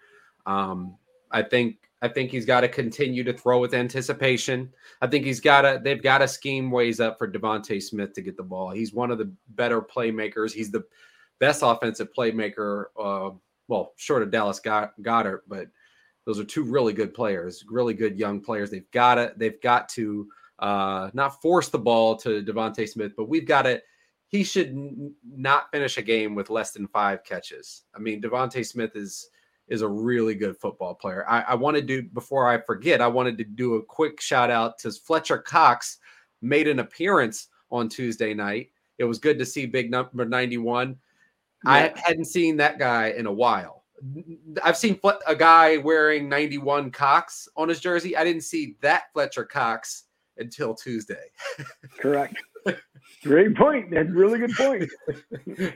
Um, 0.45 0.97
I 1.31 1.43
think 1.43 1.77
I 2.01 2.07
think 2.07 2.31
he's 2.31 2.45
got 2.45 2.61
to 2.61 2.67
continue 2.67 3.23
to 3.23 3.33
throw 3.33 3.59
with 3.59 3.73
anticipation. 3.73 4.73
I 5.01 5.07
think 5.07 5.25
he's 5.25 5.39
got 5.39 5.61
to 5.61 5.79
they've 5.83 6.01
got 6.01 6.19
to 6.19 6.27
scheme 6.27 6.71
ways 6.71 6.99
up 6.99 7.17
for 7.17 7.31
DeVonta 7.31 7.81
Smith 7.81 8.13
to 8.13 8.21
get 8.21 8.37
the 8.37 8.43
ball. 8.43 8.71
He's 8.71 8.93
one 8.93 9.11
of 9.11 9.17
the 9.17 9.31
better 9.49 9.81
playmakers. 9.81 10.51
He's 10.51 10.71
the 10.71 10.83
best 11.39 11.61
offensive 11.63 12.09
playmaker. 12.17 12.85
Uh, 12.99 13.31
well, 13.67 13.93
short 13.97 14.23
of 14.23 14.31
Dallas 14.31 14.59
Goedert, 14.59 15.41
but 15.47 15.67
those 16.25 16.39
are 16.39 16.43
two 16.43 16.63
really 16.63 16.93
good 16.93 17.13
players, 17.13 17.63
really 17.69 17.93
good 17.93 18.17
young 18.17 18.41
players. 18.41 18.71
They've 18.71 18.89
got 18.91 19.15
to 19.15 19.33
they've 19.37 19.61
got 19.61 19.89
to 19.89 20.27
uh, 20.59 21.09
not 21.13 21.41
force 21.41 21.69
the 21.69 21.79
ball 21.79 22.15
to 22.17 22.43
DeVonta 22.43 22.87
Smith, 22.87 23.13
but 23.17 23.29
we've 23.29 23.47
got 23.47 23.63
to. 23.63 23.81
He 24.27 24.45
should 24.45 24.69
n- 24.69 25.13
not 25.29 25.69
finish 25.71 25.97
a 25.97 26.01
game 26.01 26.35
with 26.35 26.49
less 26.49 26.71
than 26.71 26.87
five 26.87 27.25
catches. 27.25 27.83
I 27.93 27.99
mean, 27.99 28.21
DeVonta 28.21 28.65
Smith 28.65 28.95
is 28.95 29.29
is 29.71 29.81
a 29.81 29.87
really 29.87 30.35
good 30.35 30.57
football 30.57 30.93
player. 30.93 31.25
I, 31.27 31.41
I 31.41 31.55
want 31.55 31.77
to 31.77 31.81
do 31.81 32.03
before 32.03 32.47
I 32.47 32.59
forget. 32.59 33.01
I 33.01 33.07
wanted 33.07 33.37
to 33.37 33.45
do 33.45 33.75
a 33.75 33.83
quick 33.83 34.19
shout 34.19 34.51
out 34.51 34.77
to 34.79 34.91
Fletcher 34.91 35.37
Cox, 35.37 35.97
made 36.41 36.67
an 36.67 36.79
appearance 36.79 37.47
on 37.71 37.87
Tuesday 37.87 38.33
night. 38.33 38.69
It 38.97 39.05
was 39.05 39.17
good 39.17 39.39
to 39.39 39.45
see 39.45 39.65
big 39.65 39.89
number 39.89 40.25
ninety 40.25 40.57
one. 40.57 40.97
Yeah. 41.65 41.71
I 41.71 41.93
hadn't 41.95 42.25
seen 42.25 42.57
that 42.57 42.79
guy 42.79 43.13
in 43.17 43.25
a 43.25 43.31
while. 43.31 43.85
I've 44.61 44.77
seen 44.77 44.99
a 45.27 45.35
guy 45.35 45.77
wearing 45.77 46.27
91 46.27 46.89
Cox 46.89 47.47
on 47.55 47.69
his 47.69 47.79
jersey. 47.79 48.17
I 48.17 48.23
didn't 48.23 48.41
see 48.41 48.75
that 48.81 49.03
Fletcher 49.13 49.45
Cox 49.45 50.05
until 50.37 50.73
Tuesday. 50.73 51.25
Correct. 51.99 52.35
Great 53.23 53.55
point. 53.55 53.91
That's 53.91 54.09
really 54.09 54.39
good 54.39 54.55
point. 54.55 54.89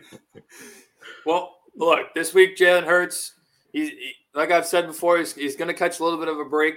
well, 1.26 1.58
look, 1.76 2.14
this 2.16 2.34
week 2.34 2.58
Jalen 2.58 2.86
Hurts 2.86 3.34
he's 3.76 3.90
he, 3.90 4.14
like 4.34 4.52
I've 4.52 4.66
said 4.66 4.88
before, 4.88 5.18
he's, 5.18 5.34
he's 5.34 5.56
going 5.56 5.68
to 5.68 5.74
catch 5.74 6.00
a 6.00 6.04
little 6.04 6.20
bit 6.20 6.28
of 6.28 6.40
a 6.40 6.46
break. 6.46 6.76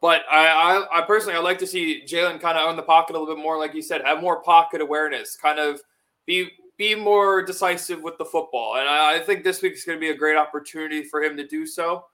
But 0.00 0.22
I, 0.30 0.48
I, 0.92 0.98
I 0.98 1.06
personally, 1.06 1.34
I 1.34 1.40
like 1.40 1.58
to 1.58 1.66
see 1.66 2.02
Jalen 2.06 2.40
kind 2.40 2.58
of 2.58 2.68
own 2.68 2.76
the 2.76 2.82
pocket 2.82 3.16
a 3.16 3.18
little 3.18 3.34
bit 3.34 3.42
more, 3.42 3.58
like 3.58 3.74
you 3.74 3.82
said, 3.82 4.02
have 4.02 4.20
more 4.20 4.42
pocket 4.42 4.80
awareness, 4.80 5.36
kind 5.36 5.58
of 5.58 5.80
be 6.26 6.50
be 6.76 6.94
more 6.94 7.42
decisive 7.42 8.02
with 8.02 8.18
the 8.18 8.24
football. 8.24 8.76
And 8.76 8.88
I, 8.88 9.16
I 9.16 9.20
think 9.20 9.44
this 9.44 9.62
week 9.62 9.74
is 9.74 9.84
going 9.84 9.96
to 9.96 10.00
be 10.00 10.10
a 10.10 10.16
great 10.16 10.36
opportunity 10.36 11.04
for 11.04 11.22
him 11.22 11.36
to 11.36 11.46
do 11.46 11.66
so. 11.66 12.04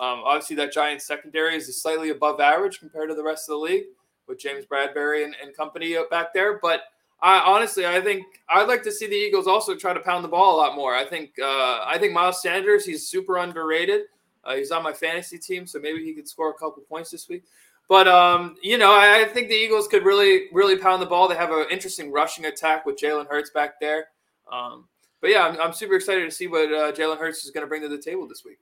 Um, 0.00 0.22
obviously, 0.24 0.56
that 0.56 0.72
Giants 0.72 1.06
secondary 1.06 1.56
is 1.56 1.80
slightly 1.80 2.10
above 2.10 2.40
average 2.40 2.80
compared 2.80 3.08
to 3.10 3.14
the 3.14 3.22
rest 3.22 3.48
of 3.48 3.54
the 3.54 3.64
league 3.64 3.84
with 4.26 4.38
James 4.38 4.64
Bradberry 4.66 5.24
and, 5.24 5.34
and 5.42 5.56
company 5.56 5.96
back 6.10 6.34
there. 6.34 6.58
But 6.60 6.82
I 7.20 7.40
honestly, 7.40 7.86
I 7.86 8.00
think 8.00 8.24
I'd 8.48 8.68
like 8.68 8.82
to 8.84 8.92
see 8.92 9.06
the 9.06 9.14
Eagles 9.14 9.46
also 9.46 9.74
try 9.74 9.92
to 9.92 10.00
pound 10.00 10.24
the 10.24 10.28
ball 10.28 10.56
a 10.56 10.58
lot 10.58 10.76
more. 10.76 10.94
I 10.94 11.04
think 11.04 11.30
uh, 11.42 11.84
I 11.84 11.96
think 11.98 12.12
Miles 12.12 12.40
Sanders, 12.42 12.84
he's 12.84 13.08
super 13.08 13.38
underrated. 13.38 14.02
Uh, 14.44 14.54
he's 14.54 14.70
on 14.70 14.82
my 14.82 14.92
fantasy 14.92 15.36
team, 15.36 15.66
so 15.66 15.78
maybe 15.80 16.04
he 16.04 16.14
could 16.14 16.28
score 16.28 16.50
a 16.50 16.54
couple 16.54 16.82
points 16.88 17.10
this 17.10 17.28
week. 17.28 17.42
But 17.88 18.06
um, 18.06 18.56
you 18.62 18.78
know, 18.78 18.92
I, 18.92 19.22
I, 19.22 19.24
think 19.24 19.48
the 19.48 19.54
Eagles 19.54 19.88
could 19.88 20.04
really, 20.04 20.46
really 20.52 20.76
pound 20.76 21.02
the 21.02 21.06
ball. 21.06 21.26
They 21.26 21.34
have 21.34 21.50
an 21.50 21.66
interesting 21.70 22.12
rushing 22.12 22.44
attack 22.44 22.86
with 22.86 22.96
Jalen 22.96 23.26
Hurts 23.28 23.50
back 23.50 23.80
there. 23.80 24.08
Um, 24.52 24.86
but 25.20 25.30
yeah, 25.30 25.46
I'm, 25.46 25.60
I'm, 25.60 25.72
super 25.72 25.94
excited 25.94 26.24
to 26.24 26.30
see 26.30 26.46
what 26.46 26.72
uh, 26.72 26.92
Jalen 26.92 27.18
Hurts 27.18 27.44
is 27.44 27.50
going 27.50 27.64
to 27.64 27.68
bring 27.68 27.82
to 27.82 27.88
the 27.88 27.98
table 27.98 28.28
this 28.28 28.44
week. 28.44 28.58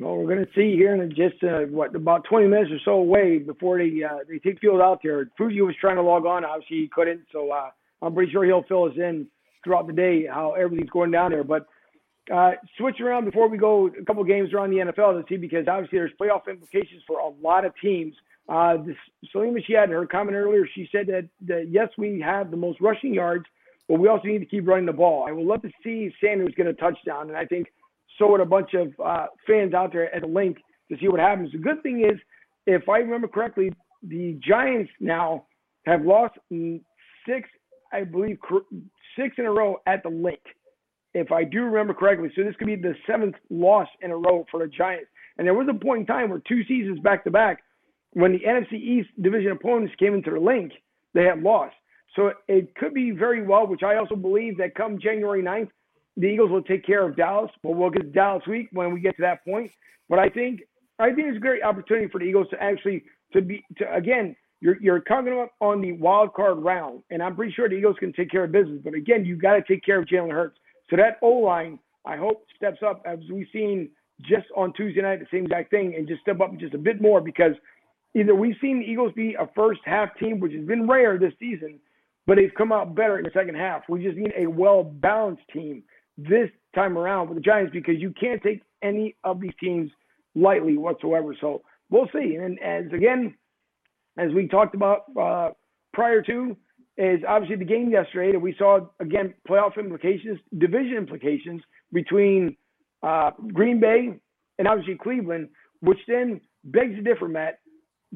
Well, 0.00 0.16
we're 0.16 0.32
going 0.32 0.46
to 0.46 0.52
see 0.54 0.76
here 0.76 0.94
in 0.94 1.10
just 1.10 1.42
uh, 1.42 1.62
what 1.70 1.94
about 1.94 2.24
20 2.24 2.46
minutes 2.46 2.70
or 2.70 2.78
so 2.84 2.92
away 2.92 3.38
before 3.38 3.78
they 3.78 4.04
uh, 4.04 4.18
they 4.28 4.38
take 4.38 4.60
field 4.60 4.80
out 4.80 5.00
there. 5.02 5.28
Fuji 5.36 5.60
was 5.60 5.74
trying 5.80 5.96
to 5.96 6.02
log 6.02 6.24
on, 6.24 6.44
obviously 6.44 6.78
he 6.78 6.88
couldn't, 6.88 7.22
so 7.32 7.50
uh, 7.50 7.70
I'm 8.00 8.14
pretty 8.14 8.30
sure 8.30 8.44
he'll 8.44 8.62
fill 8.62 8.84
us 8.84 8.96
in 8.96 9.26
throughout 9.64 9.88
the 9.88 9.92
day 9.92 10.24
how 10.24 10.52
everything's 10.52 10.90
going 10.90 11.10
down 11.10 11.32
there. 11.32 11.42
But 11.42 11.66
uh, 12.32 12.52
switch 12.76 13.00
around 13.00 13.24
before 13.24 13.48
we 13.48 13.58
go 13.58 13.88
a 13.88 14.04
couple 14.04 14.22
games 14.22 14.52
around 14.52 14.70
the 14.70 14.76
NFL 14.76 15.20
to 15.20 15.24
see 15.28 15.36
because 15.36 15.66
obviously 15.66 15.98
there's 15.98 16.12
playoff 16.20 16.48
implications 16.48 17.02
for 17.04 17.18
a 17.18 17.28
lot 17.42 17.64
of 17.64 17.72
teams. 17.82 18.14
Uh, 18.48 18.76
this, 18.76 18.96
Salima, 19.34 19.64
she 19.66 19.72
had 19.72 19.88
her 19.90 20.06
comment 20.06 20.36
earlier. 20.36 20.64
She 20.74 20.88
said 20.92 21.08
that, 21.08 21.28
that 21.46 21.68
yes, 21.70 21.88
we 21.98 22.20
have 22.20 22.52
the 22.52 22.56
most 22.56 22.80
rushing 22.80 23.14
yards, 23.14 23.46
but 23.88 23.98
we 23.98 24.06
also 24.06 24.28
need 24.28 24.38
to 24.38 24.46
keep 24.46 24.66
running 24.66 24.86
the 24.86 24.92
ball. 24.92 25.26
I 25.28 25.32
would 25.32 25.44
love 25.44 25.62
to 25.62 25.70
see 25.82 26.14
Sanders 26.22 26.54
get 26.56 26.66
a 26.66 26.72
touchdown, 26.72 27.28
and 27.28 27.36
I 27.36 27.46
think 27.46 27.66
so 28.18 28.34
a 28.34 28.44
bunch 28.44 28.74
of 28.74 28.92
uh, 29.04 29.26
fans 29.46 29.74
out 29.74 29.92
there 29.92 30.14
at 30.14 30.22
the 30.22 30.28
Linc 30.28 30.58
to 30.90 30.96
see 30.98 31.08
what 31.08 31.20
happens. 31.20 31.52
The 31.52 31.58
good 31.58 31.82
thing 31.82 32.04
is, 32.04 32.18
if 32.66 32.88
I 32.88 32.98
remember 32.98 33.28
correctly, 33.28 33.72
the 34.02 34.38
Giants 34.46 34.90
now 35.00 35.46
have 35.86 36.02
lost 36.04 36.34
six, 37.26 37.48
I 37.92 38.04
believe, 38.04 38.38
six 39.18 39.36
in 39.38 39.46
a 39.46 39.50
row 39.50 39.76
at 39.86 40.02
the 40.02 40.10
Linc. 40.10 40.40
If 41.14 41.32
I 41.32 41.44
do 41.44 41.62
remember 41.62 41.94
correctly, 41.94 42.30
so 42.36 42.44
this 42.44 42.54
could 42.56 42.66
be 42.66 42.76
the 42.76 42.94
seventh 43.06 43.36
loss 43.50 43.88
in 44.02 44.10
a 44.10 44.16
row 44.16 44.44
for 44.50 44.60
the 44.60 44.68
Giants. 44.68 45.08
And 45.38 45.46
there 45.46 45.54
was 45.54 45.68
a 45.70 45.74
point 45.74 46.00
in 46.00 46.06
time 46.06 46.30
where 46.30 46.42
two 46.46 46.64
seasons 46.64 47.00
back 47.00 47.24
to 47.24 47.30
back, 47.30 47.62
when 48.12 48.32
the 48.32 48.40
NFC 48.40 48.74
East 48.74 49.08
division 49.20 49.52
opponents 49.52 49.94
came 49.98 50.14
into 50.14 50.30
the 50.30 50.40
Linc, 50.40 50.72
they 51.14 51.24
had 51.24 51.42
lost. 51.42 51.74
So 52.16 52.32
it 52.48 52.74
could 52.74 52.94
be 52.94 53.10
very 53.10 53.46
well, 53.46 53.66
which 53.66 53.82
I 53.82 53.96
also 53.96 54.16
believe 54.16 54.58
that 54.58 54.74
come 54.74 54.98
January 55.00 55.42
9th, 55.42 55.70
the 56.18 56.26
Eagles 56.26 56.50
will 56.50 56.62
take 56.62 56.84
care 56.84 57.06
of 57.06 57.16
Dallas, 57.16 57.50
but 57.62 57.70
we'll 57.70 57.90
get 57.90 58.02
to 58.02 58.08
Dallas 58.08 58.42
week 58.46 58.68
when 58.72 58.92
we 58.92 59.00
get 59.00 59.16
to 59.16 59.22
that 59.22 59.44
point. 59.44 59.70
But 60.08 60.18
I 60.18 60.28
think 60.28 60.62
I 60.98 61.12
think 61.12 61.28
it's 61.28 61.36
a 61.36 61.40
great 61.40 61.62
opportunity 61.62 62.08
for 62.08 62.18
the 62.18 62.24
Eagles 62.24 62.48
to 62.50 62.62
actually 62.62 63.04
to 63.32 63.40
be 63.40 63.64
to 63.78 63.94
again 63.94 64.34
you're 64.60 64.80
you're 64.82 65.00
coming 65.00 65.38
up 65.38 65.52
on 65.60 65.80
the 65.80 65.92
wild 65.92 66.34
card 66.34 66.58
round, 66.58 67.02
and 67.10 67.22
I'm 67.22 67.36
pretty 67.36 67.52
sure 67.52 67.68
the 67.68 67.76
Eagles 67.76 67.96
can 68.00 68.12
take 68.12 68.30
care 68.30 68.44
of 68.44 68.52
business. 68.52 68.80
But 68.82 68.94
again, 68.94 69.24
you've 69.24 69.40
got 69.40 69.54
to 69.54 69.62
take 69.62 69.84
care 69.84 70.00
of 70.00 70.06
Jalen 70.06 70.32
Hurts. 70.32 70.58
So 70.90 70.96
that 70.96 71.18
O 71.22 71.28
line, 71.28 71.78
I 72.04 72.16
hope, 72.16 72.44
steps 72.56 72.78
up 72.84 73.02
as 73.06 73.18
we've 73.32 73.46
seen 73.52 73.88
just 74.22 74.46
on 74.56 74.72
Tuesday 74.72 75.02
night, 75.02 75.20
the 75.20 75.26
same 75.30 75.44
exact 75.44 75.70
thing, 75.70 75.94
and 75.96 76.08
just 76.08 76.22
step 76.22 76.40
up 76.40 76.56
just 76.58 76.74
a 76.74 76.78
bit 76.78 77.00
more 77.00 77.20
because 77.20 77.52
either 78.16 78.34
we've 78.34 78.56
seen 78.60 78.80
the 78.80 78.84
Eagles 78.84 79.12
be 79.14 79.34
a 79.34 79.48
first 79.54 79.80
half 79.84 80.08
team, 80.18 80.40
which 80.40 80.52
has 80.52 80.64
been 80.64 80.88
rare 80.88 81.18
this 81.18 81.34
season, 81.38 81.78
but 82.26 82.36
they've 82.36 82.54
come 82.56 82.72
out 82.72 82.96
better 82.96 83.18
in 83.18 83.24
the 83.24 83.30
second 83.32 83.54
half. 83.54 83.82
We 83.88 84.02
just 84.02 84.16
need 84.16 84.32
a 84.36 84.46
well 84.48 84.82
balanced 84.82 85.44
team 85.52 85.84
this 86.18 86.50
time 86.74 86.98
around 86.98 87.28
with 87.28 87.38
the 87.38 87.42
Giants 87.42 87.72
because 87.72 87.94
you 87.98 88.12
can't 88.20 88.42
take 88.42 88.62
any 88.82 89.16
of 89.24 89.40
these 89.40 89.52
teams 89.60 89.90
lightly 90.34 90.76
whatsoever. 90.76 91.34
So 91.40 91.62
we'll 91.90 92.08
see. 92.12 92.34
And 92.34 92.58
as 92.60 92.92
again, 92.92 93.34
as 94.18 94.32
we 94.34 94.48
talked 94.48 94.74
about 94.74 95.04
uh, 95.18 95.50
prior 95.94 96.20
to, 96.22 96.56
is 96.96 97.20
obviously 97.26 97.56
the 97.56 97.64
game 97.64 97.90
yesterday 97.90 98.32
that 98.32 98.40
we 98.40 98.54
saw 98.58 98.80
again 99.00 99.32
playoff 99.48 99.78
implications, 99.78 100.40
division 100.58 100.96
implications 100.96 101.62
between 101.92 102.56
uh, 103.04 103.30
Green 103.52 103.78
Bay 103.78 104.18
and 104.58 104.68
obviously 104.68 104.96
Cleveland, 105.00 105.48
which 105.80 105.98
then 106.08 106.40
begs 106.64 106.96
the 106.96 107.02
differ, 107.02 107.28
Matt. 107.28 107.60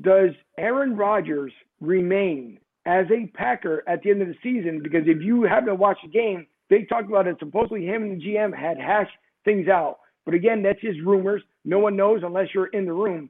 Does 0.01 0.31
Aaron 0.59 0.97
Rodgers 0.97 1.53
remain 1.81 2.59
as 2.87 3.07
a 3.13 3.31
Packer 3.37 3.85
at 3.87 4.03
the 4.03 4.11
end 4.11 4.23
of 4.23 4.29
the 4.29 4.35
season? 4.43 4.81
Because 4.83 5.03
if 5.07 5.23
you 5.23 5.43
happen 5.45 5.67
to 5.69 5.75
watch 5.77 5.99
the 6.03 6.11
game, 6.11 6.47
they 6.73 6.85
talked 6.85 7.09
about 7.11 7.27
it. 7.27 7.37
Supposedly, 7.39 7.85
him 7.85 8.03
and 8.03 8.18
the 8.18 8.25
GM 8.25 8.57
had 8.57 8.79
hashed 8.79 9.12
things 9.45 9.68
out. 9.68 9.99
But 10.25 10.33
again, 10.33 10.62
that's 10.62 10.81
just 10.81 10.99
rumors. 11.01 11.43
No 11.66 11.79
one 11.79 11.97
knows 11.97 12.23
unless 12.25 12.49
you're 12.55 12.68
in 12.68 12.87
the 12.87 12.95
room. 12.95 13.29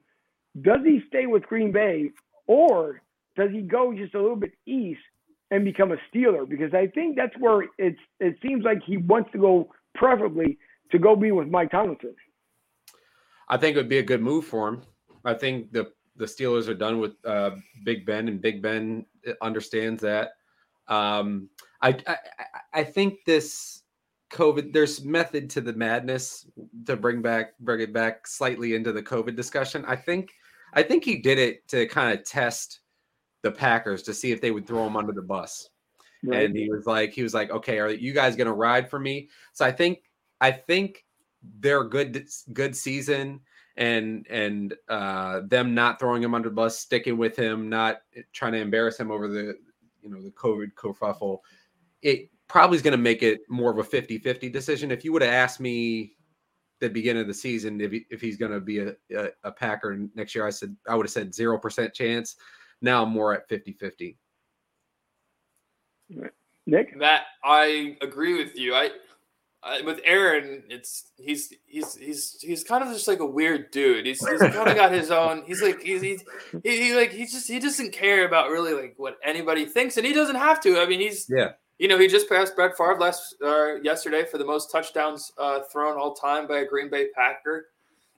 Does 0.61 0.79
he 0.85 1.01
stay 1.09 1.25
with 1.25 1.43
Green 1.43 1.73
Bay, 1.73 2.11
or 2.47 3.01
does 3.35 3.51
he 3.51 3.59
go 3.61 3.93
just 3.93 4.15
a 4.15 4.21
little 4.21 4.37
bit 4.37 4.53
east 4.65 5.01
and 5.51 5.65
become 5.65 5.91
a 5.91 5.97
Steeler? 6.09 6.47
Because 6.47 6.73
I 6.73 6.87
think 6.87 7.17
that's 7.17 7.37
where 7.37 7.65
it's 7.77 7.99
it 8.21 8.37
seems 8.41 8.63
like 8.63 8.81
he 8.85 8.95
wants 8.95 9.29
to 9.33 9.39
go, 9.39 9.69
preferably 9.93 10.57
to 10.91 10.97
go 10.97 11.13
be 11.13 11.33
with 11.33 11.49
Mike 11.49 11.71
Tomlinson. 11.71 12.15
I 13.49 13.57
think 13.57 13.75
it 13.75 13.79
would 13.79 13.89
be 13.89 13.97
a 13.97 14.03
good 14.03 14.21
move 14.21 14.45
for 14.45 14.69
him. 14.69 14.83
I 15.25 15.33
think 15.33 15.73
the 15.73 15.91
the 16.15 16.25
Steelers 16.25 16.69
are 16.69 16.75
done 16.75 16.99
with 16.99 17.13
uh, 17.25 17.51
Big 17.83 18.05
Ben, 18.05 18.29
and 18.29 18.41
Big 18.41 18.61
Ben 18.61 19.05
understands 19.41 20.01
that. 20.01 20.29
Um, 20.87 21.49
I, 21.83 21.97
I 22.07 22.17
I 22.73 22.83
think 22.83 23.25
this 23.25 23.83
COVID 24.31 24.73
there's 24.73 25.03
method 25.03 25.49
to 25.51 25.61
the 25.61 25.73
madness 25.73 26.47
to 26.85 26.95
bring 26.95 27.21
back 27.21 27.57
bring 27.59 27.81
it 27.81 27.93
back 27.93 28.25
slightly 28.25 28.73
into 28.73 28.91
the 28.91 29.03
COVID 29.03 29.35
discussion. 29.35 29.85
I 29.85 29.95
think 29.95 30.31
I 30.73 30.81
think 30.81 31.03
he 31.03 31.17
did 31.17 31.37
it 31.37 31.67
to 31.67 31.85
kind 31.87 32.17
of 32.17 32.25
test 32.25 32.79
the 33.43 33.51
Packers 33.51 34.01
to 34.03 34.13
see 34.13 34.31
if 34.31 34.41
they 34.41 34.51
would 34.51 34.65
throw 34.65 34.87
him 34.87 34.97
under 34.97 35.11
the 35.11 35.21
bus. 35.21 35.69
Right. 36.23 36.45
And 36.45 36.55
he 36.55 36.69
was 36.69 36.85
like, 36.85 37.11
he 37.11 37.21
was 37.21 37.33
like, 37.33 37.51
okay, 37.51 37.79
are 37.79 37.89
you 37.89 38.13
guys 38.13 38.35
gonna 38.35 38.53
ride 38.53 38.89
for 38.89 38.99
me? 38.99 39.29
So 39.51 39.65
I 39.65 39.71
think 39.71 39.99
I 40.41 40.51
think 40.51 41.05
their 41.59 41.83
good 41.83 42.25
good 42.53 42.75
season 42.75 43.41
and 43.75 44.25
and 44.29 44.73
uh, 44.87 45.41
them 45.47 45.75
not 45.75 45.99
throwing 45.99 46.23
him 46.23 46.33
under 46.33 46.49
the 46.49 46.55
bus, 46.55 46.79
sticking 46.79 47.17
with 47.17 47.35
him, 47.35 47.69
not 47.69 48.01
trying 48.31 48.53
to 48.53 48.59
embarrass 48.59 48.99
him 48.99 49.11
over 49.11 49.27
the 49.27 49.57
you 50.01 50.09
know 50.09 50.21
the 50.21 50.31
COVID 50.31 50.73
kerfuffle, 50.73 51.39
it 52.03 52.29
probably 52.47 52.75
is 52.75 52.81
going 52.81 52.91
to 52.91 52.97
make 52.97 53.23
it 53.23 53.41
more 53.49 53.71
of 53.71 53.79
a 53.79 53.83
50-50 53.83 54.51
decision. 54.51 54.91
If 54.91 55.03
you 55.03 55.11
would 55.13 55.21
have 55.21 55.33
asked 55.33 55.59
me 55.59 56.13
the 56.79 56.89
beginning 56.89 57.21
of 57.21 57.27
the 57.27 57.33
season 57.33 57.79
if, 57.81 57.91
he, 57.91 58.05
if 58.09 58.21
he's 58.21 58.37
going 58.37 58.51
to 58.51 58.59
be 58.59 58.79
a, 58.79 58.93
a, 59.15 59.29
a, 59.45 59.51
Packer 59.51 59.97
next 60.15 60.35
year, 60.35 60.45
I 60.45 60.49
said 60.49 60.75
I 60.87 60.95
would 60.95 61.05
have 61.05 61.11
said 61.11 61.33
zero 61.33 61.57
percent 61.57 61.93
chance. 61.93 62.35
Now 62.81 63.03
I'm 63.03 63.09
more 63.09 63.33
at 63.33 63.49
50-50. 63.49 64.17
Nick, 66.65 66.99
That 66.99 67.23
I 67.43 67.97
agree 68.01 68.37
with 68.37 68.57
you. 68.57 68.75
I 68.75 68.91
uh, 69.63 69.77
with 69.85 70.01
Aaron, 70.03 70.63
it's 70.69 71.11
he's 71.17 71.53
he's 71.65 71.95
he's 71.95 72.37
he's 72.41 72.63
kind 72.65 72.83
of 72.83 72.89
just 72.89 73.07
like 73.07 73.19
a 73.19 73.25
weird 73.25 73.71
dude. 73.71 74.05
He's, 74.05 74.25
he's 74.27 74.39
kind 74.39 74.67
of 74.67 74.75
got 74.75 74.91
his 74.91 75.09
own. 75.09 75.43
He's 75.45 75.61
like 75.61 75.81
he's, 75.81 76.01
he's 76.01 76.23
he, 76.63 76.83
he 76.83 76.95
like 76.95 77.11
he 77.11 77.25
just 77.25 77.47
he 77.47 77.59
doesn't 77.59 77.93
care 77.93 78.25
about 78.25 78.49
really 78.49 78.73
like 78.73 78.95
what 78.97 79.17
anybody 79.23 79.65
thinks, 79.65 79.95
and 79.95 80.05
he 80.05 80.13
doesn't 80.13 80.35
have 80.35 80.59
to. 80.61 80.79
I 80.79 80.85
mean, 80.85 80.99
he's 80.99 81.27
yeah. 81.29 81.51
You 81.79 81.87
know, 81.87 81.97
he 81.97 82.07
just 82.07 82.29
passed 82.29 82.55
Brett 82.55 82.77
Favre 82.77 82.97
last 82.99 83.35
uh, 83.43 83.75
yesterday 83.81 84.25
for 84.25 84.37
the 84.37 84.45
most 84.45 84.71
touchdowns 84.71 85.31
uh, 85.37 85.61
thrown 85.71 85.97
all 85.97 86.13
time 86.13 86.47
by 86.47 86.59
a 86.59 86.65
Green 86.65 86.89
Bay 86.89 87.07
Packer. 87.15 87.67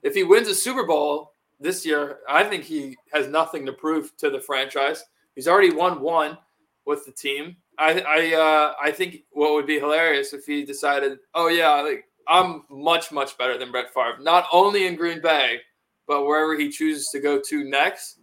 If 0.02 0.14
he 0.14 0.24
wins 0.24 0.48
a 0.48 0.54
Super 0.54 0.84
Bowl 0.84 1.32
this 1.58 1.84
year, 1.86 2.18
I 2.28 2.44
think 2.44 2.64
he 2.64 2.96
has 3.12 3.28
nothing 3.28 3.64
to 3.66 3.72
prove 3.72 4.16
to 4.18 4.30
the 4.30 4.40
franchise. 4.40 5.04
He's 5.34 5.48
already 5.48 5.72
won 5.72 6.00
one 6.00 6.38
with 6.84 7.04
the 7.06 7.12
team. 7.12 7.56
I 7.78 8.00
I 8.00 8.34
uh, 8.34 8.74
I 8.82 8.90
think 8.90 9.24
what 9.32 9.52
would 9.54 9.66
be 9.66 9.78
hilarious 9.78 10.32
if 10.32 10.44
he 10.44 10.64
decided, 10.64 11.18
oh 11.34 11.48
yeah, 11.48 11.80
like 11.80 12.04
I'm 12.28 12.64
much 12.70 13.12
much 13.12 13.36
better 13.38 13.58
than 13.58 13.70
Brett 13.70 13.92
Favre, 13.92 14.18
not 14.20 14.46
only 14.52 14.86
in 14.86 14.96
Green 14.96 15.20
Bay, 15.20 15.60
but 16.06 16.24
wherever 16.24 16.56
he 16.56 16.70
chooses 16.70 17.08
to 17.12 17.20
go 17.20 17.40
to 17.40 17.64
next. 17.64 18.20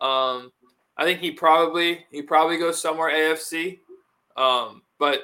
Um, 0.00 0.52
I 0.96 1.04
think 1.04 1.20
he 1.20 1.30
probably 1.30 2.04
he 2.10 2.22
probably 2.22 2.58
goes 2.58 2.80
somewhere 2.80 3.10
AFC, 3.10 3.80
um, 4.36 4.82
but 4.98 5.20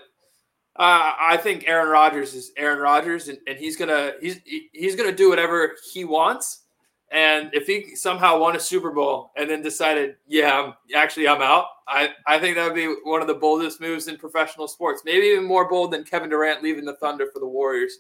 uh, 0.77 1.13
I 1.21 1.37
think 1.37 1.65
Aaron 1.67 1.89
Rodgers 1.89 2.35
is 2.35 2.53
Aaron 2.57 2.79
Rodgers, 2.79 3.29
and, 3.29 3.39
and 3.47 3.59
he's 3.59 3.77
gonna 3.77 4.13
he's 4.21 4.41
he's 4.73 4.97
gonna 4.97 5.13
do 5.13 5.29
whatever 5.29 5.77
he 5.93 6.05
wants. 6.05 6.61
And 7.13 7.51
if 7.53 7.67
he 7.67 7.95
somehow 7.95 8.39
won 8.39 8.57
a 8.57 8.61
Super 8.61 8.91
Bowl 8.91 9.33
and 9.37 9.49
then 9.49 9.61
decided, 9.61 10.17
yeah, 10.27 10.59
I'm, 10.59 10.75
actually 10.97 11.29
I'm 11.29 11.43
out, 11.43 11.67
I, 11.87 12.09
I 12.27 12.39
think 12.39 12.57
that 12.57 12.65
would 12.65 12.75
be 12.75 12.87
one 13.05 13.21
of 13.21 13.27
the 13.27 13.35
boldest 13.35 13.83
moves 13.83 14.09
in 14.09 14.17
professional 14.17 14.67
sports. 14.67 15.03
Maybe 15.05 15.27
even 15.27 15.45
more 15.45 15.69
bold 15.69 15.93
than 15.93 16.05
Kevin 16.05 16.31
Durant 16.31 16.63
leaving 16.63 16.87
the 16.87 16.97
Thunder 16.97 17.27
for 17.31 17.39
the 17.39 17.47
Warriors. 17.47 17.99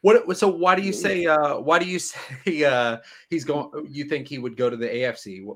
What 0.00 0.36
so 0.36 0.48
why 0.48 0.74
do 0.74 0.82
you 0.82 0.92
say 0.92 1.26
uh 1.26 1.60
why 1.60 1.78
do 1.78 1.84
you 1.84 1.98
say 1.98 2.64
uh 2.64 2.98
he's 3.28 3.44
going 3.44 3.70
you 3.88 4.04
think 4.04 4.26
he 4.26 4.38
would 4.38 4.56
go 4.56 4.68
to 4.68 4.76
the 4.76 4.88
AFC? 4.88 5.46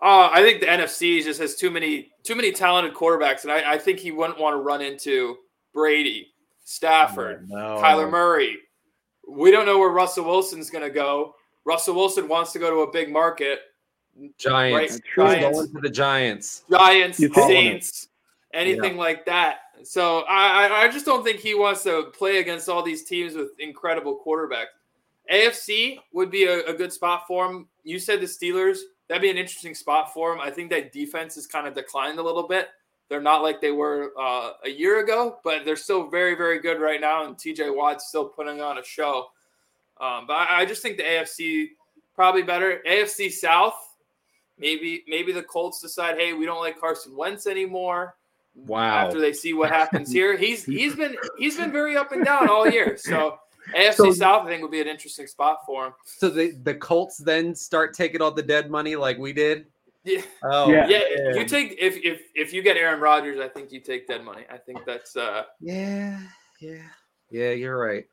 Uh, 0.00 0.30
I 0.32 0.42
think 0.42 0.60
the 0.60 0.66
NFC 0.66 1.22
just 1.22 1.40
has 1.40 1.56
too 1.56 1.70
many 1.70 2.12
too 2.22 2.36
many 2.36 2.52
talented 2.52 2.94
quarterbacks, 2.94 3.42
and 3.42 3.52
I, 3.52 3.72
I 3.72 3.78
think 3.78 3.98
he 3.98 4.12
wouldn't 4.12 4.38
want 4.38 4.54
to 4.54 4.58
run 4.58 4.80
into 4.80 5.36
Brady, 5.72 6.28
Stafford, 6.64 7.48
no. 7.48 7.80
Kyler 7.82 8.10
Murray. 8.10 8.58
We 9.28 9.50
don't 9.50 9.66
know 9.66 9.78
where 9.78 9.90
Russell 9.90 10.24
Wilson's 10.24 10.70
going 10.70 10.84
to 10.84 10.90
go. 10.90 11.34
Russell 11.64 11.94
Wilson 11.94 12.28
wants 12.28 12.52
to 12.52 12.58
go 12.58 12.70
to 12.70 12.88
a 12.88 12.92
big 12.92 13.10
market. 13.10 13.60
Giants. 14.38 15.00
Right? 15.16 15.32
Giants. 15.40 15.58
Going 15.58 15.72
to 15.74 15.80
the 15.80 15.90
Giants. 15.90 16.62
Giants, 16.70 17.18
Saints, 17.18 18.08
anything 18.54 18.94
yeah. 18.94 18.98
like 18.98 19.26
that. 19.26 19.58
So 19.84 20.20
I, 20.28 20.84
I 20.84 20.88
just 20.88 21.04
don't 21.04 21.24
think 21.24 21.40
he 21.40 21.54
wants 21.54 21.82
to 21.84 22.10
play 22.16 22.38
against 22.38 22.68
all 22.68 22.82
these 22.82 23.04
teams 23.04 23.34
with 23.34 23.50
incredible 23.58 24.20
quarterbacks. 24.24 24.66
AFC 25.32 25.98
would 26.12 26.30
be 26.30 26.44
a, 26.44 26.64
a 26.64 26.74
good 26.74 26.92
spot 26.92 27.24
for 27.26 27.46
him. 27.46 27.68
You 27.84 27.98
said 27.98 28.20
the 28.20 28.26
Steelers. 28.26 28.78
That'd 29.08 29.22
be 29.22 29.30
an 29.30 29.38
interesting 29.38 29.74
spot 29.74 30.12
for 30.12 30.32
him. 30.32 30.40
I 30.40 30.50
think 30.50 30.70
that 30.70 30.92
defense 30.92 31.34
has 31.36 31.46
kind 31.46 31.66
of 31.66 31.74
declined 31.74 32.18
a 32.18 32.22
little 32.22 32.46
bit. 32.46 32.68
They're 33.08 33.22
not 33.22 33.42
like 33.42 33.60
they 33.60 33.70
were 33.70 34.12
uh, 34.20 34.52
a 34.64 34.68
year 34.68 35.02
ago, 35.02 35.38
but 35.42 35.64
they're 35.64 35.76
still 35.76 36.08
very, 36.08 36.34
very 36.34 36.60
good 36.60 36.78
right 36.78 37.00
now. 37.00 37.24
And 37.24 37.36
TJ 37.36 37.74
Watt's 37.74 38.08
still 38.08 38.26
putting 38.26 38.60
on 38.60 38.78
a 38.78 38.84
show. 38.84 39.28
Um, 39.98 40.26
but 40.26 40.34
I, 40.34 40.60
I, 40.60 40.66
just 40.66 40.82
think 40.82 40.98
the 40.98 41.02
AFC 41.02 41.68
probably 42.14 42.42
better. 42.42 42.82
AFC 42.86 43.32
South, 43.32 43.74
maybe 44.58 45.02
maybe 45.08 45.32
the 45.32 45.42
Colts 45.42 45.80
decide, 45.80 46.18
hey, 46.18 46.34
we 46.34 46.44
don't 46.44 46.60
like 46.60 46.78
Carson 46.78 47.16
Wentz 47.16 47.46
anymore. 47.46 48.14
Wow. 48.54 49.06
After 49.06 49.20
they 49.20 49.32
see 49.32 49.54
what 49.54 49.70
happens 49.70 50.12
here, 50.12 50.36
he's 50.36 50.64
he's 50.64 50.94
been 50.94 51.16
he's 51.38 51.56
been 51.56 51.72
very 51.72 51.96
up 51.96 52.12
and 52.12 52.24
down 52.24 52.48
all 52.48 52.68
year. 52.68 52.96
So 52.96 53.38
AFC 53.74 53.94
so, 53.94 54.12
South, 54.12 54.46
I 54.46 54.50
think, 54.50 54.62
would 54.62 54.70
be 54.70 54.80
an 54.80 54.88
interesting 54.88 55.26
spot 55.26 55.58
for 55.66 55.86
him. 55.86 55.92
So 56.04 56.28
the 56.28 56.52
the 56.62 56.74
Colts 56.74 57.18
then 57.18 57.54
start 57.54 57.94
taking 57.94 58.22
all 58.22 58.30
the 58.30 58.42
dead 58.42 58.70
money 58.70 58.96
like 58.96 59.18
we 59.18 59.32
did. 59.32 59.66
Yeah. 60.04 60.22
Oh, 60.42 60.70
yeah. 60.70 60.86
yeah. 60.88 61.34
You 61.34 61.44
take 61.44 61.76
if 61.78 61.96
if 61.96 62.22
if 62.34 62.52
you 62.52 62.62
get 62.62 62.76
Aaron 62.76 63.00
Rodgers, 63.00 63.40
I 63.40 63.48
think 63.48 63.72
you 63.72 63.80
take 63.80 64.06
dead 64.06 64.24
money. 64.24 64.44
I 64.50 64.56
think 64.56 64.84
that's 64.86 65.16
uh. 65.16 65.44
Yeah. 65.60 66.20
Yeah. 66.60 66.82
Yeah. 67.30 67.50
You're 67.50 67.78
right. 67.78 68.06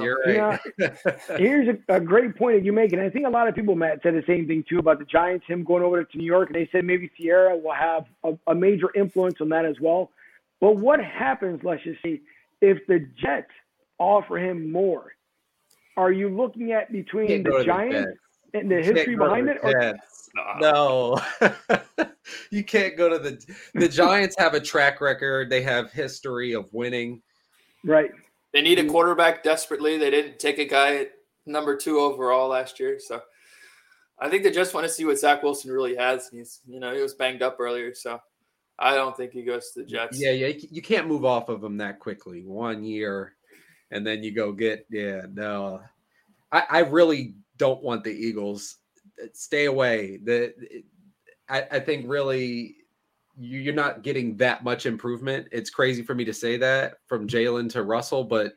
You're 0.00 0.18
right. 0.26 0.60
Yeah, 0.78 0.88
here's 1.38 1.68
a, 1.68 1.96
a, 1.96 2.00
great 2.00 2.36
point 2.36 2.58
that 2.58 2.64
you 2.64 2.72
make, 2.72 2.92
and 2.92 3.00
I 3.00 3.08
think 3.08 3.26
a 3.26 3.30
lot 3.30 3.48
of 3.48 3.54
people, 3.54 3.74
Matt, 3.74 4.00
said 4.02 4.14
the 4.14 4.24
same 4.26 4.46
thing 4.46 4.64
too 4.68 4.78
about 4.78 4.98
the 4.98 5.04
Giants, 5.04 5.46
him 5.46 5.64
going 5.64 5.82
over 5.82 6.02
to 6.02 6.18
New 6.18 6.24
York, 6.24 6.48
and 6.48 6.56
they 6.56 6.68
said 6.72 6.84
maybe 6.84 7.10
Ciara 7.16 7.56
will 7.56 7.72
have 7.72 8.04
a, 8.24 8.36
a 8.48 8.54
major 8.54 8.88
influence 8.94 9.40
on 9.40 9.48
that 9.50 9.64
as 9.64 9.76
well. 9.80 10.10
But 10.60 10.76
what 10.76 11.02
happens, 11.02 11.60
let's 11.62 11.82
just 11.84 12.02
see, 12.02 12.22
if 12.60 12.86
the 12.86 13.06
Jets 13.20 13.50
offer 14.02 14.38
him 14.38 14.70
more? 14.70 15.12
Are 15.96 16.12
you 16.12 16.28
looking 16.28 16.72
at 16.72 16.90
between 16.92 17.42
the 17.42 17.64
Giants 17.64 18.18
the 18.52 18.58
and 18.60 18.70
the 18.70 18.82
history 18.82 19.16
behind 19.16 19.48
it? 19.48 19.58
Or? 19.62 19.94
No, 20.60 21.20
you 22.50 22.64
can't 22.64 22.96
go 22.96 23.08
to 23.08 23.18
the 23.18 23.44
the 23.74 23.88
Giants. 23.88 24.34
Have 24.38 24.54
a 24.54 24.60
track 24.60 25.00
record. 25.00 25.50
They 25.50 25.62
have 25.62 25.92
history 25.92 26.54
of 26.54 26.72
winning. 26.72 27.20
Right. 27.84 28.10
They 28.52 28.62
need 28.62 28.78
a 28.78 28.84
mm. 28.84 28.90
quarterback 28.90 29.42
desperately. 29.42 29.98
They 29.98 30.10
didn't 30.10 30.38
take 30.38 30.58
a 30.58 30.64
guy 30.64 30.96
at 30.96 31.12
number 31.46 31.76
two 31.76 31.98
overall 31.98 32.48
last 32.48 32.78
year, 32.80 32.98
so 32.98 33.20
I 34.18 34.28
think 34.28 34.42
they 34.42 34.50
just 34.50 34.74
want 34.74 34.86
to 34.86 34.92
see 34.92 35.04
what 35.04 35.18
Zach 35.18 35.42
Wilson 35.42 35.70
really 35.70 35.96
has. 35.96 36.28
He's, 36.30 36.60
you 36.66 36.80
know, 36.80 36.94
he 36.94 37.02
was 37.02 37.14
banged 37.14 37.42
up 37.42 37.56
earlier, 37.58 37.94
so 37.94 38.20
I 38.78 38.94
don't 38.94 39.16
think 39.16 39.32
he 39.32 39.42
goes 39.42 39.72
to 39.72 39.80
the 39.80 39.86
Jets. 39.86 40.20
Yeah, 40.20 40.30
yeah, 40.30 40.52
you 40.70 40.82
can't 40.82 41.08
move 41.08 41.24
off 41.24 41.48
of 41.48 41.62
him 41.62 41.76
that 41.78 41.98
quickly. 41.98 42.44
One 42.44 42.84
year, 42.84 43.34
and 43.92 44.04
then 44.06 44.22
you 44.22 44.32
go 44.32 44.50
get. 44.50 44.86
Yeah, 44.90 45.22
no, 45.32 45.80
I, 46.50 46.64
I 46.68 46.78
really 46.80 47.34
don't 47.58 47.82
want 47.82 48.02
the 48.02 48.10
Eagles. 48.10 48.78
Stay 49.32 49.66
away. 49.66 50.18
The 50.24 50.52
I, 51.48 51.66
I 51.70 51.80
think 51.80 52.06
really 52.08 52.76
you're 53.38 53.74
not 53.74 54.02
getting 54.02 54.36
that 54.38 54.64
much 54.64 54.86
improvement. 54.86 55.48
It's 55.52 55.70
crazy 55.70 56.02
for 56.02 56.14
me 56.14 56.24
to 56.24 56.34
say 56.34 56.56
that 56.56 56.98
from 57.06 57.28
Jalen 57.28 57.70
to 57.72 57.82
Russell, 57.82 58.24
but 58.24 58.54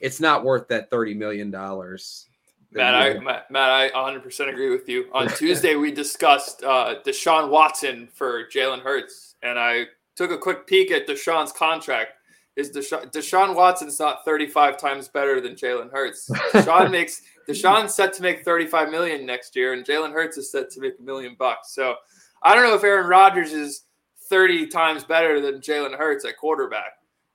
it's 0.00 0.20
not 0.20 0.44
worth 0.44 0.68
that 0.68 0.90
thirty 0.90 1.14
million 1.14 1.50
dollars. 1.50 2.28
Matt, 2.70 2.94
I 2.94 3.18
Matt, 3.20 3.50
Matt, 3.52 3.70
I 3.70 3.90
100% 3.90 4.48
agree 4.48 4.70
with 4.70 4.88
you. 4.88 5.06
On 5.12 5.28
Tuesday, 5.36 5.76
we 5.76 5.92
discussed 5.92 6.64
uh, 6.64 6.96
Deshaun 7.06 7.48
Watson 7.48 8.08
for 8.12 8.48
Jalen 8.48 8.80
Hurts, 8.80 9.36
and 9.44 9.58
I 9.58 9.86
took 10.16 10.32
a 10.32 10.38
quick 10.38 10.66
peek 10.66 10.90
at 10.90 11.06
Deshaun's 11.06 11.52
contract. 11.52 12.14
Is 12.56 12.70
Deshaun, 12.70 13.10
Deshaun 13.12 13.56
Watson's 13.56 13.98
not 13.98 14.24
35 14.24 14.78
times 14.78 15.08
better 15.08 15.40
than 15.40 15.54
Jalen 15.54 15.90
Hurts? 15.90 16.30
Deshaun 16.52 16.90
makes 16.90 17.22
Deshaun's 17.48 17.94
set 17.94 18.12
to 18.14 18.22
make 18.22 18.44
35 18.44 18.90
million 18.90 19.26
next 19.26 19.56
year, 19.56 19.72
and 19.72 19.84
Jalen 19.84 20.12
Hurts 20.12 20.36
is 20.36 20.50
set 20.50 20.70
to 20.70 20.80
make 20.80 20.94
a 20.98 21.02
million 21.02 21.34
bucks. 21.38 21.74
So 21.74 21.96
I 22.42 22.54
don't 22.54 22.64
know 22.64 22.74
if 22.74 22.84
Aaron 22.84 23.08
Rodgers 23.08 23.52
is 23.52 23.84
30 24.28 24.68
times 24.68 25.04
better 25.04 25.40
than 25.40 25.60
Jalen 25.60 25.96
Hurts 25.96 26.24
at 26.24 26.36
quarterback. 26.36 26.92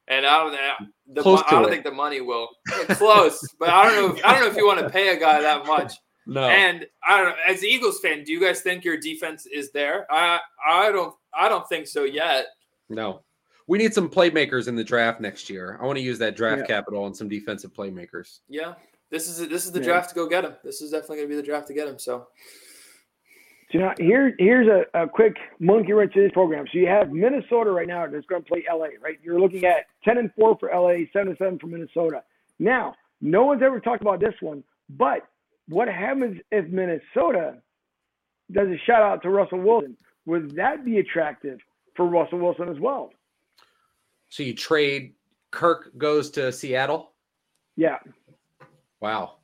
And 0.07 0.25
I 0.25 0.37
don't, 0.39 0.51
the, 1.13 1.21
I 1.21 1.51
don't 1.51 1.69
think 1.69 1.83
the 1.83 1.91
money 1.91 2.21
will 2.21 2.47
close, 2.89 3.47
but 3.59 3.69
I 3.69 3.83
don't 3.83 3.95
know. 3.95 4.15
If, 4.15 4.25
I 4.25 4.33
don't 4.33 4.41
know 4.41 4.47
if 4.47 4.55
you 4.55 4.65
want 4.65 4.79
to 4.79 4.89
pay 4.89 5.09
a 5.09 5.19
guy 5.19 5.39
that 5.39 5.67
much 5.67 5.93
No. 6.29 6.47
And 6.47 6.85
I 7.03 7.17
don't 7.17 7.29
know. 7.29 7.35
As 7.47 7.63
Eagles 7.63 7.99
fan, 7.99 8.23
do 8.23 8.31
you 8.31 8.39
guys 8.39 8.61
think 8.61 8.83
your 8.83 8.97
defense 8.97 9.47
is 9.47 9.71
there? 9.71 10.05
I 10.11 10.39
I 10.65 10.91
don't 10.91 11.15
I 11.33 11.49
don't 11.49 11.67
think 11.67 11.87
so 11.87 12.03
yet. 12.03 12.45
No. 12.87 13.21
We 13.69 13.77
need 13.77 13.93
some 13.93 14.09
playmakers 14.09 14.67
in 14.67 14.75
the 14.75 14.83
draft 14.83 15.21
next 15.21 15.47
year. 15.47 15.77
I 15.79 15.85
want 15.85 15.99
to 15.99 16.03
use 16.03 16.17
that 16.17 16.35
draft 16.35 16.61
yeah. 16.61 16.65
capital 16.65 17.03
on 17.03 17.13
some 17.13 17.29
defensive 17.29 17.71
playmakers. 17.71 18.39
Yeah. 18.49 18.73
This 19.11 19.29
is 19.29 19.47
this 19.47 19.65
is 19.65 19.71
the 19.71 19.79
yeah. 19.79 19.85
draft 19.85 20.09
to 20.09 20.15
go 20.15 20.27
get 20.27 20.43
him. 20.43 20.55
This 20.63 20.81
is 20.81 20.89
definitely 20.89 21.17
going 21.17 21.29
to 21.29 21.35
be 21.35 21.35
the 21.35 21.43
draft 21.43 21.67
to 21.67 21.75
get 21.75 21.87
him. 21.87 21.99
So 21.99 22.27
so 23.71 23.77
now 23.77 23.93
here, 23.99 24.33
here's 24.39 24.67
a, 24.67 25.03
a 25.03 25.07
quick 25.07 25.37
monkey 25.59 25.93
wrench 25.93 26.15
to 26.15 26.21
this 26.21 26.31
program. 26.31 26.65
So 26.71 26.79
you 26.79 26.87
have 26.87 27.11
Minnesota 27.11 27.69
right 27.69 27.87
now 27.87 28.07
that's 28.07 28.25
going 28.25 28.41
to 28.41 28.47
play 28.47 28.65
LA, 28.67 28.87
right? 28.99 29.19
You're 29.21 29.39
looking 29.39 29.65
at 29.65 29.85
10 30.03 30.17
and 30.17 30.33
4 30.33 30.57
for 30.59 30.69
LA, 30.73 31.05
7 31.13 31.27
and 31.27 31.37
7 31.37 31.59
for 31.59 31.67
Minnesota. 31.67 32.23
Now, 32.57 32.95
no 33.21 33.45
one's 33.45 33.61
ever 33.61 33.79
talked 33.79 34.01
about 34.01 34.19
this 34.19 34.33
one, 34.41 34.63
but 34.89 35.27
what 35.67 35.87
happens 35.87 36.41
if 36.51 36.67
Minnesota 36.69 37.57
does 38.51 38.69
a 38.69 38.77
shout 38.87 39.03
out 39.03 39.21
to 39.21 39.29
Russell 39.29 39.59
Wilson? 39.59 39.95
Would 40.25 40.55
that 40.55 40.83
be 40.83 40.97
attractive 40.97 41.59
for 41.95 42.07
Russell 42.07 42.39
Wilson 42.39 42.69
as 42.69 42.79
well? 42.79 43.11
So 44.29 44.43
you 44.43 44.53
trade 44.53 45.13
Kirk 45.51 45.97
goes 45.97 46.29
to 46.31 46.51
Seattle? 46.51 47.13
Yeah. 47.75 47.97
Wow. 49.01 49.37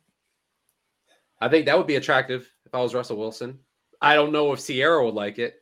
I 1.40 1.48
think 1.48 1.66
that 1.66 1.76
would 1.76 1.86
be 1.86 1.96
attractive 1.96 2.50
if 2.64 2.74
I 2.74 2.80
was 2.80 2.94
Russell 2.94 3.16
Wilson. 3.16 3.58
I 4.00 4.14
don't 4.14 4.32
know 4.32 4.52
if 4.52 4.64
Ciara 4.64 5.04
would 5.04 5.14
like 5.14 5.38
it. 5.38 5.56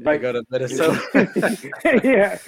Like, 0.00 0.22
go 0.22 0.32
to 0.32 0.44
Minnesota. 0.50 1.00
yeah. 2.04 2.38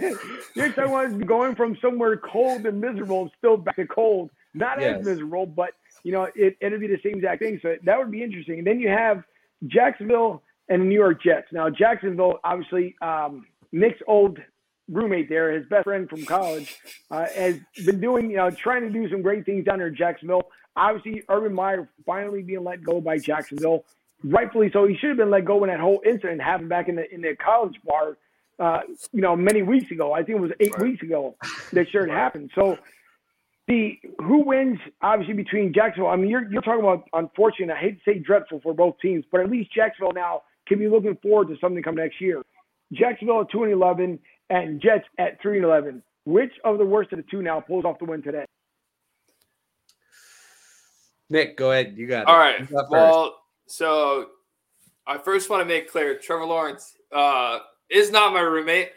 You're 0.54 0.72
talking 0.72 0.94
about 0.94 1.26
going 1.26 1.56
from 1.56 1.76
somewhere 1.82 2.16
cold 2.16 2.66
and 2.66 2.80
miserable 2.80 3.30
still 3.36 3.56
back 3.56 3.76
to 3.76 3.86
cold. 3.86 4.30
Not 4.54 4.80
yes. 4.80 5.00
as 5.00 5.06
miserable, 5.06 5.46
but 5.46 5.70
you 6.04 6.12
know, 6.12 6.28
it 6.36 6.56
it'd 6.60 6.80
be 6.80 6.86
the 6.86 7.00
same 7.02 7.16
exact 7.16 7.42
thing. 7.42 7.58
So 7.62 7.74
that 7.82 7.98
would 7.98 8.12
be 8.12 8.22
interesting. 8.22 8.58
And 8.58 8.66
then 8.66 8.78
you 8.78 8.88
have 8.88 9.24
Jacksonville 9.66 10.42
and 10.68 10.88
New 10.88 10.94
York 10.94 11.20
Jets. 11.22 11.48
Now 11.50 11.68
Jacksonville, 11.68 12.38
obviously, 12.44 12.94
um, 13.02 13.44
Nick's 13.72 14.00
old 14.06 14.38
roommate 14.88 15.28
there, 15.28 15.52
his 15.52 15.66
best 15.66 15.84
friend 15.84 16.08
from 16.08 16.24
college, 16.24 16.76
uh, 17.10 17.26
has 17.34 17.58
been 17.84 18.00
doing, 18.00 18.30
you 18.30 18.36
know, 18.36 18.50
trying 18.50 18.82
to 18.82 18.90
do 18.90 19.08
some 19.08 19.22
great 19.22 19.46
things 19.46 19.64
down 19.64 19.78
there 19.78 19.88
in 19.88 19.96
Jacksonville. 19.96 20.50
Obviously, 20.76 21.22
Urban 21.28 21.54
Meyer 21.54 21.88
finally 22.04 22.42
being 22.42 22.64
let 22.64 22.82
go 22.82 23.00
by 23.00 23.18
Jacksonville 23.18 23.84
rightfully 24.24 24.70
so. 24.72 24.86
He 24.86 24.96
should 24.96 25.10
have 25.10 25.18
been 25.18 25.30
let 25.30 25.44
go 25.44 25.56
when 25.56 25.70
that 25.70 25.80
whole 25.80 26.02
incident 26.04 26.42
happened 26.42 26.68
back 26.68 26.88
in 26.88 26.96
the 26.96 27.12
in 27.14 27.20
the 27.20 27.36
college 27.36 27.76
bar, 27.84 28.16
uh, 28.58 28.80
you 29.12 29.20
know, 29.20 29.36
many 29.36 29.62
weeks 29.62 29.90
ago. 29.90 30.12
I 30.12 30.22
think 30.22 30.38
it 30.38 30.40
was 30.40 30.52
eight 30.60 30.78
weeks 30.78 31.02
ago 31.02 31.36
that 31.72 31.88
sure 31.90 32.06
it 32.06 32.10
happened. 32.10 32.50
So 32.54 32.78
the 33.68 33.98
who 34.18 34.44
wins 34.44 34.78
obviously 35.00 35.34
between 35.34 35.72
Jacksonville. 35.72 36.10
I 36.10 36.16
mean, 36.16 36.28
you're 36.28 36.50
you're 36.50 36.62
talking 36.62 36.80
about 36.80 37.08
unfortunate. 37.12 37.74
I 37.74 37.78
hate 37.78 38.04
to 38.04 38.10
say 38.10 38.18
dreadful 38.18 38.60
for 38.60 38.74
both 38.74 38.98
teams, 39.00 39.24
but 39.30 39.40
at 39.40 39.50
least 39.50 39.72
Jacksonville 39.72 40.12
now 40.12 40.42
can 40.66 40.78
be 40.78 40.88
looking 40.88 41.16
forward 41.22 41.48
to 41.48 41.56
something 41.60 41.82
come 41.82 41.94
next 41.94 42.20
year. 42.20 42.42
Jacksonville 42.92 43.42
at 43.42 43.50
two 43.50 43.62
and 43.64 43.72
eleven 43.72 44.18
and 44.50 44.80
Jets 44.80 45.04
at 45.18 45.40
three 45.40 45.56
and 45.56 45.64
eleven. 45.64 46.02
Which 46.24 46.52
of 46.64 46.78
the 46.78 46.86
worst 46.86 47.12
of 47.12 47.18
the 47.18 47.24
two 47.30 47.42
now 47.42 47.60
pulls 47.60 47.84
off 47.84 47.98
the 47.98 48.06
win 48.06 48.22
today? 48.22 48.44
Nick, 51.30 51.56
go 51.56 51.72
ahead. 51.72 51.94
You 51.96 52.06
got 52.06 52.22
it. 52.22 52.28
All 52.28 52.38
right. 52.38 52.66
Well, 52.90 53.38
so 53.66 54.30
I 55.06 55.18
first 55.18 55.50
want 55.50 55.60
to 55.60 55.64
make 55.66 55.90
clear 55.90 56.16
Trevor 56.18 56.46
Lawrence 56.46 56.96
uh, 57.12 57.60
is 57.90 58.10
not 58.10 58.32
my 58.32 58.40
roommate. 58.40 58.92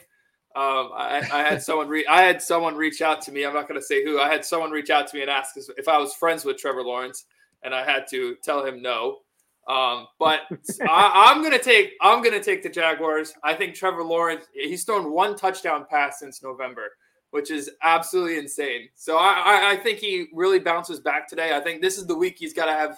Um, 0.55 0.89
I, 0.95 1.21
I, 1.31 1.43
had 1.43 1.61
someone 1.61 1.87
re- 1.87 2.07
I 2.07 2.23
had 2.23 2.41
someone 2.41 2.75
reach 2.75 3.01
out 3.01 3.21
to 3.23 3.31
me. 3.31 3.45
I'm 3.45 3.53
not 3.53 3.67
going 3.67 3.79
to 3.79 3.85
say 3.85 4.03
who. 4.03 4.19
I 4.19 4.27
had 4.27 4.43
someone 4.43 4.71
reach 4.71 4.89
out 4.89 5.07
to 5.07 5.15
me 5.15 5.21
and 5.21 5.29
ask 5.29 5.55
if 5.55 5.87
I 5.87 5.97
was 5.99 6.15
friends 6.15 6.45
with 6.45 6.57
Trevor 6.57 6.81
Lawrence, 6.81 7.25
and 7.63 7.75
I 7.75 7.85
had 7.85 8.07
to 8.09 8.35
tell 8.43 8.65
him 8.65 8.81
no. 8.81 9.19
Um, 9.67 10.07
but 10.17 10.41
I, 10.89 11.33
am 11.35 11.43
gonna 11.43 11.59
take 11.59 11.93
I'm 12.01 12.23
gonna 12.23 12.41
take 12.41 12.63
the 12.63 12.69
Jaguars. 12.69 13.33
I 13.43 13.53
think 13.53 13.75
Trevor 13.75 14.03
Lawrence 14.03 14.45
he's 14.53 14.85
thrown 14.85 15.11
one 15.11 15.35
touchdown 15.35 15.85
pass 15.89 16.19
since 16.19 16.41
November, 16.41 16.93
which 17.31 17.51
is 17.51 17.69
absolutely 17.83 18.37
insane. 18.37 18.87
So 18.95 19.17
I, 19.17 19.71
I, 19.71 19.75
think 19.77 19.99
he 19.99 20.27
really 20.33 20.59
bounces 20.59 21.01
back 21.01 21.27
today. 21.27 21.53
I 21.53 21.59
think 21.59 21.81
this 21.81 21.97
is 21.97 22.07
the 22.07 22.15
week 22.15 22.37
he's 22.39 22.53
got 22.53 22.67
to 22.67 22.71
have 22.71 22.97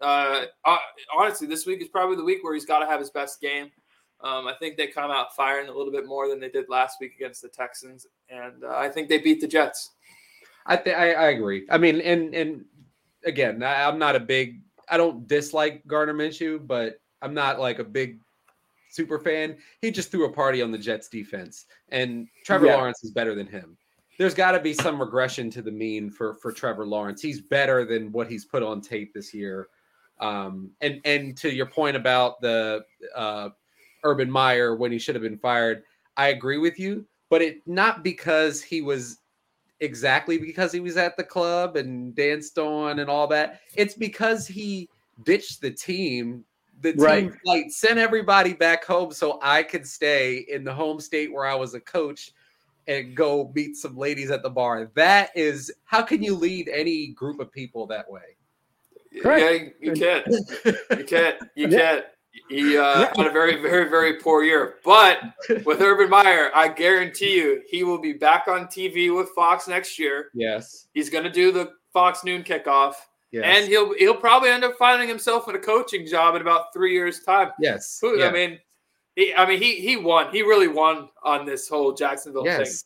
uh, 0.00 0.44
uh, 0.64 0.76
honestly, 1.16 1.46
this 1.46 1.66
week 1.66 1.82
is 1.82 1.88
probably 1.88 2.16
the 2.16 2.24
week 2.24 2.42
where 2.42 2.54
he's 2.54 2.64
got 2.64 2.78
to 2.80 2.86
have 2.86 3.00
his 3.00 3.10
best 3.10 3.40
game. 3.40 3.70
Um, 4.22 4.46
I 4.46 4.54
think 4.58 4.76
they 4.76 4.86
come 4.86 5.10
out 5.10 5.34
firing 5.34 5.68
a 5.68 5.72
little 5.72 5.92
bit 5.92 6.06
more 6.06 6.28
than 6.28 6.40
they 6.40 6.48
did 6.48 6.68
last 6.68 6.96
week 7.00 7.14
against 7.16 7.42
the 7.42 7.48
Texans, 7.48 8.06
and 8.28 8.64
uh, 8.64 8.76
I 8.76 8.88
think 8.88 9.08
they 9.08 9.18
beat 9.18 9.40
the 9.40 9.46
Jets. 9.46 9.92
I, 10.66 10.76
th- 10.76 10.96
I, 10.96 11.12
I 11.12 11.28
agree. 11.28 11.66
I 11.70 11.78
mean, 11.78 12.00
and 12.02 12.34
and 12.34 12.64
again, 13.24 13.62
I, 13.62 13.88
am 13.88 13.98
not 13.98 14.16
a 14.16 14.20
big. 14.20 14.60
I 14.90 14.96
don't 14.96 15.26
dislike 15.26 15.86
Gardner 15.86 16.14
Minshew, 16.14 16.66
but 16.66 17.00
I'm 17.22 17.34
not 17.34 17.60
like 17.60 17.78
a 17.78 17.84
big 17.84 18.18
super 18.90 19.18
fan. 19.18 19.56
He 19.80 19.90
just 19.90 20.10
threw 20.10 20.26
a 20.26 20.32
party 20.32 20.60
on 20.62 20.70
the 20.70 20.78
Jets 20.78 21.08
defense, 21.08 21.66
and 21.90 22.28
Trevor 22.44 22.66
yeah. 22.66 22.76
Lawrence 22.76 23.02
is 23.04 23.12
better 23.12 23.34
than 23.34 23.46
him. 23.46 23.76
There's 24.18 24.34
got 24.34 24.52
to 24.52 24.60
be 24.60 24.74
some 24.74 25.00
regression 25.00 25.48
to 25.50 25.62
the 25.62 25.70
mean 25.70 26.10
for 26.10 26.34
for 26.34 26.52
Trevor 26.52 26.84
Lawrence. 26.84 27.22
He's 27.22 27.40
better 27.40 27.84
than 27.84 28.12
what 28.12 28.28
he's 28.28 28.44
put 28.44 28.62
on 28.62 28.80
tape 28.80 29.14
this 29.14 29.32
year. 29.32 29.68
Um, 30.18 30.72
and 30.80 31.00
and 31.04 31.36
to 31.38 31.50
your 31.50 31.66
point 31.66 31.96
about 31.96 32.40
the 32.40 32.84
uh, 33.14 33.50
Urban 34.04 34.30
Meyer 34.30 34.76
when 34.76 34.92
he 34.92 34.98
should 34.98 35.14
have 35.14 35.22
been 35.22 35.38
fired, 35.38 35.84
I 36.16 36.28
agree 36.28 36.58
with 36.58 36.78
you, 36.78 37.06
but 37.30 37.40
it 37.40 37.66
not 37.66 38.04
because 38.04 38.60
he 38.60 38.82
was 38.82 39.19
exactly 39.80 40.38
because 40.38 40.72
he 40.72 40.80
was 40.80 40.96
at 40.96 41.16
the 41.16 41.24
club 41.24 41.76
and 41.76 42.14
danced 42.14 42.58
on 42.58 42.98
and 42.98 43.10
all 43.10 43.26
that. 43.28 43.60
It's 43.74 43.94
because 43.94 44.46
he 44.46 44.88
ditched 45.24 45.60
the 45.60 45.70
team. 45.70 46.44
The 46.82 46.92
team 46.92 47.02
right. 47.02 47.32
flight 47.44 47.72
sent 47.72 47.98
everybody 47.98 48.54
back 48.54 48.84
home 48.84 49.12
so 49.12 49.38
I 49.42 49.62
could 49.62 49.86
stay 49.86 50.46
in 50.48 50.64
the 50.64 50.72
home 50.72 51.00
state 51.00 51.32
where 51.32 51.46
I 51.46 51.54
was 51.54 51.74
a 51.74 51.80
coach 51.80 52.32
and 52.86 53.14
go 53.14 53.52
meet 53.54 53.76
some 53.76 53.96
ladies 53.96 54.30
at 54.30 54.42
the 54.42 54.50
bar. 54.50 54.90
That 54.94 55.30
is 55.34 55.70
how 55.84 56.02
can 56.02 56.22
you 56.22 56.34
lead 56.34 56.68
any 56.68 57.08
group 57.08 57.38
of 57.38 57.52
people 57.52 57.86
that 57.88 58.10
way? 58.10 58.36
Yeah, 59.12 59.58
you 59.80 59.92
can't. 59.92 60.26
You 60.96 61.04
can't. 61.04 61.36
You 61.56 61.68
can't. 61.68 62.04
He 62.48 62.76
uh, 62.76 63.08
had 63.16 63.26
a 63.26 63.30
very, 63.30 63.60
very, 63.60 63.88
very 63.88 64.14
poor 64.14 64.42
year. 64.42 64.76
But 64.84 65.20
with 65.64 65.80
Urban 65.80 66.10
Meyer, 66.10 66.50
I 66.54 66.68
guarantee 66.68 67.36
you 67.36 67.62
he 67.68 67.84
will 67.84 68.00
be 68.00 68.12
back 68.12 68.48
on 68.48 68.66
TV 68.66 69.14
with 69.16 69.30
Fox 69.30 69.68
next 69.68 69.98
year. 69.98 70.30
Yes. 70.34 70.86
He's 70.92 71.10
going 71.10 71.24
to 71.24 71.30
do 71.30 71.52
the 71.52 71.72
Fox 71.92 72.24
noon 72.24 72.42
kickoff. 72.42 72.94
Yes. 73.32 73.44
And 73.46 73.68
he'll 73.68 73.94
he'll 73.94 74.16
probably 74.16 74.50
end 74.50 74.64
up 74.64 74.74
finding 74.76 75.08
himself 75.08 75.48
in 75.48 75.54
a 75.54 75.58
coaching 75.58 76.04
job 76.04 76.34
in 76.34 76.42
about 76.42 76.72
three 76.74 76.92
years' 76.92 77.20
time. 77.20 77.50
Yes. 77.60 77.98
Who, 78.00 78.18
yeah. 78.18 78.26
I 78.26 78.32
mean, 78.32 78.58
he 79.14 79.32
I 79.34 79.46
mean 79.46 79.62
he 79.62 79.76
he 79.76 79.96
won. 79.96 80.32
He 80.32 80.42
really 80.42 80.66
won 80.66 81.08
on 81.22 81.46
this 81.46 81.68
whole 81.68 81.92
Jacksonville 81.92 82.44
yes. 82.44 82.82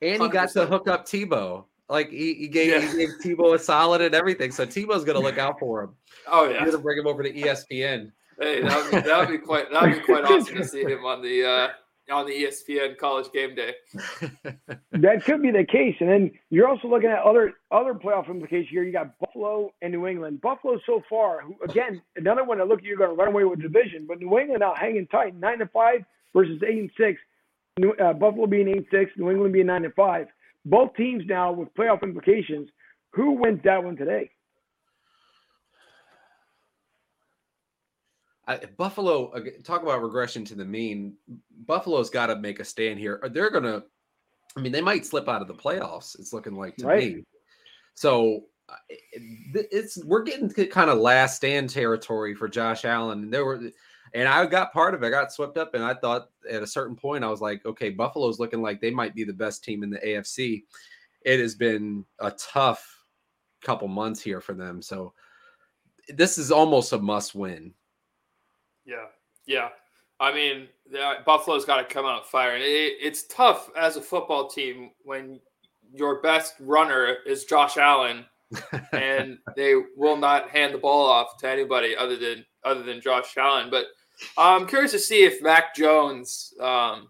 thing. 0.00 0.12
And 0.12 0.22
he 0.22 0.28
100%. 0.28 0.32
got 0.32 0.50
to 0.50 0.66
hook 0.66 0.88
up 0.88 1.06
Tebow. 1.06 1.64
Like 1.88 2.10
he, 2.10 2.34
he 2.34 2.48
gave 2.48 2.70
yeah. 2.70 2.90
he 2.90 2.98
gave 2.98 3.10
Tebow 3.22 3.54
a 3.54 3.58
solid 3.58 4.02
and 4.02 4.14
everything. 4.14 4.50
So 4.50 4.66
Tebow's 4.66 5.04
gonna 5.04 5.20
look 5.20 5.38
out 5.38 5.58
for 5.58 5.82
him. 5.82 5.94
Oh 6.26 6.48
yeah, 6.48 6.60
he's 6.60 6.70
gonna 6.70 6.82
bring 6.82 6.98
him 6.98 7.06
over 7.06 7.22
to 7.22 7.30
ESPN. 7.30 8.10
Hey, 8.38 8.62
that 8.62 8.76
would 8.76 8.90
be, 8.90 9.08
that 9.08 9.18
would 9.18 9.28
be 9.28 9.38
quite 9.38 9.70
that 9.70 9.82
would 9.82 9.92
be 9.92 10.00
quite 10.00 10.24
awesome 10.24 10.56
to 10.56 10.64
see 10.64 10.82
him 10.82 11.04
on 11.04 11.22
the 11.22 11.44
uh, 11.44 12.14
on 12.14 12.26
the 12.26 12.32
ESPN 12.32 12.98
College 12.98 13.32
Game 13.32 13.54
Day. 13.54 13.74
that 14.92 15.24
could 15.24 15.42
be 15.42 15.50
the 15.50 15.64
case, 15.64 15.96
and 16.00 16.08
then 16.08 16.30
you're 16.50 16.68
also 16.68 16.88
looking 16.88 17.10
at 17.10 17.22
other 17.22 17.54
other 17.70 17.94
playoff 17.94 18.28
implications 18.28 18.68
here. 18.70 18.82
You 18.82 18.92
got 18.92 19.18
Buffalo 19.18 19.72
and 19.82 19.92
New 19.92 20.06
England. 20.06 20.40
Buffalo 20.40 20.78
so 20.86 21.02
far, 21.08 21.42
who, 21.42 21.56
again, 21.68 22.02
another 22.16 22.44
one 22.44 22.58
that 22.58 22.68
look 22.68 22.80
you're 22.82 22.96
going 22.96 23.10
to 23.10 23.16
run 23.16 23.28
away 23.28 23.44
with 23.44 23.62
division, 23.62 24.06
but 24.06 24.20
New 24.20 24.38
England 24.38 24.60
now 24.60 24.74
hanging 24.74 25.06
tight, 25.06 25.34
nine 25.34 25.58
to 25.58 25.66
five 25.66 26.04
versus 26.34 26.62
eight 26.66 26.78
and 26.78 26.90
six. 26.98 27.20
New, 27.78 27.92
uh, 27.94 28.12
Buffalo 28.12 28.46
being 28.46 28.68
eight 28.68 28.86
six, 28.90 29.10
New 29.16 29.30
England 29.30 29.52
being 29.52 29.66
nine 29.66 29.84
and 29.84 29.94
five 29.94 30.28
both 30.64 30.94
teams 30.96 31.24
now 31.26 31.52
with 31.52 31.74
playoff 31.74 32.02
implications. 32.02 32.68
Who 33.12 33.32
wins 33.32 33.60
that 33.64 33.82
one 33.82 33.96
today? 33.96 34.30
I, 38.46 38.58
Buffalo, 38.76 39.32
talk 39.62 39.82
about 39.82 40.02
regression 40.02 40.44
to 40.46 40.54
the 40.54 40.64
mean. 40.64 41.14
Buffalo's 41.66 42.10
got 42.10 42.26
to 42.26 42.36
make 42.36 42.60
a 42.60 42.64
stand 42.64 42.98
here. 42.98 43.20
They're 43.32 43.50
going 43.50 43.64
to, 43.64 43.82
I 44.56 44.60
mean, 44.60 44.72
they 44.72 44.82
might 44.82 45.06
slip 45.06 45.28
out 45.28 45.42
of 45.42 45.48
the 45.48 45.54
playoffs. 45.54 46.18
It's 46.18 46.32
looking 46.32 46.54
like 46.54 46.76
to 46.76 46.86
right. 46.86 47.16
me. 47.16 47.24
So 47.94 48.44
it's 49.12 50.02
we're 50.04 50.22
getting 50.22 50.50
kind 50.50 50.90
of 50.90 50.98
last 50.98 51.36
stand 51.36 51.70
territory 51.70 52.34
for 52.34 52.48
Josh 52.48 52.84
Allen. 52.84 53.24
And 53.24 53.32
There 53.32 53.44
were 53.44 53.60
and 54.14 54.28
I 54.28 54.46
got 54.46 54.72
part 54.72 54.94
of 54.94 55.02
it. 55.02 55.06
I 55.08 55.10
got 55.10 55.32
swept 55.32 55.58
up, 55.58 55.74
and 55.74 55.82
I 55.82 55.94
thought 55.94 56.28
at 56.48 56.62
a 56.62 56.66
certain 56.66 56.94
point 56.94 57.24
I 57.24 57.28
was 57.28 57.40
like, 57.40 57.66
okay, 57.66 57.90
Buffalo's 57.90 58.38
looking 58.38 58.62
like 58.62 58.80
they 58.80 58.92
might 58.92 59.14
be 59.14 59.24
the 59.24 59.32
best 59.32 59.64
team 59.64 59.82
in 59.82 59.90
the 59.90 59.98
AFC. 59.98 60.62
It 61.24 61.40
has 61.40 61.56
been 61.56 62.04
a 62.20 62.30
tough 62.30 63.04
couple 63.60 63.88
months 63.88 64.20
here 64.20 64.40
for 64.40 64.54
them, 64.54 64.80
so 64.80 65.14
this 66.08 66.38
is 66.38 66.52
almost 66.52 66.92
a 66.92 66.98
must 66.98 67.34
win. 67.34 67.74
Yeah, 68.84 69.06
yeah. 69.46 69.68
I 70.20 70.32
mean, 70.32 70.68
Buffalo's 71.26 71.64
got 71.64 71.78
to 71.78 71.84
come 71.92 72.06
out 72.06 72.30
firing. 72.30 72.62
It, 72.62 72.96
it's 73.00 73.26
tough 73.26 73.70
as 73.76 73.96
a 73.96 74.02
football 74.02 74.48
team 74.48 74.90
when 75.02 75.40
your 75.92 76.20
best 76.22 76.54
runner 76.60 77.16
is 77.26 77.44
Josh 77.44 77.76
Allen 77.76 78.24
and 78.92 79.38
they 79.56 79.74
will 79.96 80.16
not 80.16 80.48
hand 80.50 80.74
the 80.74 80.78
ball 80.78 81.06
off 81.06 81.36
to 81.38 81.48
anybody 81.48 81.96
other 81.96 82.16
than 82.16 82.44
other 82.64 82.82
than 82.82 83.00
Josh 83.00 83.36
Allen. 83.36 83.70
But 83.70 83.86
I'm 84.38 84.66
curious 84.66 84.92
to 84.92 84.98
see 84.98 85.24
if 85.24 85.42
Mac 85.42 85.74
Jones, 85.74 86.54
um, 86.60 87.08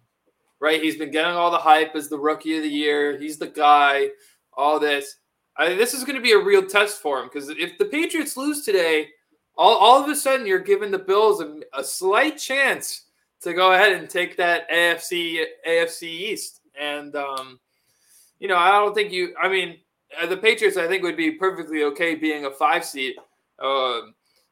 right? 0.60 0.82
He's 0.82 0.96
been 0.96 1.10
getting 1.10 1.34
all 1.34 1.50
the 1.50 1.58
hype 1.58 1.94
as 1.94 2.08
the 2.08 2.18
rookie 2.18 2.56
of 2.56 2.62
the 2.62 2.68
year. 2.68 3.18
He's 3.18 3.38
the 3.38 3.46
guy. 3.46 4.08
All 4.56 4.78
this. 4.78 5.16
I 5.56 5.68
mean, 5.68 5.78
this 5.78 5.94
is 5.94 6.04
going 6.04 6.16
to 6.16 6.22
be 6.22 6.32
a 6.32 6.38
real 6.38 6.66
test 6.66 7.00
for 7.00 7.20
him 7.20 7.28
because 7.32 7.48
if 7.48 7.78
the 7.78 7.84
Patriots 7.84 8.36
lose 8.36 8.64
today, 8.64 9.08
all, 9.56 9.76
all 9.76 10.02
of 10.02 10.08
a 10.08 10.16
sudden 10.16 10.46
you're 10.46 10.58
giving 10.58 10.90
the 10.90 10.98
Bills 10.98 11.40
a, 11.40 11.60
a 11.72 11.84
slight 11.84 12.38
chance 12.38 13.04
to 13.42 13.52
go 13.52 13.72
ahead 13.72 13.92
and 13.92 14.08
take 14.08 14.36
that 14.36 14.68
AFC 14.70 15.44
AFC 15.68 16.02
East. 16.04 16.60
And 16.80 17.14
um, 17.14 17.60
you 18.40 18.48
know, 18.48 18.56
I 18.56 18.72
don't 18.72 18.94
think 18.94 19.12
you. 19.12 19.34
I 19.40 19.48
mean, 19.48 19.78
uh, 20.20 20.26
the 20.26 20.36
Patriots, 20.36 20.76
I 20.76 20.88
think, 20.88 21.02
would 21.02 21.16
be 21.16 21.32
perfectly 21.32 21.84
okay 21.84 22.14
being 22.14 22.46
a 22.46 22.50
five 22.50 22.84
seed 22.84 23.14
uh, 23.58 24.00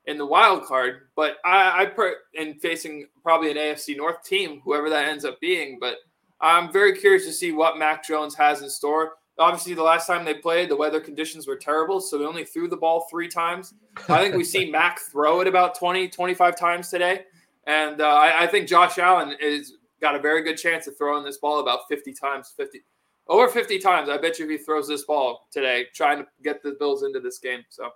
in 0.06 0.18
the 0.18 0.26
wild 0.26 0.64
card. 0.64 1.08
But 1.16 1.38
I, 1.44 1.82
I 1.82 1.86
per 1.86 2.14
in 2.34 2.54
facing 2.54 3.08
probably 3.22 3.50
an 3.50 3.56
AFC 3.56 3.96
North 3.96 4.22
team, 4.24 4.60
whoever 4.64 4.88
that 4.90 5.08
ends 5.08 5.24
up 5.24 5.40
being. 5.40 5.78
But 5.80 5.96
I'm 6.40 6.72
very 6.72 6.96
curious 6.96 7.24
to 7.26 7.32
see 7.32 7.52
what 7.52 7.78
Mac 7.78 8.04
Jones 8.04 8.34
has 8.34 8.62
in 8.62 8.70
store. 8.70 9.14
Obviously, 9.42 9.74
the 9.74 9.82
last 9.82 10.06
time 10.06 10.24
they 10.24 10.34
played, 10.34 10.68
the 10.68 10.76
weather 10.76 11.00
conditions 11.00 11.48
were 11.48 11.56
terrible, 11.56 12.00
so 12.00 12.16
they 12.16 12.24
only 12.24 12.44
threw 12.44 12.68
the 12.68 12.76
ball 12.76 13.08
three 13.10 13.28
times. 13.28 13.74
I 14.08 14.22
think 14.22 14.36
we 14.36 14.44
see 14.44 14.70
Mac 14.70 15.00
throw 15.00 15.40
it 15.40 15.48
about 15.48 15.74
20, 15.74 16.08
25 16.08 16.56
times 16.56 16.88
today. 16.88 17.24
And 17.66 18.00
uh, 18.00 18.06
I, 18.06 18.44
I, 18.44 18.46
think 18.46 18.68
Josh 18.68 18.98
Allen 18.98 19.36
is 19.40 19.74
got 20.00 20.14
a 20.14 20.20
very 20.20 20.42
good 20.42 20.56
chance 20.56 20.86
of 20.86 20.96
throwing 20.96 21.24
this 21.24 21.38
ball 21.38 21.60
about 21.60 21.80
50 21.88 22.12
times, 22.12 22.52
50 22.56 22.82
over 23.28 23.48
50 23.48 23.78
times. 23.78 24.08
I 24.08 24.18
bet 24.18 24.38
you 24.38 24.44
if 24.46 24.50
he 24.50 24.58
throws 24.58 24.88
this 24.88 25.04
ball 25.04 25.48
today, 25.50 25.86
trying 25.94 26.18
to 26.18 26.26
get 26.42 26.62
the 26.62 26.76
Bills 26.78 27.02
into 27.02 27.20
this 27.20 27.38
game. 27.38 27.64
So 27.68 27.90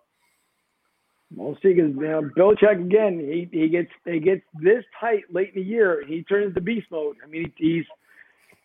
we'll 1.34 1.56
see. 1.62 1.74
Because 1.74 1.92
you 1.94 2.08
know, 2.08 2.30
Belichick 2.36 2.80
again, 2.80 3.18
he, 3.20 3.48
he 3.52 3.68
gets 3.68 3.90
he 4.04 4.20
gets 4.20 4.42
this 4.60 4.84
tight 5.00 5.24
late 5.30 5.52
in 5.54 5.62
the 5.62 5.68
year, 5.68 6.04
he 6.06 6.22
turns 6.24 6.54
to 6.54 6.60
beast 6.60 6.86
mode. 6.90 7.16
I 7.24 7.26
mean, 7.26 7.52
he's 7.56 7.84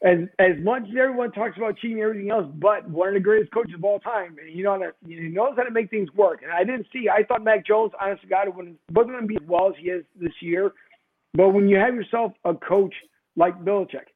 as 0.04 0.18
as 0.40 0.58
much 0.62 0.84
as 0.84 0.96
everyone 1.00 1.32
talks 1.32 1.58
about 1.58 1.78
cheating 1.78 1.98
and 1.98 2.06
everything 2.06 2.32
else, 2.32 2.48
but 2.56 2.90
one 2.90 3.10
of 3.10 3.14
the 3.14 3.20
greatest 3.20 3.54
coaches 3.54 3.76
of 3.76 3.84
all 3.84 4.00
time, 4.00 4.36
and 4.42 4.56
you 4.56 4.64
know 4.64 4.72
how 4.72 4.78
to, 4.78 4.94
he 5.06 5.30
knows 5.30 5.54
how 5.56 5.64
to 5.64 5.72
make 5.72 5.90
things 5.90 6.10
work. 6.16 6.42
And 6.42 6.52
I 6.52 6.64
didn't 6.64 6.88
see. 6.92 7.08
I 7.08 7.24
thought 7.24 7.44
Mac 7.44 7.66
Jones, 7.66 7.92
honest 8.02 8.24
to 8.24 8.28
God, 8.28 8.48
wasn't 8.50 8.80
going 8.90 9.22
to 9.22 9.28
be 9.28 9.36
as 9.36 9.48
well 9.48 9.68
as 9.68 9.74
he 9.80 9.90
is 9.90 10.04
this 10.20 10.34
year. 10.42 10.72
But 11.34 11.50
when 11.50 11.70
you 11.70 11.78
have 11.78 11.94
yourself 11.94 12.34
a 12.46 12.54
coach 12.56 12.94
like 13.36 13.64
Belichick, 13.64 14.10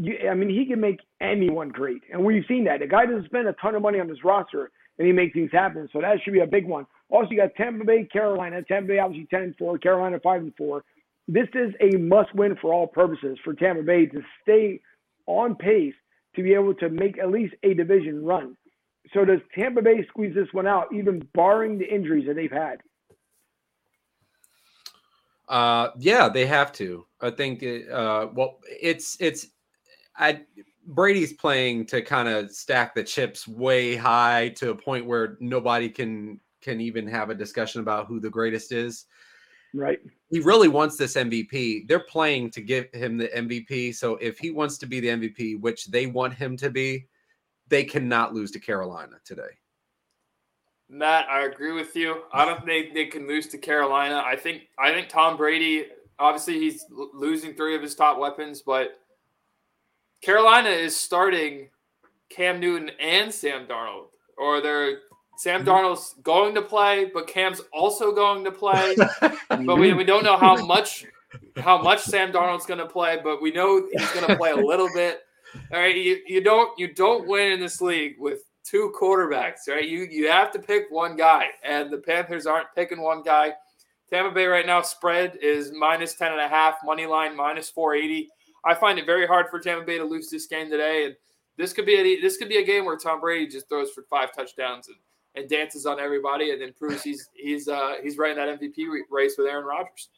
you, 0.00 0.16
I 0.30 0.34
mean, 0.34 0.48
he 0.48 0.64
can 0.66 0.80
make 0.80 1.00
anyone 1.20 1.70
great, 1.70 2.02
and 2.12 2.24
we've 2.24 2.44
seen 2.46 2.64
that. 2.64 2.80
The 2.80 2.86
guy 2.86 3.06
doesn't 3.06 3.26
spend 3.26 3.48
a 3.48 3.52
ton 3.54 3.74
of 3.74 3.82
money 3.82 3.98
on 3.98 4.08
his 4.08 4.22
roster, 4.22 4.70
and 4.98 5.06
he 5.06 5.12
makes 5.12 5.34
things 5.34 5.50
happen. 5.52 5.88
So 5.92 6.00
that 6.00 6.18
should 6.22 6.34
be 6.34 6.40
a 6.40 6.46
big 6.46 6.66
one. 6.66 6.86
Also, 7.08 7.30
you 7.30 7.36
got 7.36 7.54
Tampa 7.56 7.84
Bay, 7.84 8.04
Carolina. 8.04 8.62
Tampa 8.62 8.88
Bay 8.88 8.98
obviously 8.98 9.26
ten 9.26 9.42
and 9.42 9.56
four, 9.56 9.78
Carolina 9.78 10.18
five 10.22 10.40
and 10.40 10.54
four. 10.56 10.84
This 11.28 11.48
is 11.54 11.74
a 11.80 11.96
must-win 11.96 12.56
for 12.60 12.72
all 12.72 12.86
purposes 12.86 13.38
for 13.42 13.52
Tampa 13.54 13.82
Bay 13.82 14.06
to 14.06 14.20
stay 14.42 14.80
on 15.26 15.54
pace 15.54 15.94
to 16.34 16.42
be 16.42 16.54
able 16.54 16.74
to 16.74 16.88
make 16.88 17.18
at 17.18 17.30
least 17.30 17.54
a 17.62 17.74
division 17.74 18.24
run. 18.24 18.56
So 19.14 19.24
does 19.24 19.40
Tampa 19.54 19.82
Bay 19.82 20.04
squeeze 20.08 20.34
this 20.34 20.48
one 20.52 20.66
out, 20.66 20.88
even 20.92 21.26
barring 21.34 21.78
the 21.78 21.86
injuries 21.86 22.26
that 22.26 22.34
they've 22.34 22.50
had? 22.50 22.80
Uh, 25.48 25.90
yeah, 25.98 26.28
they 26.28 26.46
have 26.46 26.72
to. 26.72 27.06
I 27.20 27.30
think. 27.30 27.62
Uh, 27.62 28.28
well, 28.32 28.58
it's 28.68 29.16
it's. 29.20 29.46
I 30.16 30.42
Brady's 30.86 31.32
playing 31.32 31.86
to 31.86 32.02
kind 32.02 32.28
of 32.28 32.50
stack 32.50 32.94
the 32.94 33.02
chips 33.02 33.46
way 33.46 33.96
high 33.96 34.50
to 34.56 34.70
a 34.70 34.74
point 34.74 35.06
where 35.06 35.36
nobody 35.40 35.88
can 35.88 36.40
can 36.62 36.80
even 36.80 37.06
have 37.06 37.30
a 37.30 37.34
discussion 37.34 37.80
about 37.80 38.06
who 38.06 38.18
the 38.18 38.30
greatest 38.30 38.72
is. 38.72 39.04
Right. 39.76 40.00
He 40.30 40.40
really 40.40 40.68
wants 40.68 40.96
this 40.96 41.14
MVP. 41.14 41.86
They're 41.86 42.00
playing 42.00 42.50
to 42.52 42.60
give 42.62 42.92
him 42.92 43.18
the 43.18 43.28
MVP. 43.28 43.94
So 43.94 44.16
if 44.16 44.38
he 44.38 44.50
wants 44.50 44.78
to 44.78 44.86
be 44.86 45.00
the 45.00 45.08
MVP, 45.08 45.60
which 45.60 45.86
they 45.86 46.06
want 46.06 46.34
him 46.34 46.56
to 46.56 46.70
be, 46.70 47.06
they 47.68 47.84
cannot 47.84 48.34
lose 48.34 48.50
to 48.52 48.58
Carolina 48.58 49.16
today. 49.24 49.42
Matt, 50.88 51.28
I 51.28 51.44
agree 51.44 51.72
with 51.72 51.94
you. 51.94 52.22
I 52.32 52.44
don't 52.44 52.64
think 52.64 52.94
they 52.94 53.06
can 53.06 53.26
lose 53.26 53.48
to 53.48 53.58
Carolina. 53.58 54.22
I 54.24 54.36
think 54.36 54.62
I 54.78 54.92
think 54.92 55.08
Tom 55.08 55.36
Brady, 55.36 55.86
obviously 56.18 56.60
he's 56.60 56.84
losing 56.90 57.54
three 57.54 57.74
of 57.74 57.82
his 57.82 57.94
top 57.94 58.18
weapons, 58.18 58.62
but 58.62 59.00
Carolina 60.22 60.70
is 60.70 60.96
starting 60.96 61.68
Cam 62.30 62.60
Newton 62.60 62.90
and 63.00 63.32
Sam 63.32 63.66
Darnold, 63.66 64.06
or 64.38 64.60
they're 64.60 65.00
Sam 65.36 65.60
mm-hmm. 65.60 65.68
Darnold's 65.68 66.14
going 66.22 66.54
to 66.54 66.62
play, 66.62 67.10
but 67.12 67.26
Cam's 67.26 67.60
also 67.72 68.12
going 68.12 68.44
to 68.44 68.50
play. 68.50 68.96
but 69.48 69.76
we, 69.78 69.92
we 69.92 70.04
don't 70.04 70.24
know 70.24 70.36
how 70.36 70.56
much 70.64 71.04
how 71.56 71.80
much 71.80 72.00
Sam 72.00 72.32
Darnold's 72.32 72.66
going 72.66 72.80
to 72.80 72.86
play, 72.86 73.18
but 73.22 73.42
we 73.42 73.50
know 73.50 73.86
he's 73.92 74.12
going 74.12 74.26
to 74.26 74.36
play 74.36 74.50
a 74.50 74.56
little 74.56 74.88
bit. 74.94 75.20
All 75.72 75.80
right, 75.80 75.96
you, 75.96 76.20
you 76.26 76.42
don't 76.42 76.78
you 76.78 76.92
don't 76.92 77.26
win 77.26 77.52
in 77.52 77.60
this 77.60 77.80
league 77.80 78.16
with 78.18 78.40
two 78.64 78.92
quarterbacks, 78.98 79.68
right? 79.68 79.86
You 79.86 80.06
you 80.10 80.28
have 80.28 80.50
to 80.52 80.58
pick 80.58 80.84
one 80.90 81.16
guy, 81.16 81.46
and 81.64 81.90
the 81.90 81.98
Panthers 81.98 82.46
aren't 82.46 82.68
picking 82.74 83.00
one 83.00 83.22
guy. 83.22 83.52
Tampa 84.10 84.32
Bay 84.32 84.46
right 84.46 84.66
now 84.66 84.82
spread 84.82 85.36
is 85.42 85.72
minus 85.72 86.14
10 86.14 86.30
and 86.30 86.40
a 86.40 86.46
half, 86.46 86.76
money 86.84 87.06
line 87.06 87.36
minus 87.36 87.70
480. 87.70 88.28
I 88.64 88.74
find 88.74 89.00
it 89.00 89.06
very 89.06 89.26
hard 89.26 89.46
for 89.50 89.58
Tampa 89.58 89.84
Bay 89.84 89.98
to 89.98 90.04
lose 90.04 90.30
this 90.30 90.46
game 90.46 90.70
today, 90.70 91.06
and 91.06 91.16
this 91.56 91.72
could 91.72 91.86
be 91.86 91.94
a 91.94 92.20
this 92.20 92.36
could 92.36 92.48
be 92.48 92.58
a 92.58 92.64
game 92.64 92.84
where 92.84 92.96
Tom 92.96 93.20
Brady 93.20 93.46
just 93.46 93.68
throws 93.68 93.90
for 93.92 94.04
five 94.08 94.34
touchdowns 94.34 94.88
and, 94.88 94.96
and 95.36 95.48
dances 95.48 95.86
on 95.86 96.00
everybody, 96.00 96.50
and 96.50 96.60
then 96.60 96.72
proves 96.72 97.02
he's 97.02 97.28
he's 97.34 97.68
uh, 97.68 97.94
he's 98.02 98.18
running 98.18 98.36
that 98.36 98.60
MVP 98.60 98.86
race 99.10 99.34
with 99.38 99.46
Aaron 99.46 99.64
Rodgers. 99.64 100.08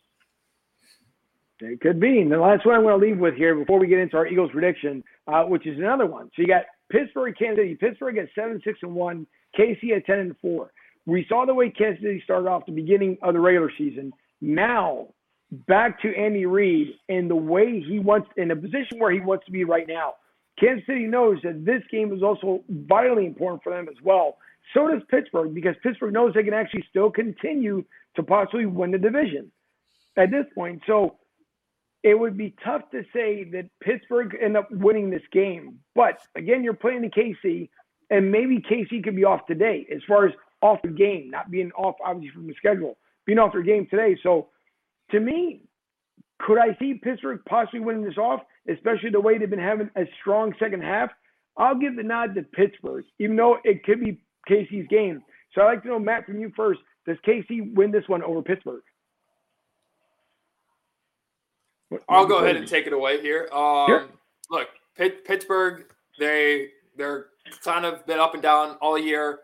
It 1.60 1.80
could 1.80 1.98
be. 1.98 2.20
And 2.20 2.30
the 2.30 2.38
last 2.38 2.64
one 2.64 2.76
I'm 2.76 2.82
going 2.82 3.00
to 3.00 3.04
leave 3.04 3.18
with 3.18 3.34
here 3.34 3.56
before 3.56 3.80
we 3.80 3.88
get 3.88 3.98
into 3.98 4.16
our 4.16 4.28
Eagles 4.28 4.52
prediction, 4.52 5.02
uh, 5.26 5.42
which 5.42 5.66
is 5.66 5.76
another 5.76 6.06
one. 6.06 6.30
So 6.36 6.42
you 6.42 6.46
got 6.46 6.62
Pittsburgh, 6.90 7.34
Kansas 7.36 7.64
City. 7.64 7.74
Pittsburgh 7.74 8.16
at 8.18 8.28
seven, 8.34 8.60
six, 8.64 8.78
and 8.82 8.94
one. 8.94 9.26
KC 9.58 9.96
at 9.96 10.06
ten 10.06 10.20
and 10.20 10.36
four. 10.40 10.72
We 11.06 11.26
saw 11.28 11.46
the 11.46 11.54
way 11.54 11.70
Kansas 11.70 12.02
City 12.02 12.20
started 12.22 12.48
off 12.48 12.66
the 12.66 12.72
beginning 12.72 13.18
of 13.22 13.34
the 13.34 13.40
regular 13.40 13.72
season. 13.76 14.12
Now 14.40 15.08
back 15.50 16.00
to 16.02 16.14
Andy 16.14 16.46
Reid 16.46 16.88
and 17.08 17.30
the 17.30 17.36
way 17.36 17.80
he 17.80 17.98
wants 17.98 18.28
in 18.36 18.50
a 18.50 18.56
position 18.56 18.98
where 18.98 19.10
he 19.10 19.20
wants 19.20 19.46
to 19.46 19.52
be 19.52 19.64
right 19.64 19.88
now. 19.88 20.14
Kansas 20.60 20.84
City 20.86 21.06
knows 21.06 21.38
that 21.42 21.64
this 21.64 21.82
game 21.90 22.12
is 22.12 22.22
also 22.22 22.62
vitally 22.68 23.26
important 23.26 23.62
for 23.62 23.72
them 23.72 23.88
as 23.88 23.96
well. 24.02 24.36
So 24.74 24.88
does 24.88 25.02
Pittsburgh 25.10 25.54
because 25.54 25.74
Pittsburgh 25.82 26.12
knows 26.12 26.34
they 26.34 26.42
can 26.42 26.54
actually 26.54 26.84
still 26.88 27.10
continue 27.10 27.84
to 28.16 28.22
possibly 28.22 28.66
win 28.66 28.90
the 28.90 28.98
division 28.98 29.50
at 30.16 30.30
this 30.30 30.44
point. 30.54 30.82
So 30.86 31.16
it 32.02 32.18
would 32.18 32.36
be 32.36 32.54
tough 32.64 32.82
to 32.92 33.02
say 33.12 33.44
that 33.52 33.68
Pittsburgh 33.82 34.36
end 34.40 34.56
up 34.56 34.70
winning 34.70 35.10
this 35.10 35.22
game. 35.32 35.78
But 35.94 36.18
again, 36.36 36.62
you're 36.62 36.74
playing 36.74 37.02
the 37.02 37.08
KC, 37.08 37.68
and 38.10 38.30
maybe 38.30 38.58
KC 38.58 39.02
could 39.02 39.16
be 39.16 39.24
off 39.24 39.46
today 39.46 39.86
as 39.94 40.00
far 40.06 40.26
as 40.26 40.34
off 40.62 40.80
the 40.82 40.88
game, 40.88 41.30
not 41.30 41.50
being 41.50 41.70
off 41.72 41.96
obviously 42.04 42.34
from 42.34 42.46
the 42.46 42.54
schedule, 42.54 42.98
being 43.26 43.38
off 43.38 43.52
their 43.52 43.62
game 43.62 43.86
today. 43.90 44.16
So 44.22 44.48
to 45.10 45.20
me, 45.20 45.62
could 46.40 46.58
I 46.58 46.76
see 46.78 46.94
Pittsburgh 46.94 47.40
possibly 47.48 47.80
winning 47.80 48.04
this 48.04 48.18
off, 48.18 48.40
especially 48.68 49.10
the 49.10 49.20
way 49.20 49.38
they've 49.38 49.50
been 49.50 49.58
having 49.58 49.90
a 49.96 50.04
strong 50.20 50.52
second 50.58 50.82
half? 50.82 51.10
I'll 51.56 51.78
give 51.78 51.96
the 51.96 52.04
nod 52.04 52.34
to 52.36 52.42
Pittsburgh, 52.42 53.04
even 53.18 53.34
though 53.34 53.58
it 53.64 53.82
could 53.84 54.00
be 54.00 54.20
KC's 54.48 54.88
game. 54.88 55.22
So 55.54 55.62
I'd 55.62 55.66
like 55.66 55.82
to 55.82 55.88
know, 55.88 55.98
Matt, 55.98 56.26
from 56.26 56.38
you 56.38 56.52
first. 56.56 56.80
Does 57.06 57.16
KC 57.26 57.74
win 57.74 57.90
this 57.90 58.04
one 58.06 58.22
over 58.22 58.42
Pittsburgh? 58.42 58.82
I'll 62.08 62.26
go 62.26 62.38
ahead 62.38 62.56
and 62.56 62.68
take 62.68 62.86
it 62.86 62.92
away 62.92 63.20
here. 63.22 63.48
Um, 63.52 63.86
sure. 63.86 64.08
Look, 64.50 64.68
Pitt, 64.96 65.24
Pittsburgh, 65.24 65.84
they 66.18 66.68
they're 66.96 67.26
kind 67.64 67.86
of 67.86 68.04
been 68.06 68.18
up 68.18 68.34
and 68.34 68.42
down 68.42 68.76
all 68.82 68.98
year. 68.98 69.40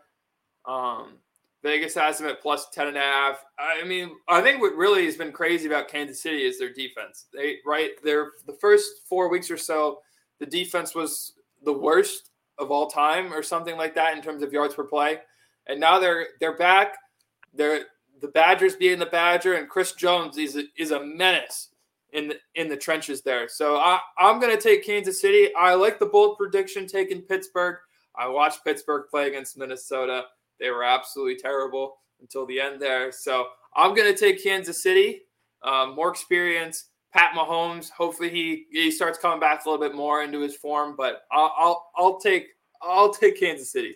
Um, 0.65 1.13
Vegas 1.63 1.95
has 1.95 2.19
them 2.19 2.27
at 2.27 2.41
plus 2.41 2.69
10 2.69 2.89
and 2.89 2.97
a 2.97 2.99
half. 2.99 3.43
I 3.57 3.83
mean, 3.85 4.11
I 4.27 4.41
think 4.41 4.61
what 4.61 4.75
really 4.75 5.05
has 5.05 5.15
been 5.15 5.31
crazy 5.31 5.65
about 5.65 5.87
Kansas 5.87 6.21
City 6.21 6.43
is 6.43 6.59
their 6.59 6.71
defense. 6.71 7.25
They 7.33 7.57
right 7.65 7.91
there 8.03 8.33
the 8.45 8.53
first 8.53 9.07
four 9.09 9.29
weeks 9.29 9.49
or 9.49 9.57
so, 9.57 9.99
the 10.39 10.45
defense 10.45 10.93
was 10.93 11.33
the 11.63 11.73
worst 11.73 12.29
of 12.57 12.71
all 12.71 12.87
time 12.87 13.33
or 13.33 13.43
something 13.43 13.77
like 13.77 13.95
that 13.95 14.15
in 14.15 14.23
terms 14.23 14.41
of 14.41 14.53
yards 14.53 14.73
per 14.73 14.83
play. 14.83 15.19
And 15.67 15.79
now 15.79 15.99
they're 15.99 16.27
they're 16.39 16.57
back. 16.57 16.95
They're 17.53 17.85
the 18.21 18.27
Badgers 18.27 18.75
being 18.75 18.99
the 18.99 19.05
Badger 19.05 19.55
and 19.55 19.69
Chris 19.69 19.93
Jones 19.93 20.37
is 20.37 20.55
a, 20.55 20.63
is 20.77 20.91
a 20.91 21.03
menace 21.03 21.69
in 22.13 22.29
the 22.29 22.37
in 22.55 22.69
the 22.69 22.77
trenches 22.77 23.21
there. 23.21 23.47
So 23.47 23.77
I, 23.77 23.99
I'm 24.17 24.39
going 24.39 24.55
to 24.55 24.61
take 24.61 24.85
Kansas 24.85 25.21
City. 25.21 25.49
I 25.55 25.73
like 25.73 25.99
the 25.99 26.05
bold 26.05 26.37
prediction 26.37 26.87
taking 26.87 27.21
Pittsburgh. 27.21 27.77
I 28.17 28.27
watched 28.27 28.63
Pittsburgh 28.63 29.05
play 29.09 29.27
against 29.27 29.57
Minnesota. 29.57 30.23
They 30.59 30.69
were 30.69 30.83
absolutely 30.83 31.35
terrible 31.35 31.97
until 32.21 32.45
the 32.45 32.61
end 32.61 32.81
there. 32.81 33.11
So 33.11 33.47
I'm 33.75 33.93
going 33.93 34.11
to 34.11 34.17
take 34.17 34.41
Kansas 34.41 34.81
City. 34.81 35.23
Um, 35.63 35.95
more 35.95 36.09
experience. 36.09 36.85
Pat 37.15 37.31
Mahomes. 37.33 37.89
Hopefully 37.91 38.29
he 38.29 38.65
he 38.71 38.91
starts 38.91 39.17
coming 39.17 39.39
back 39.39 39.65
a 39.65 39.69
little 39.69 39.83
bit 39.83 39.95
more 39.95 40.23
into 40.23 40.41
his 40.41 40.55
form. 40.55 40.95
But 40.97 41.23
I'll 41.31 41.53
I'll, 41.57 41.91
I'll 41.95 42.19
take 42.19 42.49
I'll 42.81 43.13
take 43.13 43.39
Kansas 43.39 43.71
City. 43.71 43.95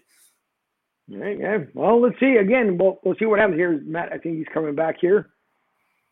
Yeah, 1.08 1.30
yeah. 1.30 1.58
Well, 1.74 2.00
let's 2.00 2.20
see. 2.20 2.36
Again, 2.36 2.78
we'll, 2.78 3.00
we'll 3.04 3.16
see 3.16 3.26
what 3.26 3.40
happens 3.40 3.58
here. 3.58 3.82
Matt, 3.84 4.14
I 4.14 4.20
think 4.20 4.38
he's 4.38 4.48
coming 4.54 4.76
back 4.76 4.98
here. 5.02 5.32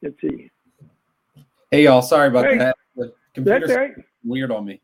Let's 0.01 0.15
see. 0.19 0.49
Hey, 1.71 1.83
y'all. 1.83 2.01
Sorry 2.01 2.27
about 2.27 2.45
hey, 2.45 2.57
that. 2.57 2.75
The 2.95 3.13
computer's 3.33 3.75
right. 3.75 3.93
weird 4.23 4.51
on 4.51 4.65
me. 4.65 4.81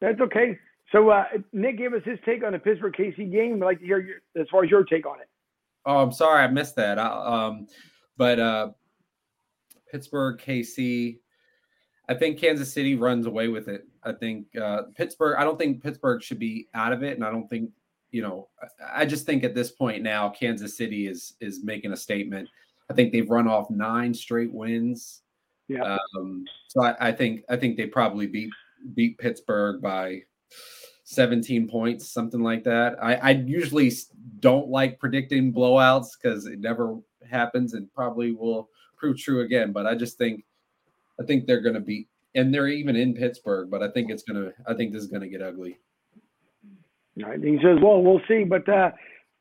That's 0.00 0.20
okay. 0.20 0.58
So 0.92 1.10
uh, 1.10 1.24
Nick 1.52 1.76
gave 1.76 1.92
us 1.92 2.02
his 2.04 2.18
take 2.24 2.42
on 2.42 2.52
the 2.52 2.58
Pittsburgh 2.58 2.94
KC 2.94 3.30
game. 3.30 3.62
I'd 3.62 3.66
like 3.66 3.80
to 3.80 3.84
hear 3.84 4.00
your, 4.00 4.16
as 4.40 4.46
far 4.50 4.64
as 4.64 4.70
your 4.70 4.84
take 4.84 5.06
on 5.06 5.20
it. 5.20 5.28
Oh, 5.84 5.98
I'm 5.98 6.12
sorry, 6.12 6.42
I 6.42 6.46
missed 6.46 6.76
that. 6.76 6.98
I, 6.98 7.46
um, 7.46 7.66
but 8.16 8.40
uh, 8.40 8.70
Pittsburgh 9.90 10.38
KC, 10.38 11.18
I 12.08 12.14
think 12.14 12.38
Kansas 12.38 12.72
City 12.72 12.94
runs 12.94 13.26
away 13.26 13.48
with 13.48 13.68
it. 13.68 13.86
I 14.02 14.12
think 14.12 14.46
uh, 14.56 14.82
Pittsburgh. 14.94 15.36
I 15.38 15.44
don't 15.44 15.58
think 15.58 15.82
Pittsburgh 15.82 16.22
should 16.22 16.38
be 16.38 16.68
out 16.74 16.92
of 16.92 17.02
it, 17.02 17.16
and 17.16 17.24
I 17.24 17.30
don't 17.30 17.48
think 17.48 17.70
you 18.10 18.22
know. 18.22 18.48
I 18.94 19.04
just 19.04 19.26
think 19.26 19.44
at 19.44 19.54
this 19.54 19.70
point 19.70 20.02
now, 20.02 20.28
Kansas 20.30 20.76
City 20.76 21.06
is 21.06 21.34
is 21.40 21.62
making 21.62 21.92
a 21.92 21.96
statement. 21.96 22.48
I 22.90 22.94
think 22.94 23.12
they've 23.12 23.28
run 23.28 23.46
off 23.46 23.68
nine 23.70 24.14
straight 24.14 24.52
wins. 24.52 25.22
Yeah. 25.68 25.98
Um, 26.16 26.46
so 26.68 26.82
I, 26.82 27.08
I 27.08 27.12
think 27.12 27.44
I 27.50 27.56
think 27.56 27.76
they 27.76 27.86
probably 27.86 28.26
beat 28.26 28.50
beat 28.94 29.18
Pittsburgh 29.18 29.82
by 29.82 30.22
17 31.04 31.68
points, 31.68 32.10
something 32.10 32.42
like 32.42 32.64
that. 32.64 32.96
I, 33.02 33.14
I 33.14 33.30
usually 33.30 33.92
don't 34.40 34.68
like 34.68 34.98
predicting 34.98 35.52
blowouts 35.52 36.08
because 36.20 36.46
it 36.46 36.60
never 36.60 36.98
happens 37.28 37.74
and 37.74 37.92
probably 37.94 38.32
will 38.32 38.68
prove 38.96 39.18
true 39.18 39.40
again. 39.40 39.72
But 39.72 39.86
I 39.86 39.94
just 39.94 40.18
think 40.18 40.44
I 41.20 41.24
think 41.24 41.46
they're 41.46 41.60
going 41.60 41.74
to 41.74 41.80
be, 41.80 42.08
and 42.34 42.52
they're 42.52 42.68
even 42.68 42.96
in 42.96 43.14
Pittsburgh, 43.14 43.70
but 43.70 43.82
I 43.82 43.90
think 43.90 44.10
it's 44.10 44.22
gonna. 44.22 44.52
I 44.66 44.74
think 44.74 44.92
this 44.92 45.02
is 45.02 45.08
gonna 45.08 45.28
get 45.28 45.42
ugly. 45.42 45.78
I 47.24 47.36
think 47.36 47.62
so 47.62 47.76
as 47.76 47.82
well. 47.82 48.02
We'll 48.02 48.20
see. 48.28 48.44
But 48.44 48.68
uh, 48.68 48.90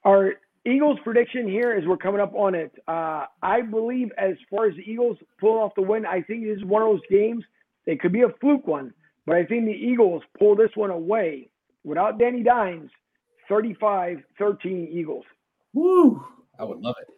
our 0.04 0.34
Eagles 0.66 0.98
prediction 1.04 1.48
here 1.48 1.78
is 1.78 1.86
we're 1.86 1.98
coming 1.98 2.22
up 2.22 2.34
on 2.34 2.56
it. 2.56 2.72
Uh, 2.88 3.26
I 3.42 3.62
believe 3.62 4.12
as 4.18 4.36
far 4.50 4.66
as 4.66 4.76
the 4.76 4.82
Eagles 4.82 5.18
pulling 5.40 5.62
off 5.62 5.74
the 5.76 5.84
win, 5.84 6.06
I 6.06 6.22
think 6.22 6.46
this 6.46 6.58
is 6.58 6.66
one 6.66 6.82
of 6.82 6.90
those 6.90 7.02
games. 7.10 7.44
It 7.86 8.00
could 8.00 8.12
be 8.12 8.24
a 8.24 8.30
fluke 8.42 8.66
one, 8.66 8.94
but 9.26 9.36
I 9.36 9.46
think 9.46 9.66
the 9.66 9.72
Eagles 9.72 10.24
pull 10.38 10.56
this 10.56 10.72
one 10.76 10.90
away 10.90 11.50
without 11.84 12.18
Danny 12.20 12.44
Dimes. 12.44 12.90
35-13 13.50 14.92
Eagles. 14.92 15.26
Woo! 15.74 16.24
I 16.60 16.64
would 16.64 16.80
love 16.80 16.96
it. 17.02 17.14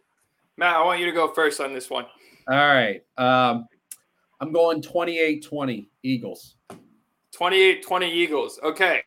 Matt, 0.56 0.76
I 0.76 0.84
want 0.84 1.00
you 1.00 1.06
to 1.06 1.12
go 1.12 1.32
first 1.32 1.60
on 1.60 1.72
this 1.72 1.88
one. 1.90 2.06
All 2.48 2.56
right. 2.56 3.02
Um, 3.16 3.66
I'm 4.40 4.52
going 4.52 4.80
28 4.80 5.44
20 5.44 5.88
Eagles. 6.02 6.56
28 7.32 7.82
20 7.82 8.12
Eagles. 8.12 8.60
Okay. 8.62 9.02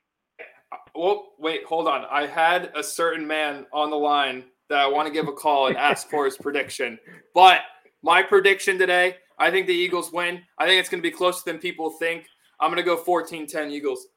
Well, 0.95 1.29
wait, 1.39 1.63
hold 1.65 1.87
on. 1.87 2.05
I 2.09 2.27
had 2.27 2.71
a 2.75 2.83
certain 2.83 3.25
man 3.25 3.65
on 3.73 3.89
the 3.89 3.95
line 3.95 4.43
that 4.69 4.79
I 4.79 4.87
want 4.87 5.07
to 5.07 5.13
give 5.13 5.27
a 5.27 5.33
call 5.33 5.67
and 5.67 5.77
ask 5.77 6.09
for 6.09 6.25
his 6.25 6.37
prediction. 6.37 6.99
But 7.33 7.61
my 8.03 8.21
prediction 8.21 8.77
today, 8.77 9.17
I 9.39 9.49
think 9.49 9.67
the 9.67 9.73
Eagles 9.73 10.11
win. 10.11 10.41
I 10.57 10.67
think 10.67 10.79
it's 10.79 10.89
going 10.89 11.01
to 11.01 11.09
be 11.09 11.15
closer 11.15 11.41
than 11.45 11.57
people 11.57 11.89
think. 11.89 12.27
I'm 12.59 12.69
going 12.69 12.77
to 12.77 12.83
go 12.83 12.95
14 12.95 13.47
10 13.47 13.71
Eagles. 13.71 14.07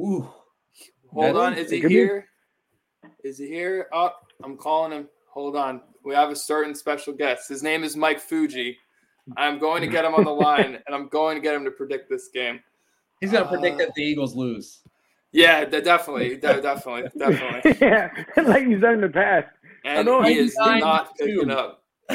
Ooh. 0.00 0.28
Hold 1.12 1.36
on. 1.36 1.54
Is 1.54 1.70
he 1.70 1.80
here? 1.80 2.26
Is 3.22 3.38
he 3.38 3.46
here? 3.46 3.88
Oh, 3.92 4.10
I'm 4.42 4.56
calling 4.56 4.92
him. 4.92 5.08
Hold 5.30 5.56
on. 5.56 5.82
We 6.04 6.14
have 6.14 6.30
a 6.30 6.36
certain 6.36 6.74
special 6.74 7.12
guest. 7.12 7.48
His 7.48 7.62
name 7.62 7.84
is 7.84 7.96
Mike 7.96 8.20
Fuji. 8.20 8.78
I'm 9.36 9.58
going 9.58 9.82
to 9.82 9.86
get 9.86 10.04
him 10.04 10.14
on 10.14 10.24
the 10.24 10.30
line, 10.30 10.78
and 10.86 10.94
I'm 10.94 11.08
going 11.08 11.36
to 11.36 11.40
get 11.40 11.54
him 11.54 11.64
to 11.64 11.70
predict 11.70 12.10
this 12.10 12.28
game. 12.28 12.60
He's 13.20 13.30
going 13.30 13.44
to 13.44 13.48
predict 13.48 13.76
uh, 13.76 13.86
that 13.86 13.94
the 13.94 14.02
Eagles 14.02 14.34
lose. 14.34 14.80
Yeah, 15.32 15.64
definitely, 15.64 16.36
definitely, 16.36 17.04
definitely. 17.18 17.76
yeah, 17.80 18.10
like 18.42 18.66
he's 18.66 18.80
done 18.80 18.94
in 18.94 19.00
the 19.00 19.08
past. 19.08 19.48
And 19.84 20.08
he 20.26 20.38
is 20.38 20.54
not 20.56 21.16
picking 21.16 21.50
up. 21.50 21.82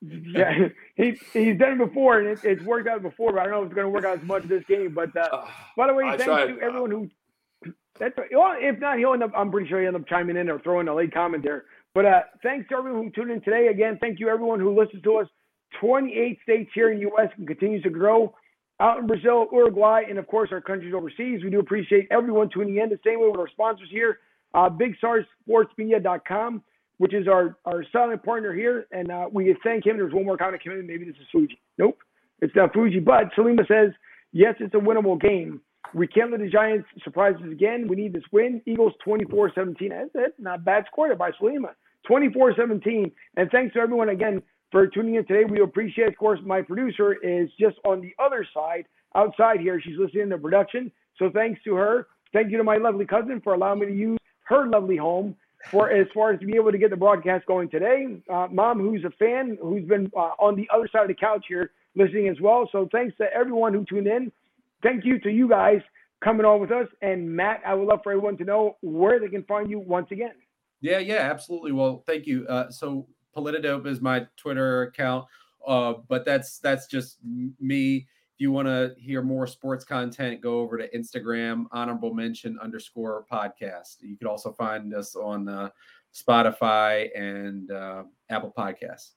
yeah, 0.00 0.68
he 0.94 1.18
he's 1.32 1.58
done 1.58 1.72
it 1.72 1.78
before, 1.78 2.20
and 2.20 2.28
it, 2.28 2.38
it's 2.44 2.62
worked 2.62 2.88
out 2.88 3.02
before. 3.02 3.32
But 3.32 3.40
I 3.40 3.44
don't 3.44 3.52
know 3.52 3.60
if 3.62 3.66
it's 3.66 3.74
going 3.74 3.86
to 3.86 3.90
work 3.90 4.04
out 4.04 4.18
as 4.18 4.24
much 4.24 4.44
this 4.44 4.64
game. 4.68 4.94
But 4.94 5.16
uh, 5.16 5.46
by 5.76 5.88
the 5.88 5.94
way, 5.94 6.04
I 6.04 6.10
thanks 6.10 6.24
tried. 6.24 6.46
to 6.46 6.60
everyone 6.60 6.90
who. 6.90 7.08
That's 7.98 8.16
well, 8.32 8.54
if 8.58 8.78
not, 8.78 8.98
he'll 8.98 9.12
end 9.12 9.22
up. 9.22 9.32
I'm 9.36 9.50
pretty 9.50 9.68
sure 9.68 9.80
he'll 9.80 9.88
end 9.88 9.96
up 9.96 10.06
chiming 10.06 10.36
in 10.36 10.48
or 10.48 10.60
throwing 10.60 10.88
a 10.88 10.94
late 10.94 11.12
comment 11.12 11.42
there. 11.42 11.64
But 11.94 12.04
uh, 12.06 12.20
thanks 12.42 12.68
to 12.68 12.76
everyone 12.76 13.04
who 13.04 13.10
tuned 13.10 13.32
in 13.32 13.40
today. 13.42 13.66
Again, 13.66 13.98
thank 14.00 14.20
you 14.20 14.28
everyone 14.28 14.60
who 14.60 14.78
listens 14.78 15.02
to 15.02 15.16
us 15.16 15.26
28 15.80 16.38
states 16.42 16.70
here 16.74 16.90
in 16.90 16.98
the 16.98 17.02
U.S. 17.02 17.28
and 17.36 17.46
continues 17.46 17.82
to 17.82 17.90
grow. 17.90 18.34
Out 18.80 18.98
in 18.98 19.06
Brazil, 19.06 19.46
Uruguay, 19.52 20.02
and 20.08 20.18
of 20.18 20.26
course 20.26 20.48
our 20.52 20.60
countries 20.62 20.94
overseas. 20.94 21.44
We 21.44 21.50
do 21.50 21.60
appreciate 21.60 22.08
everyone 22.10 22.48
tuning 22.48 22.78
in. 22.78 22.88
The 22.88 22.98
same 23.04 23.20
way 23.20 23.28
with 23.28 23.38
our 23.38 23.48
sponsors 23.48 23.88
here, 23.90 24.20
uh, 24.54 24.70
BigStarSportsMedia.com, 24.70 26.62
which 26.96 27.12
is 27.12 27.28
our, 27.28 27.58
our 27.66 27.84
silent 27.92 28.22
partner 28.24 28.54
here. 28.54 28.86
And 28.90 29.10
uh, 29.10 29.26
we 29.30 29.54
thank 29.62 29.84
him. 29.84 29.98
There's 29.98 30.14
one 30.14 30.24
more 30.24 30.38
comment 30.38 30.64
coming 30.64 30.78
in. 30.78 30.86
Maybe 30.86 31.04
this 31.04 31.16
is 31.16 31.26
Fuji. 31.30 31.60
Nope, 31.76 31.98
it's 32.40 32.56
not 32.56 32.72
Fuji. 32.72 33.00
But 33.00 33.24
Salima 33.36 33.68
says, 33.68 33.92
yes, 34.32 34.54
it's 34.60 34.74
a 34.74 34.78
winnable 34.78 35.20
game. 35.20 35.60
We 35.92 36.06
can't 36.06 36.30
let 36.30 36.40
the 36.40 36.48
Giants 36.48 36.88
surprise 37.04 37.34
us 37.36 37.52
again. 37.52 37.86
We 37.86 37.96
need 37.96 38.14
this 38.14 38.22
win. 38.32 38.62
Eagles 38.64 38.94
24 39.04 39.52
17. 39.54 39.90
That's 39.90 40.10
it. 40.14 40.34
Not 40.38 40.64
bad 40.64 40.84
score 40.90 41.14
by 41.16 41.32
Salima. 41.32 41.74
24 42.06 42.54
17. 42.56 43.10
And 43.36 43.50
thanks 43.50 43.74
to 43.74 43.80
everyone 43.80 44.08
again 44.08 44.42
for 44.70 44.86
tuning 44.86 45.16
in 45.16 45.26
today. 45.26 45.44
We 45.44 45.60
appreciate, 45.60 46.08
of 46.08 46.16
course, 46.16 46.40
my 46.44 46.62
producer 46.62 47.14
is 47.14 47.50
just 47.58 47.76
on 47.84 48.00
the 48.00 48.14
other 48.18 48.46
side, 48.54 48.86
outside 49.14 49.60
here. 49.60 49.80
She's 49.80 49.98
listening 49.98 50.30
to 50.30 50.38
production. 50.38 50.90
So 51.18 51.30
thanks 51.30 51.60
to 51.64 51.74
her. 51.74 52.08
Thank 52.32 52.50
you 52.50 52.58
to 52.58 52.64
my 52.64 52.76
lovely 52.76 53.06
cousin 53.06 53.40
for 53.42 53.54
allowing 53.54 53.80
me 53.80 53.86
to 53.86 53.94
use 53.94 54.18
her 54.44 54.66
lovely 54.66 54.96
home 54.96 55.36
for 55.70 55.90
as 55.90 56.06
far 56.14 56.32
as 56.32 56.40
to 56.40 56.46
be 56.46 56.56
able 56.56 56.72
to 56.72 56.78
get 56.78 56.90
the 56.90 56.96
broadcast 56.96 57.46
going 57.46 57.68
today. 57.68 58.06
Uh, 58.32 58.46
Mom, 58.50 58.80
who's 58.80 59.04
a 59.04 59.10
fan, 59.10 59.58
who's 59.60 59.86
been 59.86 60.10
uh, 60.16 60.30
on 60.38 60.56
the 60.56 60.68
other 60.72 60.88
side 60.90 61.02
of 61.02 61.08
the 61.08 61.14
couch 61.14 61.44
here 61.48 61.72
listening 61.96 62.28
as 62.28 62.40
well. 62.40 62.68
So 62.70 62.88
thanks 62.92 63.16
to 63.18 63.24
everyone 63.34 63.74
who 63.74 63.84
tuned 63.84 64.06
in. 64.06 64.32
Thank 64.82 65.04
you 65.04 65.18
to 65.20 65.30
you 65.30 65.48
guys 65.48 65.80
coming 66.22 66.46
on 66.46 66.60
with 66.60 66.70
us. 66.70 66.86
And 67.02 67.28
Matt, 67.28 67.62
I 67.66 67.74
would 67.74 67.86
love 67.86 68.00
for 68.02 68.12
everyone 68.12 68.38
to 68.38 68.44
know 68.44 68.76
where 68.80 69.18
they 69.18 69.28
can 69.28 69.42
find 69.44 69.68
you 69.68 69.80
once 69.80 70.08
again. 70.10 70.34
Yeah, 70.80 70.98
yeah, 70.98 71.28
absolutely. 71.30 71.72
Well, 71.72 72.02
thank 72.06 72.26
you. 72.26 72.46
Uh, 72.46 72.70
so 72.70 73.06
Politidope 73.36 73.86
is 73.86 74.00
my 74.00 74.26
Twitter 74.36 74.82
account, 74.82 75.26
uh, 75.66 75.94
but 76.08 76.24
that's 76.24 76.58
that's 76.58 76.86
just 76.86 77.18
me. 77.60 77.96
If 77.96 78.40
you 78.40 78.52
want 78.52 78.68
to 78.68 78.94
hear 78.98 79.22
more 79.22 79.46
sports 79.46 79.84
content, 79.84 80.40
go 80.40 80.60
over 80.60 80.78
to 80.78 80.88
Instagram, 80.96 81.66
honorable 81.72 82.14
mention 82.14 82.58
underscore 82.60 83.26
podcast. 83.30 83.96
You 84.00 84.16
can 84.16 84.26
also 84.26 84.52
find 84.52 84.94
us 84.94 85.14
on 85.14 85.48
uh, 85.48 85.68
Spotify 86.14 87.08
and 87.14 87.70
uh, 87.70 88.04
Apple 88.30 88.52
Podcasts. 88.56 89.10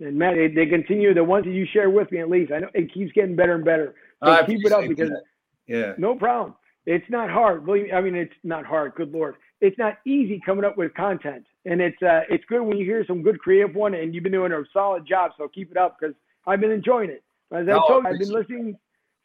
And 0.00 0.16
Matt, 0.16 0.34
they, 0.34 0.48
they, 0.48 0.66
continue 0.66 1.12
the 1.12 1.22
ones 1.22 1.44
that 1.44 1.52
you 1.52 1.66
share 1.66 1.90
with 1.90 2.10
me 2.10 2.20
at 2.20 2.30
least. 2.30 2.50
I 2.52 2.60
know 2.60 2.68
it 2.72 2.92
keeps 2.92 3.12
getting 3.12 3.36
better 3.36 3.54
and 3.54 3.64
better. 3.64 3.94
So 4.24 4.46
keep 4.46 4.64
it 4.64 4.72
up 4.72 4.88
because 4.88 5.10
that. 5.10 5.22
yeah, 5.66 5.92
no 5.98 6.14
problem. 6.14 6.54
It's 6.86 7.04
not 7.10 7.30
hard. 7.30 7.66
Believe 7.66 7.84
me, 7.84 7.92
I 7.92 8.00
mean, 8.00 8.14
it's 8.14 8.32
not 8.42 8.64
hard. 8.64 8.94
Good 8.94 9.12
lord, 9.12 9.36
it's 9.60 9.78
not 9.78 9.98
easy 10.06 10.40
coming 10.44 10.64
up 10.64 10.76
with 10.76 10.94
content 10.94 11.44
and 11.64 11.80
it's 11.80 12.00
uh, 12.02 12.20
it's 12.28 12.44
good 12.46 12.62
when 12.62 12.78
you 12.78 12.84
hear 12.84 13.04
some 13.06 13.22
good 13.22 13.38
creative 13.38 13.74
one, 13.74 13.94
and 13.94 14.14
you've 14.14 14.22
been 14.22 14.32
doing 14.32 14.52
a 14.52 14.62
solid 14.72 15.06
job. 15.06 15.32
So 15.36 15.48
keep 15.48 15.70
it 15.70 15.76
up 15.76 15.98
because 16.00 16.14
I've 16.46 16.60
been 16.60 16.70
enjoying 16.70 17.10
it. 17.10 17.22
As 17.52 17.68
I 17.68 17.72
told 17.86 18.04
you, 18.04 18.10
I've 18.10 18.18
been 18.18 18.32
listening 18.32 18.78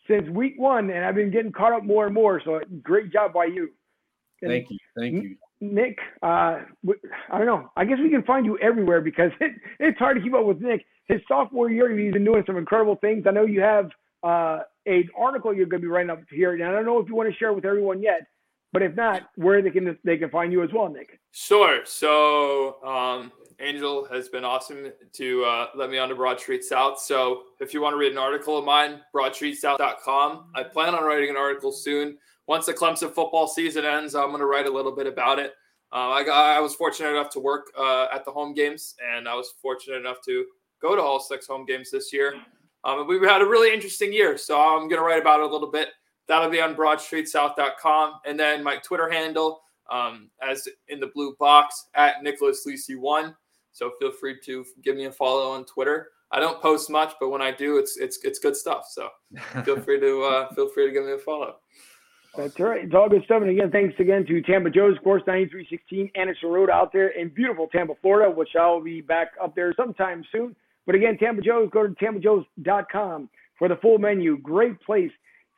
since 0.08 0.28
week 0.30 0.56
one, 0.58 0.90
and 0.90 1.06
I've 1.06 1.16
been 1.16 1.32
getting 1.32 1.52
caught 1.52 1.74
up 1.74 1.84
more 1.84 2.06
and 2.06 2.14
more. 2.14 2.42
So 2.44 2.60
great 2.84 3.12
job 3.12 3.34
by 3.34 3.46
you. 3.46 3.70
And 4.42 4.52
Thank 4.52 4.70
you. 4.70 4.78
Thank 4.98 5.24
you. 5.24 5.36
Nick, 5.62 5.98
uh, 6.22 6.60
I 7.32 7.38
don't 7.38 7.46
know. 7.46 7.72
I 7.78 7.86
guess 7.86 7.98
we 8.04 8.10
can 8.10 8.24
find 8.24 8.46
you 8.46 8.58
everywhere 8.60 9.00
because 9.00 9.32
it, 9.40 9.54
it's 9.80 9.98
hard 9.98 10.18
to 10.18 10.24
keep 10.24 10.34
up 10.34 10.46
with 10.46 10.60
Nick. 10.60 10.86
His 11.08 11.22
sophomore 11.28 11.70
year, 11.70 11.98
he's 11.98 12.12
been 12.12 12.26
doing 12.26 12.44
some 12.46 12.58
incredible 12.58 12.98
things. 12.98 13.26
I 13.28 13.32
know 13.32 13.46
you 13.46 13.62
have 13.62 13.90
uh, 14.24 14.60
an 14.86 15.08
article 15.18 15.54
you're 15.54 15.68
going 15.68 15.82
to 15.82 15.88
be 15.88 15.92
writing 15.92 16.10
up 16.10 16.20
here, 16.30 16.54
and 16.54 16.64
I 16.64 16.72
don't 16.72 16.86
know 16.86 17.00
if 17.00 17.08
you 17.08 17.16
want 17.16 17.32
to 17.32 17.38
share 17.38 17.54
with 17.54 17.64
everyone 17.64 18.02
yet. 18.02 18.28
But 18.76 18.84
if 18.84 18.94
not, 18.94 19.30
where 19.36 19.62
they 19.62 19.70
can 19.72 19.98
they 20.04 20.18
can 20.18 20.30
find 20.30 20.52
you 20.52 20.62
as 20.62 20.74
well, 20.74 20.90
Nick. 20.90 21.18
Sure. 21.32 21.80
So 21.86 22.84
um, 22.84 23.32
Angel 23.62 24.06
has 24.12 24.28
been 24.28 24.44
awesome 24.44 24.92
to 25.14 25.46
uh, 25.46 25.68
let 25.76 25.90
me 25.90 25.98
on 25.98 26.10
to 26.10 26.16
Broad 26.16 26.42
Street 26.42 26.62
South. 26.62 27.00
So 27.00 27.44
if 27.62 27.74
you 27.74 27.82
want 27.82 27.94
to 27.94 27.98
read 27.98 28.12
an 28.12 28.18
article 28.18 28.58
of 28.58 28.66
mine, 28.66 29.00
broadstreetsouth.com. 29.16 30.48
I 30.56 30.64
plan 30.64 30.94
on 30.94 31.06
writing 31.06 31.30
an 31.30 31.38
article 31.38 31.72
soon. 31.72 32.18
Once 32.48 32.66
the 32.66 32.74
Clemson 32.74 33.14
football 33.14 33.48
season 33.48 33.86
ends, 33.86 34.14
I'm 34.14 34.28
going 34.28 34.42
to 34.42 34.46
write 34.46 34.68
a 34.68 34.72
little 34.74 34.94
bit 34.94 35.08
about 35.08 35.40
it. 35.40 35.54
Uh, 35.94 36.10
I, 36.10 36.26
got, 36.26 36.58
I 36.58 36.60
was 36.60 36.76
fortunate 36.76 37.12
enough 37.12 37.30
to 37.30 37.40
work 37.40 37.72
uh, 37.80 38.08
at 38.14 38.26
the 38.26 38.32
home 38.32 38.54
games, 38.54 38.96
and 39.16 39.30
I 39.30 39.36
was 39.36 39.54
fortunate 39.62 39.96
enough 39.96 40.18
to 40.26 40.46
go 40.82 40.98
to 40.98 41.02
all 41.02 41.22
six 41.22 41.48
home 41.48 41.66
games 41.66 41.90
this 41.92 42.12
year. 42.12 42.36
Um, 42.84 43.08
we 43.08 43.26
had 43.26 43.42
a 43.42 43.46
really 43.46 43.74
interesting 43.74 44.12
year, 44.12 44.38
so 44.38 44.60
I'm 44.60 44.90
going 44.90 45.00
to 45.00 45.02
write 45.02 45.22
about 45.22 45.40
it 45.40 45.46
a 45.46 45.50
little 45.50 45.72
bit. 45.72 45.90
That'll 46.28 46.50
be 46.50 46.62
on 46.62 46.76
broadstreetsouth.com. 46.76 48.20
And 48.26 48.40
then 48.40 48.64
my 48.64 48.78
Twitter 48.78 49.10
handle, 49.10 49.62
um, 49.92 50.30
as 50.42 50.68
in 50.88 51.00
the 51.00 51.08
blue 51.08 51.36
box, 51.40 51.88
at 51.96 52.24
Nicholas 52.24 52.66
Lisi1. 52.68 53.36
So 53.72 53.92
feel 54.00 54.12
free 54.12 54.40
to 54.46 54.66
give 54.84 54.96
me 54.96 55.06
a 55.06 55.12
follow 55.12 55.52
on 55.52 55.66
Twitter. 55.66 56.10
I 56.32 56.40
don't 56.40 56.62
post 56.62 56.90
much, 56.90 57.14
but 57.20 57.30
when 57.30 57.42
I 57.42 57.52
do, 57.52 57.78
it's 57.78 57.98
it's 57.98 58.20
it's 58.24 58.40
good 58.40 58.56
stuff. 58.56 58.88
So 58.90 59.10
feel 59.64 59.80
free 59.80 60.00
to 60.00 60.24
uh, 60.24 60.54
feel 60.54 60.70
free 60.70 60.88
to 60.88 60.92
give 60.92 61.06
me 61.06 61.12
a 61.12 61.18
follow. 61.18 61.58
That's 62.36 62.60
right. 62.60 62.84
It's 62.84 62.94
all 62.94 63.08
good 63.08 63.24
stuff. 63.24 63.42
And 63.42 63.52
again, 63.52 63.72
thanks 63.72 63.98
again 64.00 64.26
to 64.26 64.42
Tampa 64.42 64.70
Joe's, 64.70 64.98
course 65.04 65.24
9316 65.26 66.12
Anderson 66.16 66.50
Road 66.50 66.70
out 66.70 66.92
there 66.92 67.10
in 67.10 67.30
beautiful 67.30 67.68
Tampa, 67.68 67.94
Florida, 68.02 68.30
which 68.30 68.50
I'll 68.60 68.82
be 68.82 69.00
back 69.00 69.32
up 69.42 69.56
there 69.56 69.74
sometime 69.76 70.24
soon. 70.32 70.56
But 70.86 70.96
again, 70.96 71.18
Tampa 71.18 71.42
Joe's, 71.42 71.70
go 71.72 71.88
to 71.88 71.94
tampajoes.com 71.94 73.30
for 73.58 73.70
the 73.70 73.78
full 73.78 73.98
menu. 74.00 74.38
Great 74.40 74.80
place. 74.82 75.12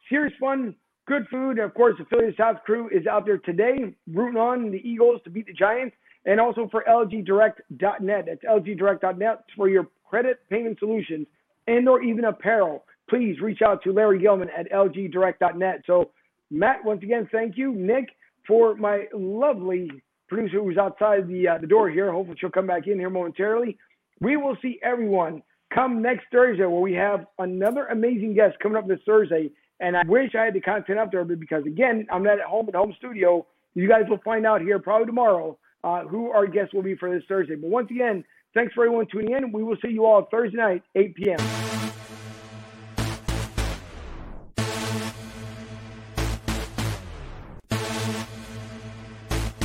Serious 0.09 0.33
fun, 0.39 0.75
good 1.07 1.27
food. 1.29 1.51
And 1.51 1.61
of 1.61 1.73
course, 1.73 1.95
the 1.97 2.05
Philly 2.05 2.33
South 2.37 2.57
crew 2.65 2.89
is 2.89 3.07
out 3.07 3.25
there 3.25 3.37
today 3.39 3.95
rooting 4.11 4.39
on 4.39 4.71
the 4.71 4.77
Eagles 4.77 5.21
to 5.23 5.29
beat 5.29 5.47
the 5.47 5.53
Giants. 5.53 5.95
And 6.25 6.41
also 6.41 6.67
for 6.69 6.83
LGDirect.net. 6.89 8.25
That's 8.27 8.43
LGDirect.net 8.43 9.45
for 9.55 9.69
your 9.69 9.87
credit 10.09 10.39
payment 10.49 10.77
solutions 10.79 11.25
and 11.67 11.87
or 11.87 12.01
even 12.01 12.25
apparel. 12.25 12.83
Please 13.09 13.39
reach 13.41 13.61
out 13.61 13.81
to 13.83 13.93
Larry 13.93 14.19
Gilman 14.19 14.49
at 14.57 14.69
LGDirect.net. 14.71 15.83
So 15.85 16.11
Matt, 16.51 16.83
once 16.83 17.03
again, 17.03 17.27
thank 17.31 17.57
you. 17.57 17.73
Nick, 17.73 18.09
for 18.47 18.75
my 18.75 19.05
lovely 19.13 19.89
producer 20.27 20.61
who's 20.63 20.77
outside 20.77 21.27
the 21.27 21.47
uh, 21.47 21.57
the 21.59 21.67
door 21.67 21.89
here. 21.89 22.11
Hopefully, 22.11 22.37
she'll 22.39 22.49
come 22.49 22.67
back 22.67 22.87
in 22.87 22.97
here 22.97 23.09
momentarily. 23.09 23.77
We 24.21 24.37
will 24.37 24.57
see 24.61 24.79
everyone 24.81 25.43
come 25.73 26.01
next 26.01 26.25
Thursday 26.31 26.65
where 26.65 26.81
we 26.81 26.93
have 26.93 27.27
another 27.39 27.87
amazing 27.87 28.33
guest 28.33 28.57
coming 28.61 28.77
up 28.77 28.87
this 28.87 28.99
Thursday. 29.05 29.51
And 29.79 29.95
I 29.95 30.03
wish 30.07 30.33
I 30.35 30.45
had 30.45 30.53
the 30.53 30.61
content 30.61 30.99
up 30.99 31.11
there 31.11 31.23
because, 31.23 31.65
again, 31.65 32.07
I'm 32.11 32.23
not 32.23 32.39
at 32.39 32.45
home 32.45 32.67
at 32.67 32.75
home 32.75 32.93
studio. 32.97 33.45
You 33.75 33.87
guys 33.87 34.03
will 34.09 34.19
find 34.25 34.45
out 34.45 34.61
here 34.61 34.79
probably 34.79 35.05
tomorrow 35.05 35.57
uh, 35.83 36.03
who 36.03 36.31
our 36.31 36.47
guest 36.47 36.73
will 36.73 36.81
be 36.81 36.95
for 36.95 37.13
this 37.13 37.23
Thursday. 37.27 37.55
But 37.55 37.69
once 37.69 37.91
again, 37.91 38.23
thanks 38.53 38.73
for 38.73 38.85
everyone 38.85 39.07
tuning 39.11 39.33
in. 39.33 39.51
We 39.51 39.63
will 39.63 39.77
see 39.83 39.91
you 39.91 40.05
all 40.05 40.27
Thursday 40.31 40.57
night, 40.57 40.83
8 40.95 41.15
p.m. 41.15 41.76